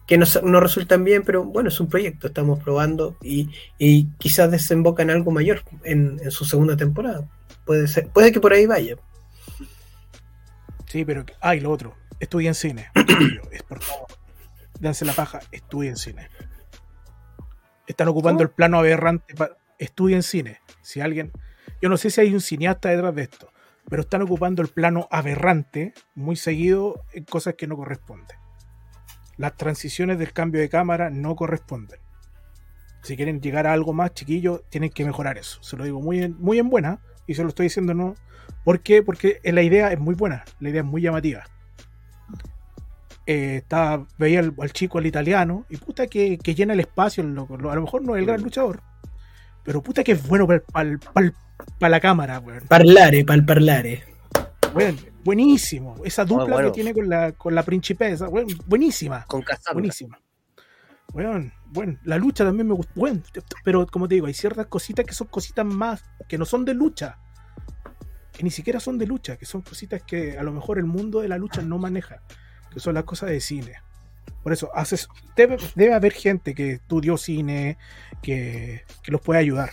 [0.07, 4.51] que no, no resultan bien, pero bueno, es un proyecto, estamos probando y, y quizás
[4.51, 7.29] desemboca en algo mayor en, en su segunda temporada.
[7.65, 8.97] Puede ser, puede que por ahí vaya.
[10.87, 11.25] Sí, pero.
[11.41, 11.95] Ah, y lo otro.
[12.19, 12.91] Estudien cine.
[13.53, 14.09] es por favor.
[14.81, 15.41] Dense la paja.
[15.53, 16.29] Estudien cine.
[17.91, 19.35] Están ocupando el plano aberrante.
[19.35, 20.61] para Estudien cine.
[20.81, 21.33] Si alguien.
[21.83, 23.53] Yo no sé si hay un cineasta detrás de esto.
[23.89, 28.39] Pero están ocupando el plano aberrante muy seguido en cosas que no corresponden.
[29.37, 31.99] Las transiciones del cambio de cámara no corresponden.
[33.03, 35.61] Si quieren llegar a algo más, chiquillos, tienen que mejorar eso.
[35.63, 37.01] Se lo digo muy en, muy en buena.
[37.27, 38.15] Y se lo estoy diciendo no
[38.65, 39.03] ¿Por qué?
[39.03, 41.45] Porque la idea es muy buena, la idea es muy llamativa.
[43.33, 47.23] Eh, estaba, veía al, al chico, al italiano, y puta que, que llena el espacio,
[47.23, 47.55] el loco.
[47.55, 48.83] a lo mejor no es el gran luchador,
[49.63, 52.67] pero puta que es bueno para la cámara, weón.
[52.67, 54.03] Parlare, pal parlare.
[54.75, 55.95] Weón, buenísimo.
[56.05, 56.73] Esa dupla bueno.
[56.73, 59.25] que tiene con la, con la principesa, weón, buenísima.
[59.27, 59.75] Con Cassandra.
[59.75, 60.21] Buenísima.
[61.13, 62.93] Weón, bueno, la lucha también me gusta.
[62.97, 63.23] Weón,
[63.63, 66.75] pero como te digo, hay ciertas cositas que son cositas más, que no son de
[66.75, 67.21] lucha.
[68.33, 71.21] Que ni siquiera son de lucha, que son cositas que a lo mejor el mundo
[71.21, 72.23] de la lucha no maneja.
[72.73, 73.77] Que son las cosas de cine.
[74.43, 77.77] Por eso, haces, debe, debe haber gente que estudió cine,
[78.23, 79.71] que, que los puede ayudar.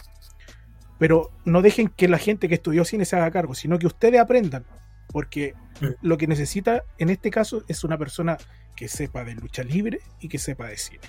[0.99, 4.19] Pero no dejen que la gente que estudió cine se haga cargo, sino que ustedes
[4.19, 4.65] aprendan.
[5.07, 5.53] Porque
[6.01, 8.37] lo que necesita en este caso es una persona
[8.75, 11.01] que sepa de lucha libre y que sepa de cine.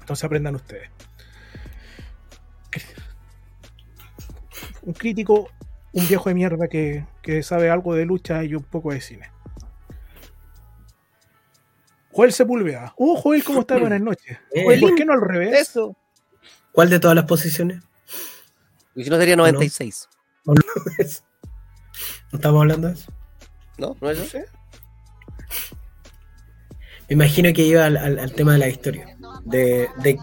[0.00, 0.90] Entonces aprendan ustedes.
[4.82, 5.50] Un crítico,
[5.92, 9.30] un viejo de mierda que, que sabe algo de lucha y un poco de cine.
[12.12, 12.92] Joel Sepúlveda.
[12.96, 13.80] Oh, Joel, ¿cómo estás?
[13.80, 14.38] Buenas noches.
[14.52, 14.64] Eh.
[14.64, 15.68] Joel, ¿por qué no al revés?
[15.68, 15.96] Eso.
[16.72, 17.82] ¿Cuál de todas las posiciones?
[18.94, 20.08] Y si no sería 96.
[20.44, 20.54] ¿No
[22.32, 23.12] estamos hablando de eso?
[23.78, 23.96] ¿No?
[24.00, 24.38] ¿No es eso?
[27.08, 29.16] Me imagino que iba al, al- al tema de la historia.
[29.44, 30.18] De, de-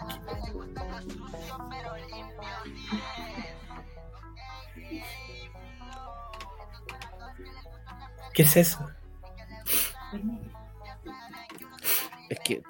[8.34, 8.90] ¿Qué es eso?
[12.30, 12.62] Es que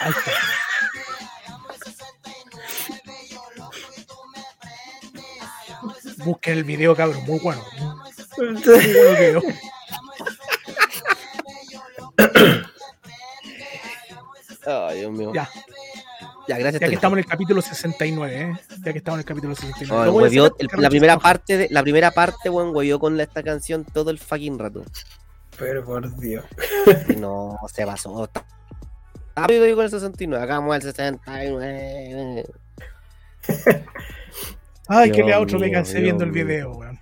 [0.00, 0.32] Ahí está.
[6.24, 7.62] Busquen el video, cabrón, muy bueno.
[8.38, 9.42] Muy bueno el video.
[14.66, 15.32] Ay, Dios mío.
[15.34, 15.48] Ya,
[16.48, 16.80] Ya, gracias.
[16.80, 18.52] ya que estamos en el capítulo 69, ¿eh?
[18.84, 20.08] Ya que estamos en el capítulo 69.
[20.10, 23.42] Oh, huevió- el- la primera parte de, la primera parte, weón, huevió con la- esta
[23.42, 24.84] canción todo el fucking rato.
[25.58, 26.44] Pero por Dios.
[27.18, 28.28] No, se pasó.
[29.34, 32.44] Ah, yo digo el 69, hagamos el 69.
[34.88, 37.00] Ay, que Dios le otro me mío, cansé Dios viendo el video, weón.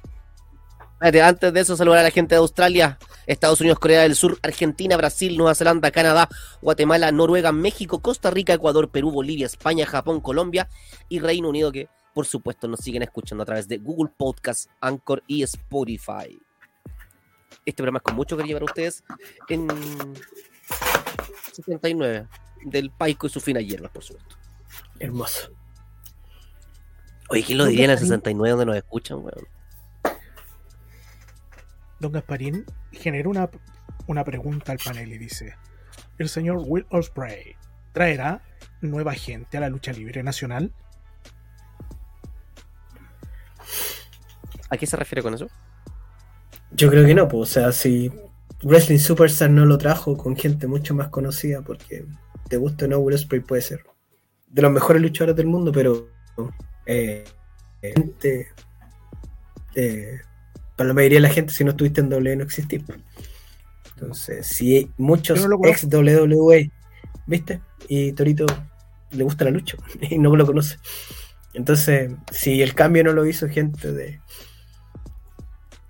[0.93, 4.39] Espérate, antes de eso, saludar a la gente de Australia, Estados Unidos, Corea del Sur,
[4.43, 6.29] Argentina, Brasil, Nueva Zelanda, Canadá,
[6.61, 10.69] Guatemala, Noruega, México, Costa Rica, Ecuador, Perú, Bolivia, España, Japón, Colombia
[11.09, 15.23] y Reino Unido, que por supuesto nos siguen escuchando a través de Google Podcast, Anchor
[15.27, 16.39] y Spotify.
[17.65, 19.05] Este programa es con mucho cariño para ustedes
[19.49, 19.69] en
[21.53, 22.27] 79
[22.65, 24.37] del Paico y su fina hierba, por supuesto.
[24.99, 25.51] Hermoso.
[27.29, 29.47] Oye, ¿quién lo diría en el 69 donde nos escuchan, weón?
[32.01, 33.51] Don Gasparín generó una,
[34.07, 35.55] una pregunta al panel y dice:
[36.19, 37.57] el señor Will Ospreay
[37.93, 38.43] traerá
[38.81, 40.73] nueva gente a la lucha libre nacional.
[44.69, 45.49] ¿A qué se refiere con eso?
[46.73, 48.11] Yo creo que no, pues, o sea, si
[48.63, 52.05] Wrestling Superstar no lo trajo con gente mucho más conocida, porque
[52.49, 53.85] te gusta o no, Will Ospreay puede ser
[54.51, 56.09] de los mejores luchadores del mundo, pero
[56.87, 57.25] eh,
[57.81, 58.49] gente,
[59.75, 60.21] eh,
[60.77, 62.83] para la mayoría de la gente, si no estuviste en WWE, no existís.
[62.85, 62.99] pues.
[63.95, 66.71] Entonces, si muchos no ex WWE,
[67.27, 67.61] ¿viste?
[67.89, 68.47] Y Torito
[69.11, 70.79] le gusta la lucha y no lo conoce.
[71.53, 74.21] Entonces, si el cambio no lo hizo gente de.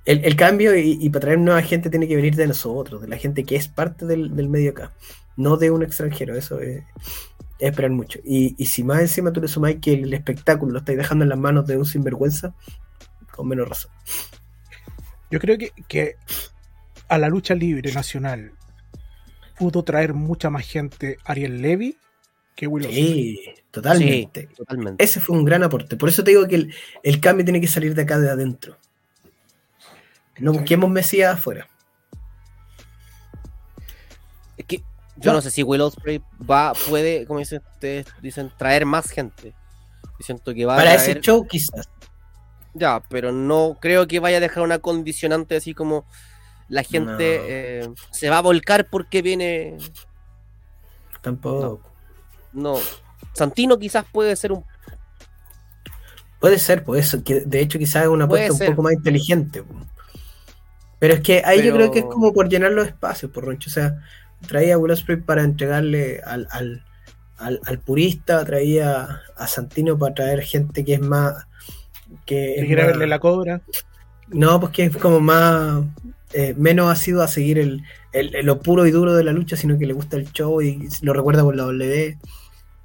[0.04, 3.08] El, el cambio y, y para traer nueva gente tiene que venir de nosotros, de
[3.08, 4.92] la gente que es parte del, del medio acá,
[5.36, 6.34] no de un extranjero.
[6.34, 6.84] Eso es, es
[7.58, 8.18] esperar mucho.
[8.24, 11.28] Y, y si más encima tú le sumáis que el espectáculo lo estáis dejando en
[11.28, 12.54] las manos de un sinvergüenza,
[13.30, 13.90] con menos razón.
[15.30, 16.16] Yo creo que, que
[17.08, 18.52] a la lucha libre nacional
[19.58, 21.98] pudo traer mucha más gente Ariel Levy
[22.56, 23.36] que Will Ospreay.
[23.36, 23.40] Sí,
[23.70, 24.48] totalmente.
[24.48, 25.04] Sí, totalmente.
[25.04, 25.96] Ese fue un gran aporte.
[25.96, 28.76] Por eso te digo que el, el cambio tiene que salir de acá de adentro.
[30.40, 31.68] No busquemos Mesías afuera.
[34.56, 34.82] Es que
[35.16, 39.54] yo no sé si Will Ospreay va, puede, como dicen ustedes, dicen, traer más gente.
[40.02, 41.88] Yo siento que va Para a ese traer, show, quizás.
[42.74, 46.04] ya, pero no creo que vaya a dejar una condicionante así como
[46.68, 47.44] la gente No.
[47.48, 49.76] eh, se va a volcar porque viene.
[51.20, 51.82] Tampoco.
[52.52, 52.76] No.
[53.34, 54.64] Santino quizás puede ser un.
[56.38, 59.62] Puede ser, pues eso, que de hecho quizás es una apuesta un poco más inteligente.
[61.00, 63.68] Pero es que ahí yo creo que es como por llenar los espacios, por Roncho.
[63.70, 63.98] O sea,
[64.46, 66.84] traía a Will Ospreay para entregarle al, al,
[67.38, 71.46] al, al purista, traía a Santino para traer gente que es más...
[72.26, 73.62] Que Que es quiere más- verle la cobra.
[74.28, 75.82] No, pues que es como más...
[76.34, 77.82] eh, menos ha sido a seguir el,
[78.12, 80.86] el- lo puro y duro de la lucha, sino que le gusta el show y
[81.02, 82.18] lo recuerda por la W.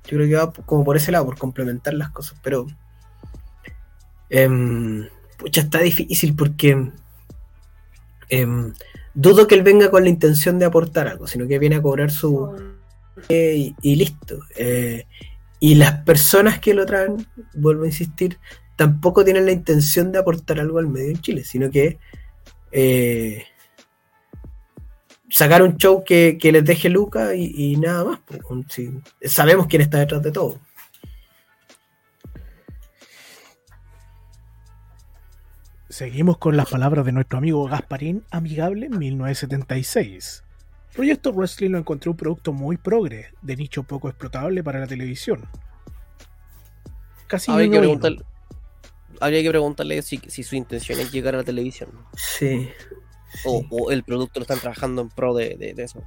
[0.06, 2.40] Yo creo que va como por ese lado, por complementar las cosas.
[2.42, 2.66] Pero...
[4.30, 6.92] em, pucha, está difícil porque...
[8.30, 8.73] em,
[9.14, 12.11] dudo que él venga con la intención de aportar algo, sino que viene a cobrar
[12.11, 12.56] su...
[13.30, 14.39] eh, y, y listo.
[14.56, 15.06] Eh,
[15.60, 17.26] y las personas que lo traen,
[17.56, 18.38] vuelvo a insistir,
[18.76, 21.97] tampoco tienen la intención de aportar algo al medio en Chile, sino que
[22.72, 23.45] eh,
[25.30, 28.19] sacar un show que, que les deje Luca y, y nada más.
[28.26, 28.41] pues,
[29.31, 30.60] sabemos quién está detrás de todo.
[35.99, 40.43] Seguimos con las palabras de nuestro amigo Gasparín, amigable en 1976.
[40.93, 45.47] Proyecto Wrestling lo encontró un producto muy progre, de nicho poco explotable para la televisión.
[47.27, 48.26] Casi Habría que, preguntarle,
[49.22, 51.89] habría que preguntarle si, si su intención es llegar a la televisión.
[52.17, 52.69] Sí.
[53.45, 53.67] O, sí.
[53.72, 56.03] o el producto lo están trabajando en pro de, de- de eso.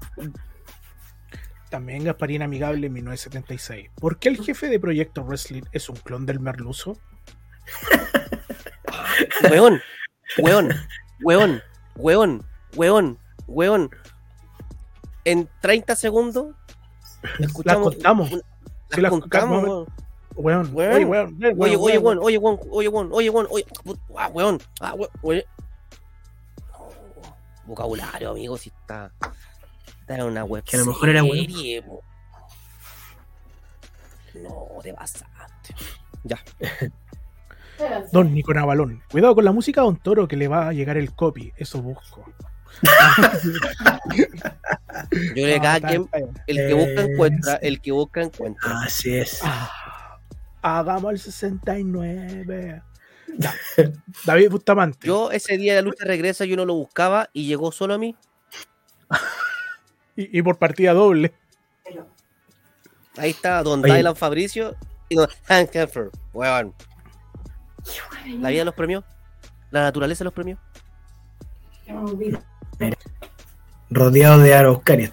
[1.70, 3.88] También Gasparín amigable en 1976.
[3.94, 6.98] ¿Por qué el jefe de Proyecto Wrestling es un clon del merluzo?
[9.50, 9.80] Weón,
[10.38, 10.68] weón,
[11.22, 11.62] weón,
[11.96, 12.44] weón,
[12.76, 13.90] weón, weón.
[15.24, 16.54] En 30 segundos
[17.38, 17.94] Las escuchamos.
[17.94, 18.32] contamos.
[18.32, 18.42] un-
[18.90, 19.86] Sí, las las contamos, weón.
[20.36, 20.94] Weón, Weón.
[20.94, 22.18] oye, weón, weón, Oye, weón, oye, weón.
[22.18, 25.46] weón, oye, weón, oye, weón, oye, weón, oye, put- ah, weón, ah, weón, oye.
[27.66, 29.10] Vocabulario, amigo, si está.
[30.00, 30.64] Está en una web.
[30.64, 31.22] Que a lo mejor era
[31.86, 32.02] po.
[34.34, 35.74] No, te pasaste.
[36.24, 36.38] Ya.
[38.12, 39.02] Don Nico Navalón.
[39.10, 41.52] Cuidado con la música Don Toro que le va a llegar el copy.
[41.56, 42.24] Eso busco.
[44.14, 44.26] Yo
[45.34, 46.30] creo que cada quien, bien.
[46.46, 48.80] el que busca Eh, encuentra, el que busca encuentra.
[48.82, 49.40] Así es.
[49.42, 49.70] Ah,
[50.62, 52.82] hagamos el 69.
[53.36, 53.54] Ya.
[54.24, 55.06] David Bustamante.
[55.06, 57.98] Yo ese día de la lucha regresa, yo no lo buscaba y llegó solo a
[57.98, 58.16] mí.
[60.16, 61.32] Y, y por partida doble.
[63.16, 63.82] Ahí está Don.
[63.82, 64.76] Dylan Fabricio
[65.08, 66.10] y Don Hank Heffer.
[66.32, 66.74] Weón.
[68.40, 69.04] La vida los premió.
[69.70, 70.58] La naturaleza los premió.
[73.90, 75.12] Rodeado de araucarias.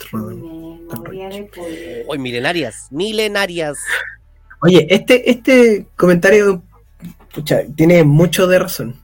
[2.07, 3.77] Hoy milenarias, milenarias.
[4.61, 6.63] Oye, este, este comentario
[7.33, 8.95] pucha, tiene mucho de razón.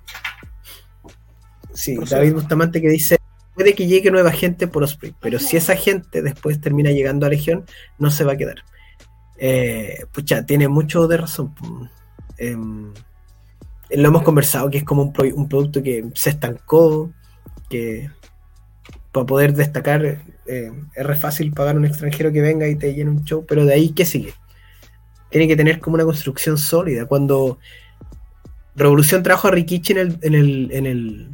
[1.73, 1.97] Sí.
[2.09, 3.17] David Bustamante que dice,
[3.55, 7.29] puede que llegue nueva gente por Osprey, pero si esa gente después termina llegando a
[7.29, 7.65] Legión,
[7.97, 8.63] no se va a quedar.
[9.37, 11.53] Eh, pucha, tiene mucho de razón.
[13.95, 17.11] Lo hemos conversado, que es como un, pro- un producto que se estancó,
[17.69, 18.09] que
[19.11, 22.93] para poder destacar eh, es re fácil pagar a un extranjero que venga y te
[22.93, 24.33] llene un show, pero de ahí, ¿qué sigue?
[25.31, 27.05] tiene que tener como una construcción sólida.
[27.05, 27.57] Cuando
[28.75, 31.29] Revolución trajo a Rikichi en el, en el, en el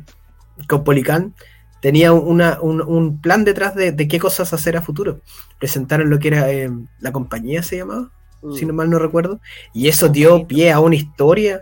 [0.67, 1.33] Caupolicán,
[1.81, 5.21] tenía una, un, un plan detrás de, de qué cosas hacer a futuro.
[5.59, 6.69] Presentaron lo que era eh,
[6.99, 8.11] la compañía, se llamaba,
[8.55, 9.39] si no mal no recuerdo,
[9.73, 11.61] y eso dio pie a una historia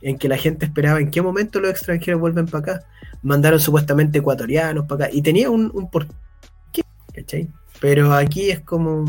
[0.00, 2.86] en que la gente esperaba en qué momento los extranjeros vuelven para acá.
[3.22, 6.82] Mandaron supuestamente ecuatorianos para acá, y tenía un, un porqué,
[7.14, 7.48] ¿cachai?
[7.80, 9.00] Pero aquí es como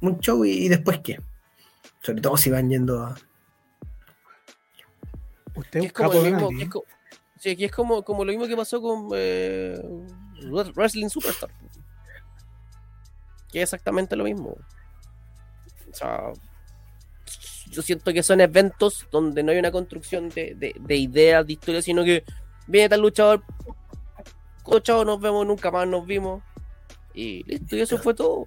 [0.00, 1.20] un, show y, y después qué.
[2.00, 3.16] Sobre todo si van yendo a...
[5.54, 6.84] Usted es como, mismo, es co-
[7.36, 9.76] sí, aquí es como, como lo mismo que pasó con eh,
[10.74, 11.50] Wrestling Superstar.
[13.50, 14.56] Que es exactamente lo mismo.
[15.90, 16.32] O sea,
[17.78, 21.52] yo siento que son eventos donde no hay una construcción de, de- de ideas, de
[21.52, 22.24] historias, sino que
[22.66, 23.44] viene tal luchador,
[24.82, 26.42] chao, nos vemos, nunca más nos vimos.
[27.14, 28.46] Y listo, y eso fue todo.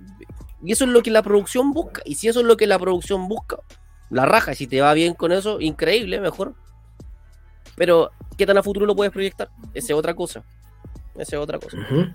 [0.62, 2.02] Y eso es lo que la producción busca.
[2.04, 3.58] Y si eso es lo que la producción busca,
[4.10, 6.54] la raja, si te va bien con eso, increíble, mejor.
[7.78, 9.50] Pero, ¿qué tan a futuro lo puedes proyectar?
[9.74, 10.44] Esa es otra cosa.
[11.16, 11.78] Esa es otra cosa.
[11.78, 12.14] Ujú.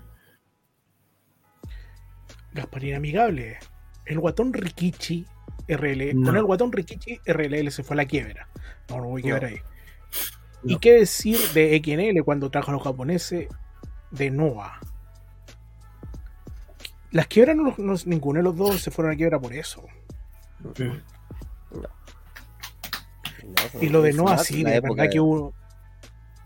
[2.53, 3.57] Gasparín amigable.
[4.05, 5.25] El guatón Rikichi
[5.67, 6.13] RL.
[6.15, 6.27] No.
[6.27, 8.47] Con el guatón Rikichi RLL se fue a la quiebra.
[8.89, 9.47] No, no voy a quedar No.
[9.49, 9.61] ahí.
[10.63, 13.47] ¿Y qué decir de XNL cuando trajo a los japoneses
[14.11, 14.79] de Noah?
[17.11, 19.85] Las quiebras, no, no- ninguno de los dos se fueron a quiebra por eso.
[23.81, 25.53] Y lo de Noah, sí, es verdad de- que hubo.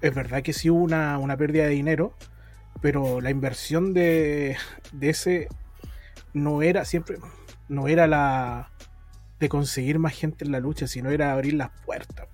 [0.02, 2.16] Es verdad que sí hubo una, una pérdida de dinero,
[2.82, 4.58] pero la inversión de,
[4.92, 5.48] de ese
[6.34, 7.18] no era siempre.
[7.70, 8.71] No era la
[9.42, 12.28] de conseguir más gente en la lucha, sino era abrir las puertas.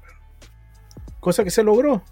[1.21, 2.03] Cosa que se logró.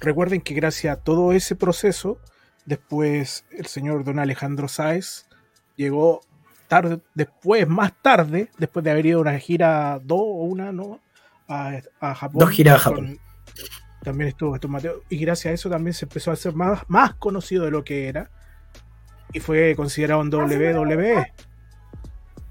[0.00, 2.18] Recuerden que gracias a todo ese proceso,
[2.64, 5.26] después el señor don Alejandro Sáez
[5.76, 6.20] llegó
[6.68, 11.00] tarde, después, más tarde, después de haber ido a una gira, dos o una, ¿no?
[11.48, 12.38] A, a Japón.
[12.38, 13.18] Dos giras a Japón.
[14.04, 15.02] también estuvo Gastón Mateo.
[15.08, 18.06] Y gracias a eso también se empezó a hacer más, más conocido de lo que
[18.06, 18.30] era.
[19.32, 21.32] Y fue considerado en WWE.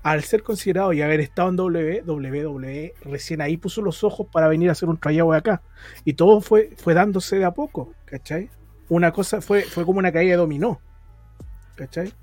[0.01, 4.47] Al ser considerado y haber estado en WWE, WWE recién ahí puso los ojos para
[4.47, 5.61] venir a hacer un tryout acá.
[6.05, 8.49] Y todo fue, fue dándose de a poco, ¿cachai?
[8.88, 10.80] Una cosa fue, fue como una caída de dominó.
[11.76, 12.13] ¿Cachai?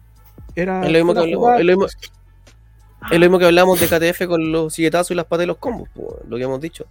[0.55, 3.86] Era, Es lo mismo que hablamos- es lo mismo- Es lo mismo que hablamos de
[3.89, 6.86] KTF con los silletazos y las patas de los combos, po, lo que hemos dicho.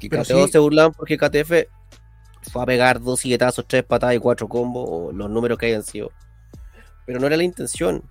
[0.00, 1.68] Que Pero KTF sí- se burlaban porque KTF
[2.50, 5.82] fue a pegar dos silletazos, tres patadas y cuatro combos, o los números que hayan
[5.84, 6.10] sido.
[7.06, 8.02] Pero no era la intención.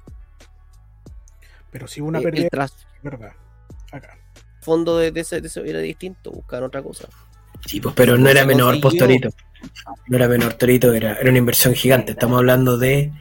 [1.72, 2.70] Pero sí hubo una El- pérdida, El
[3.04, 3.32] ¿verdad?
[3.92, 4.18] Acá.
[4.56, 7.08] trasfondo de, de ese, de eso era distinto, buscaban otra cosa.
[7.66, 9.30] Sí, pues, pero no era menor, pues, consiguió- Torito.
[10.08, 12.12] No era menor, Torito, era, era una inversión gigante.
[12.14, 13.12] Estamos hablando de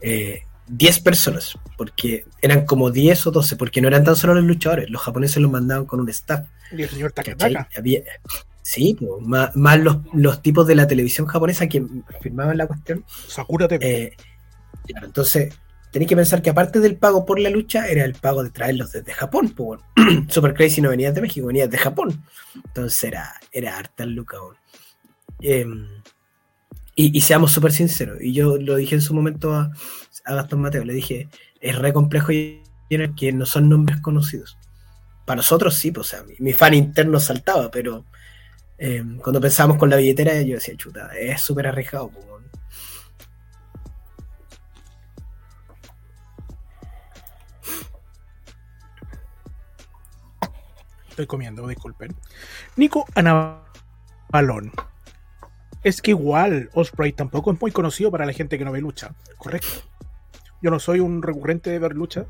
[0.00, 4.44] eh, 10 personas, porque eran como 10 o 12, porque no eran tan solo los
[4.44, 6.46] luchadores, los japoneses los mandaban con un staff.
[6.72, 7.34] Y el señor ¿cachai?
[7.36, 7.68] Takataka.
[7.78, 8.00] Había,
[8.62, 11.84] sí, pues, más, más los, los tipos de la televisión japonesa que
[12.22, 13.04] firmaban la cuestión.
[13.26, 13.86] Sakura TV.
[14.04, 14.16] Eh,
[14.86, 15.54] claro, entonces,
[15.92, 18.92] tenéis que pensar que aparte del pago por la lucha, era el pago de traerlos
[18.92, 19.50] desde Japón.
[19.50, 20.26] Pues, bueno.
[20.28, 22.24] Super Crazy no venía de México, venía de Japón.
[22.54, 24.40] Entonces era, era harta el lucas.
[24.40, 24.56] weón.
[25.40, 25.88] Em,
[26.94, 29.70] y, y seamos súper sinceros, y yo lo dije en su momento a,
[30.24, 31.28] a Gastón Mateo, le dije,
[31.60, 32.60] es re complejo y
[33.16, 34.58] que no son nombres conocidos.
[35.24, 38.04] Para nosotros sí, pues, o sea, mi, mi fan interno saltaba, pero
[38.78, 42.08] em, cuando pensábamos con la billetera, yo decía, chuta, es súper arriesgado.
[42.08, 42.26] pues,
[51.26, 52.14] comiendo, disculpen.
[52.76, 54.72] Nico Anabalón.
[55.82, 59.14] Es que igual Osprey tampoco es muy conocido para la gente que no ve lucha,
[59.36, 59.68] correcto.
[60.60, 62.26] Yo no soy un recurrente de ver lucha.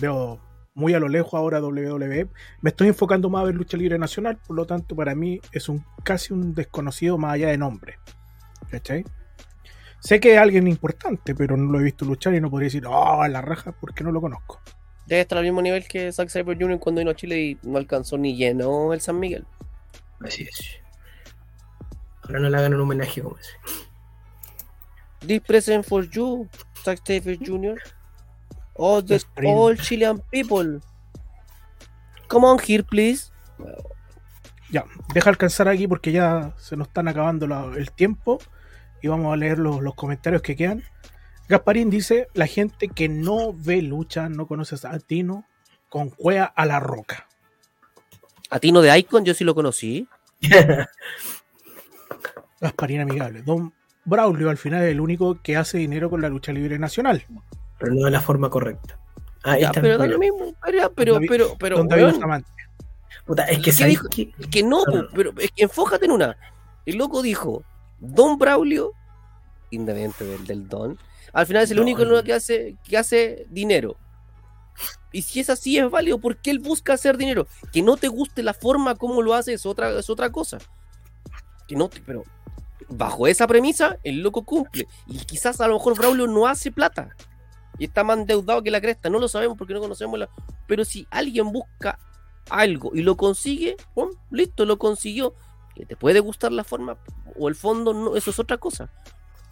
[0.00, 0.40] Veo
[0.74, 2.28] muy a lo lejos ahora WWE.
[2.60, 5.68] Me estoy enfocando más a ver lucha libre nacional, por lo tanto, para mí es
[5.68, 7.98] un casi un desconocido más allá de nombre.
[8.70, 9.04] ¿Cachai?
[10.00, 12.86] Sé que es alguien importante, pero no lo he visto luchar y no podría decir,
[12.86, 14.60] oh, la raja, porque no lo conozco.
[15.08, 16.78] Debe estar al mismo nivel que Zack Saber Jr.
[16.78, 19.46] cuando vino a Chile y no alcanzó ni lleno el San Miguel.
[20.20, 20.58] Así es.
[22.22, 23.52] Ahora no le hagan un homenaje como ese.
[25.26, 26.46] This present for you,
[26.84, 27.78] Zack Saber Jr.
[28.74, 30.80] All the all Chilean people.
[32.28, 33.32] Come on here, please.
[34.70, 38.38] Ya, deja alcanzar aquí porque ya se nos están acabando la- el tiempo
[39.00, 40.84] y vamos a leer los, los comentarios que quedan.
[41.48, 45.44] Gasparín dice, la gente que no ve lucha, no conoce a Tino,
[45.88, 47.26] con cuea a la roca.
[48.50, 50.06] A Tino de Icon yo sí lo conocí.
[52.60, 53.42] Gasparín amigable.
[53.42, 53.72] Don
[54.04, 57.24] Braulio al final es el único que hace dinero con la lucha libre nacional.
[57.78, 58.98] Pero no de la forma correcta.
[59.44, 59.80] Ah, Ya, está.
[59.80, 60.54] pero lo mismo.
[60.64, 62.50] Pero, pero, pero, pero, Don David weón, Bustamante.
[63.24, 65.08] puta, es que que no, No, po, no.
[65.14, 66.36] pero es que enfócate en una.
[66.84, 67.62] El loco dijo
[68.00, 68.92] Don Braulio,
[69.70, 70.98] independiente del, del Don,
[71.32, 73.96] al final es el único que hace, que hace dinero.
[75.12, 77.46] Y si es así, es válido porque él busca hacer dinero.
[77.72, 80.58] Que no te guste la forma como lo hace es otra, es otra cosa.
[81.66, 82.24] Que no te, pero
[82.88, 84.86] bajo esa premisa, el loco cumple.
[85.06, 87.10] Y quizás a lo mejor Braulio no hace plata.
[87.78, 89.08] Y está más endeudado que la cresta.
[89.08, 90.28] No lo sabemos porque no conocemos la.
[90.66, 91.98] Pero si alguien busca
[92.50, 93.76] algo y lo consigue,
[94.30, 95.34] listo, lo consiguió.
[95.74, 96.98] Que te puede gustar la forma
[97.38, 98.90] o el fondo, no, eso es otra cosa.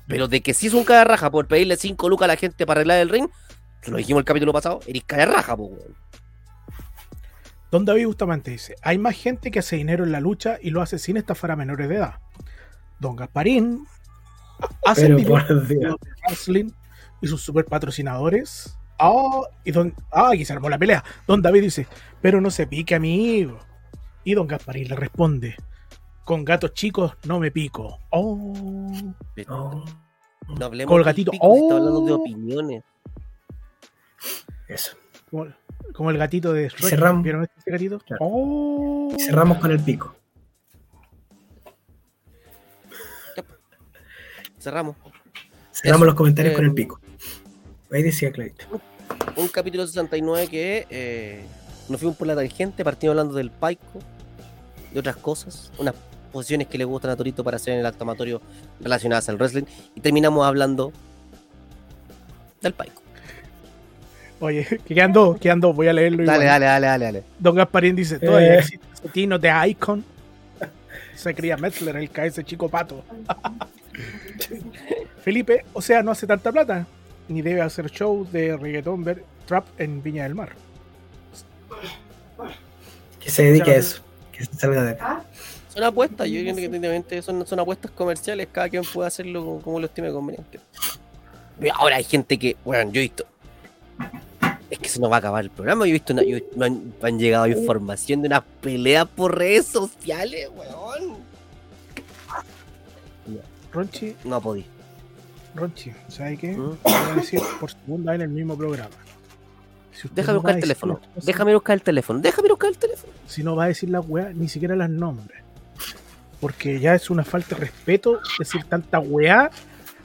[0.07, 2.37] Pero de que si es un cara de raja por pedirle 5 lucas a la
[2.37, 3.29] gente para arreglar el ring,
[3.87, 5.97] lo dijimos el capítulo pasado, eres cara de raja, po, weón.
[7.71, 10.83] Don David Bustamante dice: Hay más gente que hace dinero en la lucha y lo
[10.83, 12.15] hace sin estafar a menores de edad.
[13.01, 13.85] Don Gasparín
[14.85, 15.97] hace Pero dinero de
[16.27, 16.71] wrestling
[17.21, 18.79] y sus super patrocinadores.
[18.99, 21.05] Ah, y don, ah, aquí se armó la pelea.
[21.27, 21.87] Don David dice,
[22.23, 23.59] pero no se pique, amigo.
[24.25, 25.57] Y don Gasparín le responde,
[26.27, 27.99] con gatos chicos no me pico.
[28.11, 28.53] Oh,
[29.47, 29.85] No,
[30.59, 31.31] No hablemos Con el gatito.
[31.31, 31.79] pico, se está Oh.
[31.79, 32.85] hablando de opiniones.
[34.69, 34.97] eso.
[35.31, 35.47] como,
[35.95, 36.89] como el gatito de Shrek.
[36.91, 37.23] Cerramos.
[37.23, 37.99] ¿Vieron este gatito?
[38.01, 38.19] Claro.
[38.25, 39.15] Oh.
[39.19, 40.15] Cerramos con el pico.
[44.59, 44.97] Cerramos.
[45.73, 46.05] Cerramos Eso.
[46.07, 47.01] los comentarios con Eh, el pico.
[47.93, 48.67] Ahí decía Clarito.
[49.37, 51.45] Un capítulo 69 que eh,
[51.89, 54.01] nos fuimos por la tangente, partimos hablando del paico,
[54.93, 55.95] de otras cosas, unas
[56.37, 58.41] posiciones que le gustan a Torito para hacer en el acto amatorio
[58.81, 59.65] relacionadas al wrestling,
[59.95, 60.93] y terminamos hablando
[62.61, 63.03] del paico.
[64.41, 66.39] Oye, que quedan dos, quedan dos, voy a leerlo igual.
[66.39, 67.25] Dale, dale, dale, dale, dale.
[67.39, 68.59] Don Gasparín dice, todavía Eh.
[68.59, 70.05] existe ese tino de Icon.
[71.15, 73.03] Se cría Metzler, el ese chico pato.
[75.23, 76.87] Felipe, o sea, no hace tanta plata.
[77.29, 80.51] Ni debe hacer shows de reggaetón, ver trap en Viña del Mar.
[83.19, 84.03] Que se dedique a eso.
[84.31, 85.25] Que se salga de acá.
[85.77, 89.61] Son apuestas, yo creo que evidentemente son, son apuestas comerciales, cada quien puede hacerlo como,
[89.61, 90.59] como lo estime conveniente.
[91.75, 93.27] Ahora hay gente que, bueno, yo he visto.
[94.71, 95.85] Es que se nos va a acabar el programa.
[95.85, 99.37] Yo he visto una, yo- me, han, me han llegado información de unas peleas por
[99.37, 101.19] redes sociales, weón.
[103.73, 104.65] Ronchi, No podí.
[105.55, 106.53] Ronchi, ¿sabe qué?
[106.57, 106.79] ¿Mm?
[106.83, 108.95] Voy a decir por segunda vez en el mismo programa.
[109.93, 111.01] Si Déjame buscar el teléfono.
[111.23, 112.19] Déjame buscar el teléfono.
[112.21, 113.13] Déjame buscar el teléfono.
[113.27, 115.43] Si no va a decir las weas, ni siquiera las nombres.
[116.41, 119.51] Porque ya es una falta de respeto decir tanta weá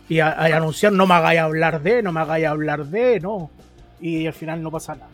[0.07, 3.51] y, a- anunciar no me hagáis hablar de, no me hagáis hablar de, no.
[3.99, 5.09] Y al final no pasa nada.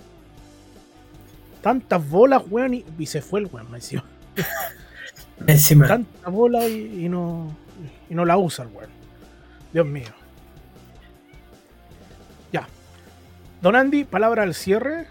[1.61, 4.03] Tantas bolas, weón, y, y se fue el weón, me decía.
[5.47, 5.87] Encima.
[5.87, 7.55] Tantas bolas y, y no,
[8.09, 8.89] y no la usa el weón.
[9.73, 10.07] Dios mío.
[12.51, 12.67] Ya.
[13.61, 15.07] Don Andy, palabra al cierre.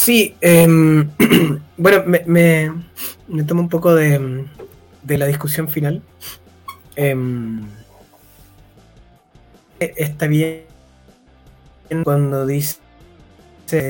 [0.00, 1.10] Sí, em,
[1.76, 2.22] bueno, me,
[3.28, 4.46] me, tomo un poco de,
[5.02, 6.00] de la discusión final.
[6.96, 7.60] Em,
[9.78, 10.64] e- está bien
[12.02, 12.78] cuando dice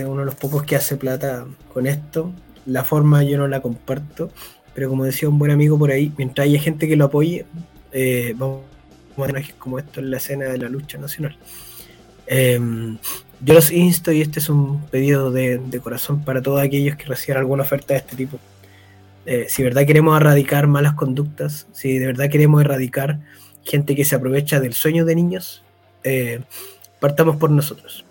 [0.05, 2.32] uno de los pocos que hace plata con esto.
[2.66, 4.32] La forma yo no la comparto,
[4.74, 7.47] pero como decía un buen amigo por ahí, mientras haya gente que lo apoye,
[7.93, 8.62] eh, vamos
[9.16, 11.39] a tener como esto en la escena de la lucha nacional.
[12.32, 12.97] Em,
[13.40, 17.39] yo los insto y este es un pedido de, corazón para todos aquellos que reciban
[17.40, 18.39] alguna oferta de este tipo.
[19.27, 23.19] Eh, si de verdad queremos erradicar malas conductas, si de verdad queremos erradicar
[23.65, 25.65] gente que se aprovecha del sueño de niños,
[26.05, 26.40] eh,
[27.01, 28.05] partamos por nosotros.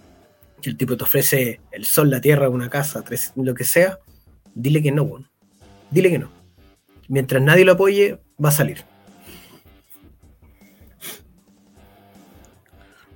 [0.62, 3.02] Si el tipo te ofrece el sol, la tierra, una casa,
[3.38, 4.00] lo que sea,
[4.54, 5.30] dile que no, weón.
[5.92, 6.30] Dile que no.
[7.08, 8.84] Mientras nadie lo apoye, va a salir.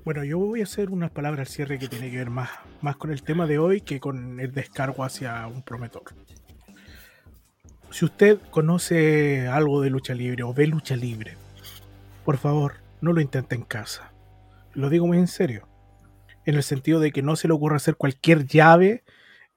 [0.05, 2.49] Bueno, yo voy a hacer unas palabras al cierre que tiene que ver más,
[2.81, 6.03] más con el tema de hoy que con el descargo hacia un prometor.
[7.89, 11.38] Si usted conoce algo de lucha libre o ve lucha libre,
[12.25, 14.11] por favor, no lo intente en casa.
[14.73, 15.69] Lo digo muy en serio.
[16.45, 19.05] En el sentido de que no se le ocurra hacer cualquier llave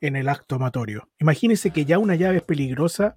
[0.00, 1.08] en el acto amatorio.
[1.18, 3.16] Imagínese que ya una llave es peligrosa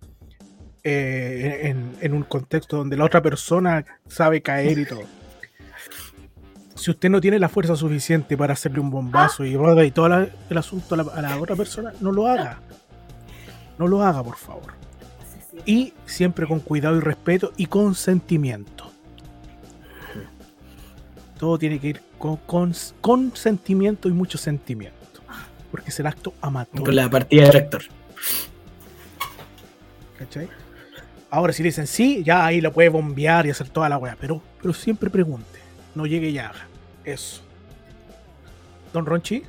[0.83, 5.18] eh, en, en un contexto donde la otra persona sabe caer y todo
[6.79, 10.27] si usted no tiene la fuerza suficiente para hacerle un bombazo y, y todo la-
[10.49, 12.59] el asunto a la, a la otra persona, no lo haga.
[13.77, 14.73] No lo haga, por favor.
[15.65, 18.91] Y siempre con cuidado y respeto y consentimiento.
[21.37, 24.97] Todo tiene que ir con, con, con sentimiento y mucho sentimiento.
[25.71, 26.85] Porque es el acto amatorio.
[26.85, 27.83] Con la partida de rector.
[30.17, 30.49] ¿cachai?
[31.29, 34.17] Ahora, si le dicen sí, ya ahí lo puede bombear y hacer toda la weá.
[34.19, 35.59] Pero, pero siempre pregunte.
[35.95, 36.67] No llegue y haga.
[37.13, 37.41] Eso.
[38.93, 39.43] Don Ronchi.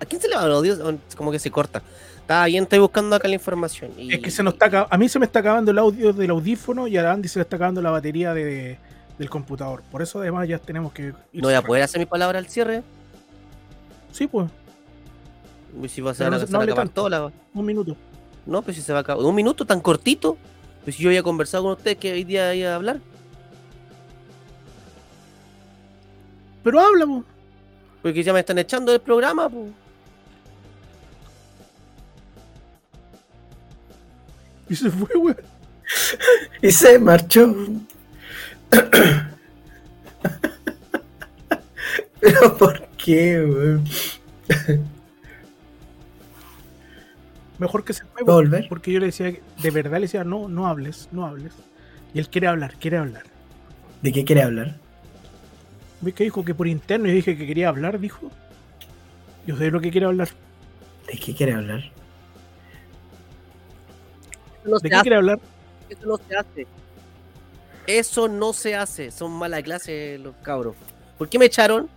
[0.00, 0.98] ¿A quién se le va el audio?
[1.16, 1.82] Como que se corta.
[2.20, 3.90] Está bien, estoy buscando acá la información.
[3.96, 6.30] y- Es que se nos está a mí se me está acabando el audio del
[6.30, 8.78] audífono y a Andy se le está acabando la batería de,
[9.18, 9.82] del computador.
[9.90, 12.46] Por eso además ya tenemos que ir No voy a poder hacer mi palabra al
[12.48, 12.82] cierre.
[14.12, 14.50] Sí, pues,
[15.82, 16.92] Y Si va a no no a acabar tanto.
[16.94, 17.96] todas las- un minuto.
[18.46, 19.24] No, pues si se va a acabar.
[19.24, 20.36] ¿Un minuto tan cortito?
[20.84, 23.00] Pues si yo había conversado con ustedes que hoy día iba a hablar.
[26.62, 27.24] Pero habla, po.
[28.02, 29.48] Porque ya me están echando del programa.
[29.48, 29.70] pues.
[34.68, 35.36] Y se fue, weón.
[36.62, 37.54] Y se marchó.
[42.20, 43.84] Pero ¿por qué, weón?
[47.58, 48.50] Mejor que se fue, ¿Va a weón.
[48.50, 48.68] volver?
[48.68, 51.52] Porque yo le decía, que- de verdad le decía, no, no hables, no hables.
[52.14, 53.22] Y él quiere hablar, quiere hablar.
[54.02, 54.76] ¿De qué quiere hablar?
[56.00, 57.06] ¿Ves que dijo que por interno?
[57.08, 58.30] Yo dije que quería hablar, dijo.
[59.46, 60.28] Yo sé lo que quiere hablar.
[61.10, 61.78] ¿De qué quiere hablar?
[64.60, 65.02] Eso no ¿De se qué hace.
[65.02, 65.40] quiere hablar?
[65.88, 66.66] Eso no se hace.
[67.86, 69.10] Eso no se hace.
[69.10, 70.76] Son mala clase los cabros.
[71.16, 71.88] ¿Por qué me echaron?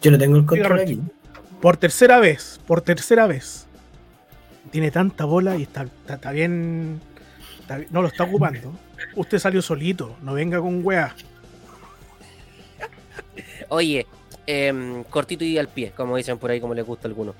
[0.00, 1.00] Yo no tengo el control aquí.
[1.60, 3.66] Por tercera vez, por tercera vez.
[4.72, 7.00] Tiene tanta bola y está, está, está bien,
[7.60, 8.72] está bien- No lo está ocupando.
[9.16, 11.14] Usted salió solito, no venga con weá.
[13.68, 14.06] Oye,
[14.46, 17.34] em, cortito y al pie, como dicen por ahí, como les gusta a algunos.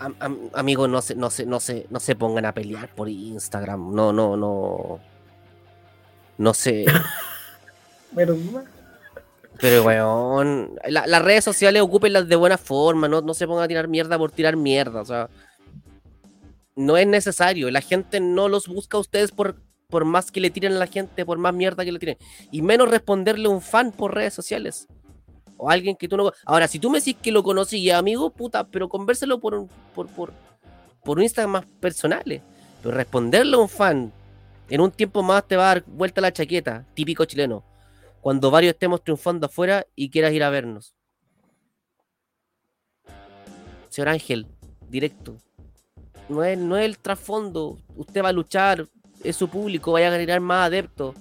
[0.00, 3.08] Am- am- amigos, no se, no, se, no, se, no se pongan a pelear por
[3.08, 3.94] Instagram.
[3.94, 5.00] No, no, no.
[6.38, 6.84] No sé.
[8.14, 8.36] Pero,
[9.60, 13.68] Pero, weón, la- las redes sociales ocupenlas de buena forma, no, no se pongan a
[13.68, 15.28] tirar mierda por tirar mierda, o sea,
[16.76, 19.56] no es necesario, la gente no los busca a ustedes por,
[19.88, 22.18] por más que le tiren a la gente, por más mierda que le tiren,
[22.50, 24.86] y menos responderle a un fan por redes sociales,
[25.56, 26.32] o alguien que tú no...
[26.44, 29.68] Ahora, si tú me decís que lo conocí y amigo, puta, pero convérselo por, un-
[29.94, 30.32] por, por,
[31.02, 32.42] por un Instagram más personales,
[32.82, 34.12] pero responderle a un fan
[34.68, 37.64] en un tiempo más te va a dar vuelta la chaqueta, típico chileno
[38.20, 40.94] cuando varios estemos triunfando afuera y quieras ir a vernos.
[43.88, 44.46] Señor Ángel,
[44.88, 45.38] directo.
[46.28, 47.78] No es, no es el trasfondo.
[47.96, 48.86] Usted va a luchar,
[49.24, 51.14] es su público, vaya a generar más adeptos.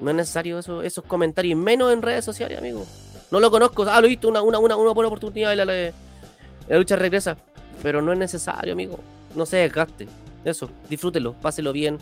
[0.00, 2.86] No es necesario eso, esos comentarios, menos en redes sociales, amigo.
[3.30, 6.96] No lo conozco, ah, lo he visto una, una, una, buena oportunidad y la lucha
[6.96, 7.36] regresa.
[7.82, 8.98] Pero no es necesario, amigo.
[9.34, 10.06] No se desgaste.
[10.44, 11.98] Eso, disfrútelo, páselo bien.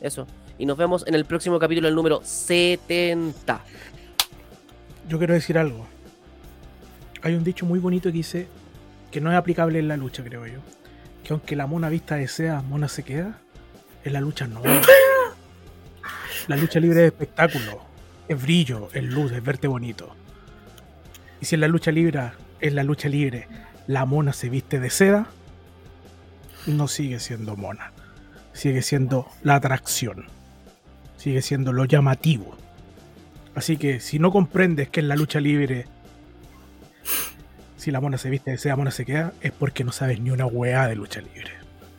[0.00, 0.26] Eso.
[0.58, 3.60] Y nos vemos en el próximo capítulo, el número 70.
[5.08, 5.86] Yo quiero decir algo.
[7.22, 8.46] Hay un dicho muy bonito que dice
[9.10, 10.60] que no es aplicable en la lucha, creo yo.
[11.24, 13.38] Que aunque la mona vista desea, mona se queda.
[14.04, 14.62] En la lucha no.
[16.46, 17.82] La lucha libre es espectáculo,
[18.26, 20.14] es brillo, es luz, es verte bonito.
[21.40, 22.30] Y si en la lucha libre,
[22.60, 23.48] en la lucha libre,
[23.86, 25.26] la mona se viste de seda,
[26.66, 27.92] no sigue siendo mona.
[28.52, 30.26] Sigue siendo la atracción.
[31.16, 32.56] Sigue siendo lo llamativo.
[33.54, 35.86] Así que si no comprendes que en la lucha libre,
[37.76, 40.30] si la mona se viste de seda, mona se queda, es porque no sabes ni
[40.30, 41.52] una weá de lucha libre.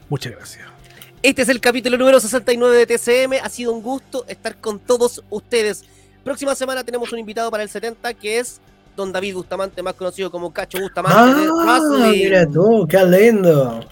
[0.09, 0.78] Muchas gracias.
[1.21, 3.33] Este es el capítulo número 69 de TCM.
[3.43, 5.83] Ha sido un gusto estar con todos ustedes.
[6.23, 8.61] Próxima semana tenemos un invitado para el 70 que es
[8.95, 11.79] Don David Bustamante, más conocido como Cacho Bustamante Ah,
[12.11, 13.85] mira tú, qué lindo.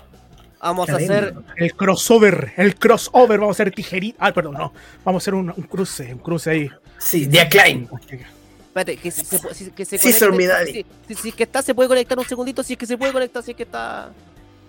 [0.62, 1.44] Vamos qué a hacer lindo.
[1.58, 4.18] El crossover, el crossover, vamos a hacer tijerita.
[4.26, 4.74] Ah, perdón, no.
[5.04, 6.70] Vamos a hacer un, un cruce, un cruce ahí.
[6.98, 7.88] Sí, de Acclaim.
[8.68, 11.74] Espérate, que se, se que se Sí, conecte- si, si- si es que está, se
[11.76, 12.64] puede conectar un segundito.
[12.64, 14.12] Si es que se puede conectar, si es que está.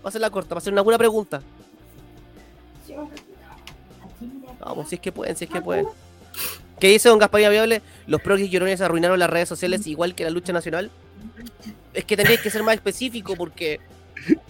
[0.04, 1.40] Va a ser la corta, va a ser una buena pregunta.
[4.60, 5.86] Vamos, si es que pueden, si es que pueden.
[6.80, 7.82] ¿Qué dice don Gaspar Viable?
[8.06, 10.90] Los progres llorones arruinaron las redes sociales igual que la lucha nacional.
[11.92, 13.80] Es que tendrías que ser más específico porque.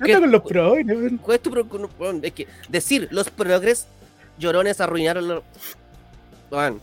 [0.04, 0.72] ¿Qué con los pro?
[0.72, 1.18] weón?
[1.18, 1.40] ¿Cuál
[2.22, 3.86] es que decir los progres
[4.38, 5.42] llorones arruinaron los.
[6.50, 6.80] Weón.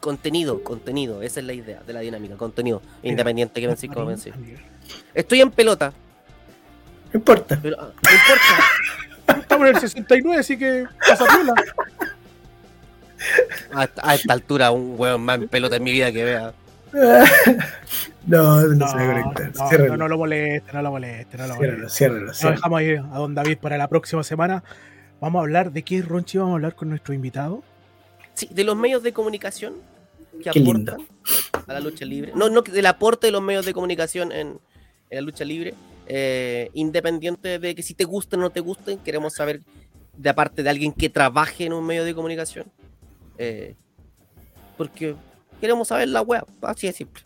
[0.00, 2.80] Contenido, contenido, esa es la idea de la dinámica, contenido.
[3.02, 4.30] Independiente que vencí como vencí.
[5.12, 5.92] Estoy en pelota,
[7.12, 7.58] No importa.
[7.60, 9.07] pero ah, no importa.
[9.36, 11.54] Estamos en el 69, así que pasa piola.
[13.72, 16.52] A esta, a esta altura, un weón más en pelota en mi vida que vea.
[18.26, 21.46] No, no, No, se va a no, no, no lo moleste, no lo moleste, no
[21.46, 21.88] lo moleste.
[21.88, 22.56] ciérralo, Lo ciérralo.
[22.56, 24.62] dejamos ahí a don David para la próxima semana.
[25.20, 27.62] Vamos a hablar de qué Ronchi vamos a hablar con nuestro invitado.
[28.34, 29.74] Sí, de los medios de comunicación
[30.44, 30.98] que Qué aportan
[31.66, 32.32] a la lucha libre.
[32.34, 34.60] No, no, del aporte de los medios de comunicación en,
[35.10, 35.72] en la lucha libre.
[36.10, 39.60] Eh, independiente de que si te gusten o no te gusten, queremos saber
[40.16, 42.72] de aparte de alguien que trabaje en un medio de comunicación.
[43.36, 43.76] Eh,
[44.76, 45.14] porque
[45.60, 47.22] queremos saber la web, así de simple.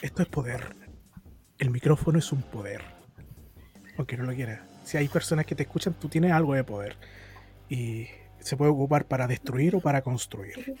[0.00, 0.74] Esto es poder.
[1.58, 2.82] el micrófono es un poder.
[3.98, 4.60] Aunque no lo quieras.
[4.82, 6.96] Si hay personas que te escuchan, tú tienes algo de poder.
[7.68, 8.06] Y
[8.38, 10.74] se puede ocupar para destruir o para construir.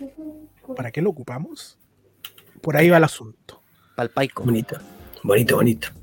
[0.74, 1.78] ¿Para qué lo ocupamos?
[2.62, 3.62] Por ahí va el asunto.
[3.94, 4.44] Palpaico.
[4.44, 4.78] Bonito,
[5.22, 5.99] bonito, bonito.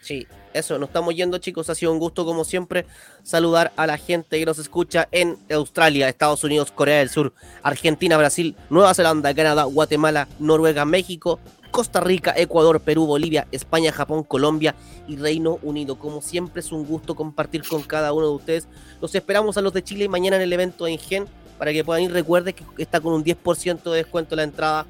[0.00, 1.70] Sí, eso, nos estamos yendo, chicos.
[1.70, 2.86] Ha sido un gusto, como siempre,
[3.22, 7.32] saludar a la gente que nos escucha en Australia, Estados Unidos, Corea del Sur,
[7.62, 11.38] Argentina, Brasil, Nueva Zelanda, Canadá, Guatemala, Noruega, México,
[11.70, 14.74] Costa Rica, Ecuador, Perú, Bolivia, España, Japón, Colombia
[15.06, 15.98] y Reino Unido.
[15.98, 18.68] Como siempre, es un gusto compartir con cada uno de ustedes.
[19.00, 21.26] Los esperamos a los de Chile mañana en el evento en Gen
[21.58, 22.12] para que puedan ir.
[22.12, 24.86] Recuerde que está con un 10% de descuento la entrada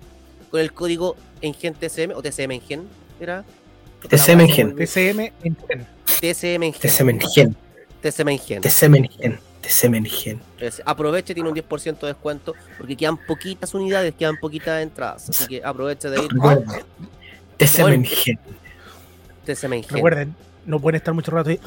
[0.50, 2.88] con el código en Gen TCM o TCM en Gen.
[3.20, 3.44] ¿Era?
[4.08, 4.76] TCM en Gen.
[4.76, 5.86] TCM en Gen.
[6.20, 6.82] TCM en Gen.
[6.82, 7.52] TCM en Gen.
[8.02, 8.62] TCM en Gen.
[8.62, 9.38] TCM en Gen.
[9.62, 10.40] TCM en Gen.
[10.58, 15.28] Es- Aproveche, tiene un 10% de descuento porque quedan poquitas unidades, quedan poquitas entradas.
[15.30, 16.30] Así que aproveche de ir.
[17.58, 18.38] TCM en Gen.
[19.44, 19.94] TCM en Gen.
[19.94, 20.34] Recuerden,
[20.66, 21.60] no pueden estar mucho rato ahí.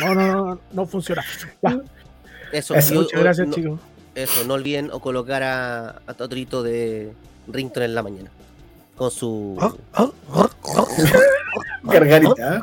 [0.00, 1.24] No, no, no, no funciona.
[1.62, 1.78] Ya,
[2.52, 3.80] Eso, muchas gracias, no, chicos.
[4.14, 7.12] Eso, no olviden o colocar a, a Totrito de
[7.46, 8.30] Rington en la mañana.
[8.98, 9.56] Con su.
[11.84, 12.56] Gargarita.
[12.56, 12.60] ¿eh?